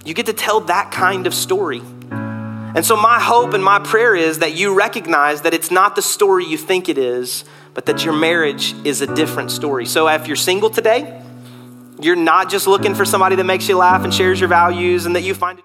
You 0.06 0.14
get 0.14 0.26
to 0.26 0.32
tell 0.32 0.60
that 0.60 0.92
kind 0.92 1.26
of 1.26 1.34
story. 1.34 1.82
And 2.10 2.86
so, 2.86 2.96
my 2.96 3.18
hope 3.18 3.54
and 3.54 3.64
my 3.64 3.80
prayer 3.80 4.14
is 4.14 4.38
that 4.38 4.54
you 4.54 4.72
recognize 4.72 5.42
that 5.42 5.52
it's 5.52 5.72
not 5.72 5.96
the 5.96 6.02
story 6.02 6.44
you 6.44 6.56
think 6.56 6.88
it 6.88 6.96
is, 6.96 7.44
but 7.74 7.86
that 7.86 8.04
your 8.04 8.14
marriage 8.14 8.72
is 8.84 9.00
a 9.00 9.12
different 9.14 9.50
story. 9.50 9.84
So, 9.84 10.06
if 10.06 10.28
you're 10.28 10.36
single 10.36 10.70
today, 10.70 11.20
you're 12.00 12.14
not 12.14 12.48
just 12.48 12.68
looking 12.68 12.94
for 12.94 13.04
somebody 13.04 13.34
that 13.34 13.44
makes 13.44 13.68
you 13.68 13.76
laugh 13.76 14.04
and 14.04 14.14
shares 14.14 14.38
your 14.38 14.48
values 14.48 15.06
and 15.06 15.16
that 15.16 15.22
you 15.22 15.34
find 15.34 15.60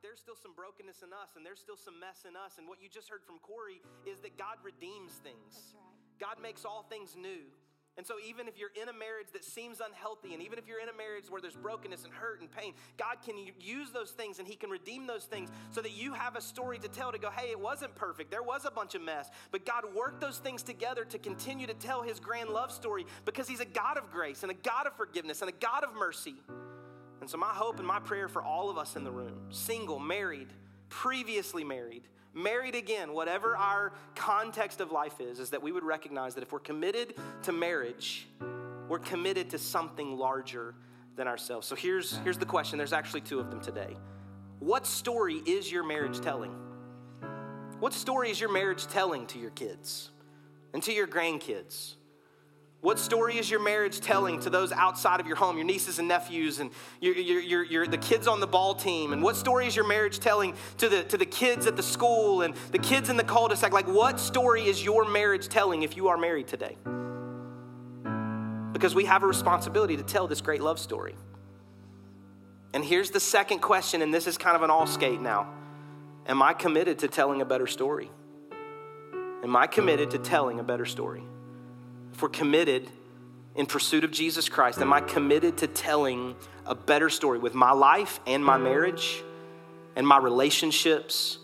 like, 0.00 0.08
there's 0.08 0.20
still 0.20 0.36
some 0.36 0.52
brokenness 0.54 1.02
in 1.02 1.12
us 1.12 1.36
and 1.36 1.44
there's 1.44 1.60
still 1.60 1.76
some 1.76 2.00
mess 2.00 2.24
in 2.28 2.36
us. 2.36 2.56
And 2.58 2.66
what 2.68 2.80
you 2.80 2.88
just 2.88 3.08
heard 3.08 3.22
from 3.24 3.38
Corey 3.38 3.80
is 4.06 4.20
that 4.20 4.38
God 4.38 4.56
redeems 4.64 5.12
things, 5.20 5.74
right. 5.76 6.16
God 6.18 6.42
makes 6.42 6.64
all 6.64 6.86
things 6.88 7.16
new. 7.16 7.44
And 7.96 8.06
so, 8.06 8.14
even 8.26 8.48
if 8.48 8.56
you're 8.56 8.70
in 8.80 8.88
a 8.88 8.92
marriage 8.92 9.26
that 9.34 9.44
seems 9.44 9.80
unhealthy, 9.80 10.32
and 10.32 10.42
even 10.42 10.58
if 10.58 10.66
you're 10.66 10.80
in 10.80 10.88
a 10.88 10.96
marriage 10.96 11.24
where 11.28 11.42
there's 11.42 11.56
brokenness 11.56 12.04
and 12.04 12.14
hurt 12.14 12.40
and 12.40 12.50
pain, 12.50 12.72
God 12.96 13.16
can 13.22 13.34
use 13.58 13.90
those 13.90 14.12
things 14.12 14.38
and 14.38 14.46
He 14.46 14.54
can 14.54 14.70
redeem 14.70 15.06
those 15.06 15.24
things 15.24 15.50
so 15.70 15.82
that 15.82 15.90
you 15.90 16.14
have 16.14 16.36
a 16.36 16.40
story 16.40 16.78
to 16.78 16.88
tell 16.88 17.12
to 17.12 17.18
go, 17.18 17.30
hey, 17.30 17.50
it 17.50 17.60
wasn't 17.60 17.94
perfect. 17.96 18.30
There 18.30 18.44
was 18.44 18.64
a 18.64 18.70
bunch 18.70 18.94
of 18.94 19.02
mess. 19.02 19.28
But 19.50 19.66
God 19.66 19.84
worked 19.94 20.20
those 20.20 20.38
things 20.38 20.62
together 20.62 21.04
to 21.06 21.18
continue 21.18 21.66
to 21.66 21.74
tell 21.74 22.02
His 22.02 22.20
grand 22.20 22.50
love 22.50 22.70
story 22.70 23.04
because 23.24 23.48
He's 23.48 23.60
a 23.60 23.66
God 23.66 23.98
of 23.98 24.10
grace 24.10 24.44
and 24.44 24.52
a 24.52 24.56
God 24.62 24.86
of 24.86 24.96
forgiveness 24.96 25.42
and 25.42 25.50
a 25.50 25.54
God 25.54 25.82
of 25.82 25.92
mercy. 25.92 26.36
So, 27.30 27.38
my 27.38 27.46
hope 27.46 27.78
and 27.78 27.86
my 27.86 28.00
prayer 28.00 28.26
for 28.26 28.42
all 28.42 28.70
of 28.70 28.76
us 28.76 28.96
in 28.96 29.04
the 29.04 29.10
room 29.12 29.38
single, 29.50 30.00
married, 30.00 30.48
previously 30.88 31.62
married, 31.62 32.02
married 32.34 32.74
again, 32.74 33.12
whatever 33.12 33.56
our 33.56 33.92
context 34.16 34.80
of 34.80 34.90
life 34.90 35.20
is, 35.20 35.38
is 35.38 35.50
that 35.50 35.62
we 35.62 35.70
would 35.70 35.84
recognize 35.84 36.34
that 36.34 36.42
if 36.42 36.50
we're 36.50 36.58
committed 36.58 37.14
to 37.44 37.52
marriage, 37.52 38.26
we're 38.88 38.98
committed 38.98 39.48
to 39.50 39.58
something 39.58 40.18
larger 40.18 40.74
than 41.14 41.28
ourselves. 41.28 41.68
So 41.68 41.76
here's, 41.76 42.16
here's 42.24 42.36
the 42.36 42.46
question 42.46 42.78
there's 42.78 42.92
actually 42.92 43.20
two 43.20 43.38
of 43.38 43.48
them 43.48 43.60
today. 43.60 43.96
What 44.58 44.84
story 44.84 45.36
is 45.46 45.70
your 45.70 45.84
marriage 45.84 46.20
telling? 46.20 46.50
What 47.78 47.92
story 47.92 48.32
is 48.32 48.40
your 48.40 48.50
marriage 48.52 48.88
telling 48.88 49.28
to 49.28 49.38
your 49.38 49.50
kids 49.50 50.10
and 50.74 50.82
to 50.82 50.92
your 50.92 51.06
grandkids? 51.06 51.94
What 52.80 52.98
story 52.98 53.36
is 53.36 53.50
your 53.50 53.60
marriage 53.60 54.00
telling 54.00 54.40
to 54.40 54.50
those 54.50 54.72
outside 54.72 55.20
of 55.20 55.26
your 55.26 55.36
home, 55.36 55.56
your 55.56 55.66
nieces 55.66 55.98
and 55.98 56.08
nephews, 56.08 56.60
and 56.60 56.70
your, 57.00 57.14
your, 57.14 57.40
your, 57.40 57.64
your, 57.64 57.86
the 57.86 57.98
kids 57.98 58.26
on 58.26 58.40
the 58.40 58.46
ball 58.46 58.74
team? 58.74 59.12
And 59.12 59.22
what 59.22 59.36
story 59.36 59.66
is 59.66 59.76
your 59.76 59.86
marriage 59.86 60.18
telling 60.18 60.54
to 60.78 60.88
the, 60.88 61.04
to 61.04 61.18
the 61.18 61.26
kids 61.26 61.66
at 61.66 61.76
the 61.76 61.82
school 61.82 62.40
and 62.40 62.54
the 62.72 62.78
kids 62.78 63.10
in 63.10 63.18
the 63.18 63.24
cul-de-sac? 63.24 63.72
Like, 63.72 63.86
what 63.86 64.18
story 64.18 64.66
is 64.66 64.82
your 64.82 65.04
marriage 65.04 65.48
telling 65.48 65.82
if 65.82 65.94
you 65.96 66.08
are 66.08 66.16
married 66.16 66.48
today? 66.48 66.78
because 68.80 68.94
we 68.94 69.04
have 69.04 69.22
a 69.22 69.26
responsibility 69.26 69.94
to 69.94 70.02
tell 70.02 70.26
this 70.26 70.40
great 70.40 70.62
love 70.62 70.78
story. 70.78 71.14
And 72.72 72.82
here's 72.82 73.10
the 73.10 73.20
second 73.20 73.58
question, 73.58 74.00
and 74.00 74.14
this 74.14 74.26
is 74.26 74.38
kind 74.38 74.56
of 74.56 74.62
an 74.62 74.70
all 74.70 74.86
skate 74.86 75.20
now. 75.20 75.52
Am 76.26 76.42
I 76.42 76.54
committed 76.54 77.00
to 77.00 77.08
telling 77.08 77.42
a 77.42 77.44
better 77.44 77.66
story? 77.66 78.10
Am 79.42 79.54
I 79.54 79.66
committed 79.66 80.12
to 80.12 80.18
telling 80.18 80.60
a 80.60 80.62
better 80.62 80.86
story? 80.86 81.22
We're 82.22 82.28
committed 82.28 82.88
in 83.54 83.66
pursuit 83.66 84.04
of 84.04 84.10
Jesus 84.10 84.48
Christ, 84.48 84.80
am 84.80 84.92
I 84.92 85.00
committed 85.00 85.58
to 85.58 85.66
telling 85.66 86.36
a 86.64 86.74
better 86.74 87.10
story 87.10 87.38
with 87.38 87.54
my 87.54 87.72
life 87.72 88.20
and 88.26 88.44
my 88.44 88.56
marriage 88.56 89.22
and 89.96 90.06
my 90.06 90.18
relationships? 90.18 91.38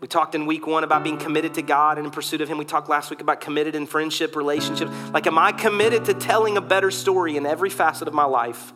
We 0.00 0.08
talked 0.08 0.34
in 0.34 0.44
week 0.44 0.66
one 0.66 0.84
about 0.84 1.04
being 1.04 1.16
committed 1.16 1.54
to 1.54 1.62
God 1.62 1.98
and 1.98 2.06
in 2.06 2.10
pursuit 2.10 2.40
of 2.40 2.48
Him. 2.48 2.58
We 2.58 2.64
talked 2.64 2.88
last 2.88 3.10
week 3.10 3.20
about 3.20 3.40
committed 3.40 3.74
in 3.74 3.86
friendship, 3.86 4.36
relationships. 4.36 4.90
Like, 5.12 5.26
am 5.26 5.38
I 5.38 5.52
committed 5.52 6.04
to 6.06 6.14
telling 6.14 6.56
a 6.56 6.60
better 6.60 6.90
story 6.90 7.36
in 7.36 7.46
every 7.46 7.70
facet 7.70 8.08
of 8.08 8.12
my 8.12 8.24
life? 8.24 8.72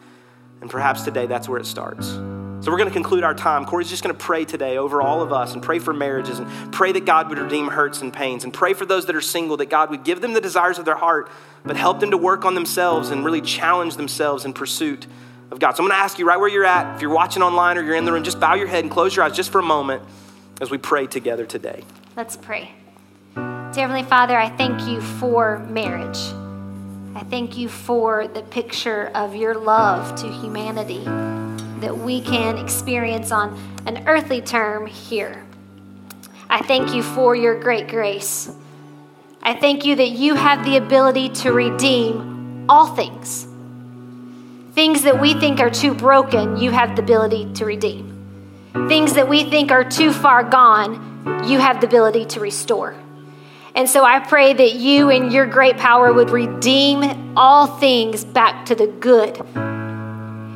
And 0.61 0.71
perhaps 0.71 1.03
today 1.03 1.27
that's 1.27 1.49
where 1.49 1.59
it 1.59 1.67
starts. 1.67 2.19
So 2.61 2.73
we're 2.73 2.79
going 2.79 2.89
to 2.89 2.95
conclude 2.95 3.23
our 3.23 3.35
time. 3.35 3.65
Corey's 3.65 3.89
just 3.89 4.03
going 4.03 4.15
to 4.15 4.21
pray 4.21 4.45
today 4.45 4.79
over 4.79 5.01
all 5.01 5.23
of 5.23 5.33
us 5.33 5.55
and 5.55 5.63
pray 5.63 5.79
for 5.79 5.95
marriages 5.95 6.41
and 6.41 6.73
pray 6.73 6.91
that 6.91 7.05
God 7.05 7.29
would 7.29 7.39
redeem 7.39 7.69
hurts 7.69 8.03
and 8.03 8.13
pains 8.13 8.43
and 8.43 8.53
pray 8.53 8.75
for 8.75 8.85
those 8.85 9.07
that 9.07 9.15
are 9.15 9.21
single 9.21 9.57
that 9.59 9.71
God 9.71 9.91
would 9.91 10.03
give 10.03 10.21
them 10.21 10.33
the 10.33 10.41
desires 10.41 10.77
of 10.77 10.85
their 10.85 10.97
heart, 10.97 11.31
but 11.65 11.77
help 11.77 12.01
them 12.01 12.11
to 12.11 12.17
work 12.17 12.45
on 12.45 12.57
themselves 12.57 13.11
and 13.11 13.25
really 13.25 13.41
challenge 13.41 13.97
themselves 13.97 14.45
in 14.45 14.53
pursuit 14.53 15.07
of 15.53 15.61
God. 15.61 15.77
So 15.77 15.85
I'm 15.85 15.89
going 15.89 15.97
to 15.97 16.03
ask 16.03 16.19
you 16.19 16.27
right 16.27 16.39
where 16.39 16.49
you're 16.49 16.65
at, 16.65 16.97
if 16.97 17.01
you're 17.01 17.13
watching 17.13 17.45
online 17.45 17.79
or 17.79 17.83
you're 17.83 17.95
in 17.95 18.05
the 18.05 18.13
room, 18.13 18.25
just 18.25 18.41
bow 18.41 18.55
your 18.55 18.67
head 18.67 18.83
and 18.83 18.91
close 18.91 19.15
your 19.15 19.25
eyes 19.25 19.37
just 19.37 19.53
for 19.53 19.61
a 19.61 19.65
moment 19.65 20.03
as 20.61 20.69
we 20.69 20.79
pray 20.79 21.07
together 21.07 21.47
today. 21.47 21.85
Let's 22.17 22.37
pray. 22.37 22.73
Dear 23.37 23.87
Heavenly 23.87 24.03
Father, 24.03 24.37
I 24.37 24.49
thank 24.49 24.89
you 24.89 25.01
for 25.01 25.61
marriage. 25.71 26.19
I 27.15 27.23
thank 27.31 27.57
you 27.57 27.69
for 27.69 28.27
the 28.27 28.43
picture 28.43 29.13
of 29.15 29.37
your 29.37 29.55
love 29.55 30.21
to 30.23 30.27
humanity 30.27 31.05
that 31.81 31.97
we 31.97 32.21
can 32.21 32.59
experience 32.59 33.31
on 33.33 33.59
an 33.87 34.07
earthly 34.07 34.41
term 34.41 34.87
here. 34.87 35.45
I 36.51 36.63
thank 36.63 36.95
you 36.95 37.03
for 37.03 37.37
your 37.37 37.59
great 37.59 37.89
grace. 37.89 38.51
I 39.43 39.55
thank 39.55 39.85
you 39.85 39.97
that 39.97 40.11
you 40.11 40.35
have 40.35 40.65
the 40.65 40.77
ability 40.77 41.31
to 41.31 41.53
redeem 41.53 42.67
all 42.69 42.95
things. 42.95 43.47
Things 44.73 45.03
that 45.03 45.21
we 45.21 45.35
think 45.35 45.61
are 45.61 45.71
too 45.71 45.95
broken, 45.95 46.57
you 46.57 46.71
have 46.71 46.97
the 46.97 47.03
ability 47.03 47.53
to 47.55 47.65
redeem. 47.65 48.15
Things 48.89 49.15
that 49.15 49.29
we 49.29 49.45
think 49.45 49.71
are 49.71 49.85
too 49.85 50.13
far 50.13 50.45
gone, 50.45 51.45
you 51.47 51.59
have 51.59 51.81
the 51.81 51.87
ability 51.87 52.27
to 52.27 52.41
restore. 52.41 52.95
And 53.75 53.89
so 53.89 54.05
I 54.05 54.21
pray 54.21 54.53
that 54.53 54.73
you 54.75 55.11
and 55.11 55.33
your 55.33 55.47
great 55.47 55.77
power 55.77 56.13
would 56.13 56.31
redeem 56.31 57.37
all 57.37 57.67
things 57.79 58.25
back 58.25 58.67
to 58.67 58.75
the 58.75 58.87
good 58.87 59.41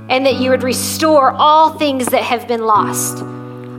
and 0.08 0.26
that 0.26 0.36
you 0.36 0.50
would 0.50 0.62
restore 0.62 1.30
all 1.30 1.70
things 1.70 2.06
that 2.06 2.22
have 2.22 2.46
been 2.48 2.64
lost. 2.64 3.24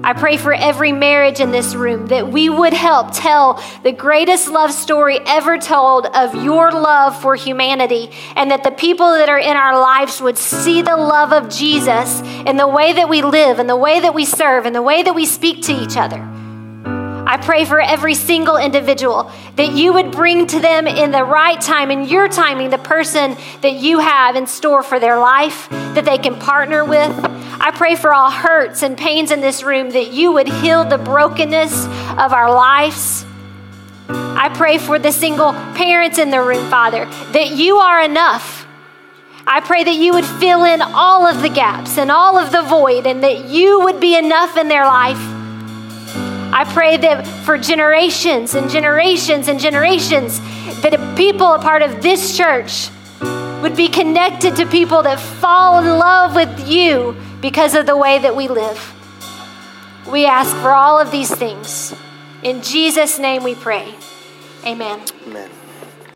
I 0.06 0.12
pray 0.12 0.36
for 0.36 0.54
every 0.54 0.92
marriage 0.92 1.40
in 1.40 1.52
this 1.52 1.76
room 1.76 2.08
that 2.08 2.28
we 2.28 2.50
would 2.50 2.74
help 2.74 3.14
tell 3.14 3.64
the 3.84 3.94
greatest 3.94 4.50
love 4.50 4.74
story 4.74 5.20
ever 5.26 5.58
told 5.58 6.08
of 6.08 6.36
your 6.44 6.74
love 6.74 7.22
for 7.22 7.36
humanity, 7.36 8.12
and 8.36 8.52
that 8.52 8.66
the 8.66 8.72
people 8.72 9.14
that 9.14 9.30
are 9.30 9.40
in 9.40 9.56
our 9.56 9.80
lives 9.80 10.20
would 10.22 10.38
see 10.38 10.82
the 10.82 10.98
love 10.98 11.32
of 11.32 11.50
Jesus 11.50 12.20
in 12.46 12.58
the 12.58 12.68
way 12.68 12.92
that 12.92 13.08
we 13.08 13.22
live, 13.22 13.60
in 13.60 13.68
the 13.68 13.78
way 13.78 14.02
that 14.02 14.14
we 14.14 14.26
serve, 14.26 14.66
in 14.66 14.74
the 14.74 14.82
way 14.82 15.04
that 15.04 15.16
we 15.16 15.26
speak 15.26 15.62
to 15.64 15.72
each 15.72 15.96
other. 15.96 16.33
I 17.34 17.38
pray 17.38 17.66
for 17.66 17.82
every 17.82 18.14
single 18.14 18.58
individual 18.58 19.32
that 19.56 19.72
you 19.72 19.94
would 19.94 20.12
bring 20.12 20.46
to 20.46 20.60
them 20.60 20.86
in 20.86 21.10
the 21.10 21.24
right 21.24 21.60
time, 21.60 21.90
in 21.90 22.06
your 22.06 22.30
timing, 22.30 22.70
the 22.70 22.78
person 22.78 23.36
that 23.62 23.74
you 23.74 23.98
have 23.98 24.36
in 24.36 24.46
store 24.46 24.84
for 24.84 25.00
their 25.00 25.18
life 25.18 25.68
that 25.72 26.06
they 26.06 26.20
can 26.20 26.36
partner 26.36 26.86
with. 26.86 27.12
I 27.60 27.72
pray 27.74 27.96
for 27.96 28.14
all 28.14 28.30
hurts 28.30 28.84
and 28.84 28.96
pains 28.96 29.32
in 29.32 29.42
this 29.42 29.64
room 29.64 29.90
that 29.90 30.12
you 30.12 30.32
would 30.32 30.48
heal 30.48 30.84
the 30.86 31.00
brokenness 31.00 31.86
of 32.20 32.34
our 32.34 32.54
lives. 32.54 33.26
I 34.10 34.52
pray 34.54 34.78
for 34.78 35.00
the 35.00 35.12
single 35.12 35.54
parents 35.74 36.20
in 36.20 36.30
the 36.30 36.40
room, 36.40 36.70
Father, 36.70 37.06
that 37.32 37.50
you 37.50 37.78
are 37.78 38.04
enough. 38.04 38.68
I 39.48 39.60
pray 39.62 39.84
that 39.84 39.96
you 39.96 40.14
would 40.14 40.26
fill 40.26 40.66
in 40.66 40.84
all 40.84 41.26
of 41.26 41.42
the 41.42 41.50
gaps 41.50 41.98
and 41.98 42.12
all 42.12 42.38
of 42.38 42.52
the 42.52 42.62
void, 42.62 43.08
and 43.08 43.24
that 43.24 43.46
you 43.46 43.80
would 43.80 44.00
be 44.00 44.16
enough 44.16 44.56
in 44.56 44.68
their 44.68 44.86
life. 44.86 45.33
I 46.56 46.66
pray 46.66 46.98
that 46.98 47.26
for 47.46 47.58
generations 47.58 48.54
and 48.54 48.70
generations 48.70 49.48
and 49.48 49.60
generations, 49.60 50.40
that 50.82 51.18
people 51.18 51.52
a 51.52 51.60
part 51.60 51.82
of 51.82 52.04
this 52.04 52.38
church 52.38 52.90
would 53.64 53.76
be 53.76 53.88
connected 53.88 54.56
to 54.58 54.68
people 54.68 55.02
that 55.02 55.20
fall 55.20 55.80
in 55.80 55.86
love 55.86 56.36
with 56.36 56.68
you 56.68 57.18
because 57.42 57.74
of 57.74 57.88
the 57.88 57.98
way 57.98 58.20
that 58.20 58.36
we 58.36 58.48
live. 58.48 58.94
We 60.08 60.28
ask 60.28 60.56
for 60.58 60.70
all 60.70 61.00
of 61.00 61.10
these 61.10 61.34
things. 61.34 61.96
In 62.44 62.62
Jesus' 62.62 63.18
name 63.18 63.42
we 63.42 63.56
pray. 63.56 63.96
Amen. 64.64 65.02
Amen. 65.26 65.50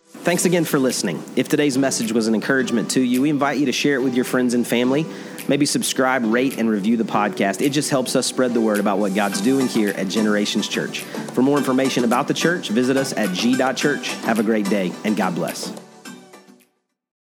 Thanks 0.08 0.46
again 0.46 0.66
for 0.66 0.78
listening. 0.78 1.24
If 1.36 1.50
today's 1.50 1.80
message 1.80 2.12
was 2.12 2.28
an 2.28 2.36
encouragement 2.36 2.92
to 2.92 3.02
you, 3.02 3.24
we 3.24 3.32
invite 3.32 3.58
you 3.58 3.66
to 3.66 3.72
share 3.72 3.96
it 3.96 4.04
with 4.04 4.14
your 4.14 4.26
friends 4.26 4.54
and 4.54 4.68
family. 4.68 5.08
Maybe 5.48 5.66
subscribe, 5.66 6.24
rate, 6.26 6.58
and 6.58 6.70
review 6.70 6.98
the 6.98 7.04
podcast. 7.04 7.62
It 7.62 7.70
just 7.70 7.90
helps 7.90 8.16
us 8.16 8.26
spread 8.26 8.54
the 8.54 8.62
word 8.62 8.80
about 8.80 9.00
what 9.00 9.16
God's 9.16 9.42
doing 9.42 9.68
here 9.68 9.90
at 9.90 10.08
Generations 10.08 10.68
Church. 10.68 11.02
For 11.34 11.42
more 11.42 11.58
information 11.58 12.04
about 12.04 12.28
the 12.28 12.34
church, 12.34 12.70
visit 12.70 12.98
us 12.98 13.14
at 13.14 13.34
g.church. 13.34 14.10
Have 14.26 14.40
a 14.40 14.44
great 14.44 14.70
day, 14.70 14.92
and 15.04 15.16
God 15.16 15.36
bless. 15.36 15.87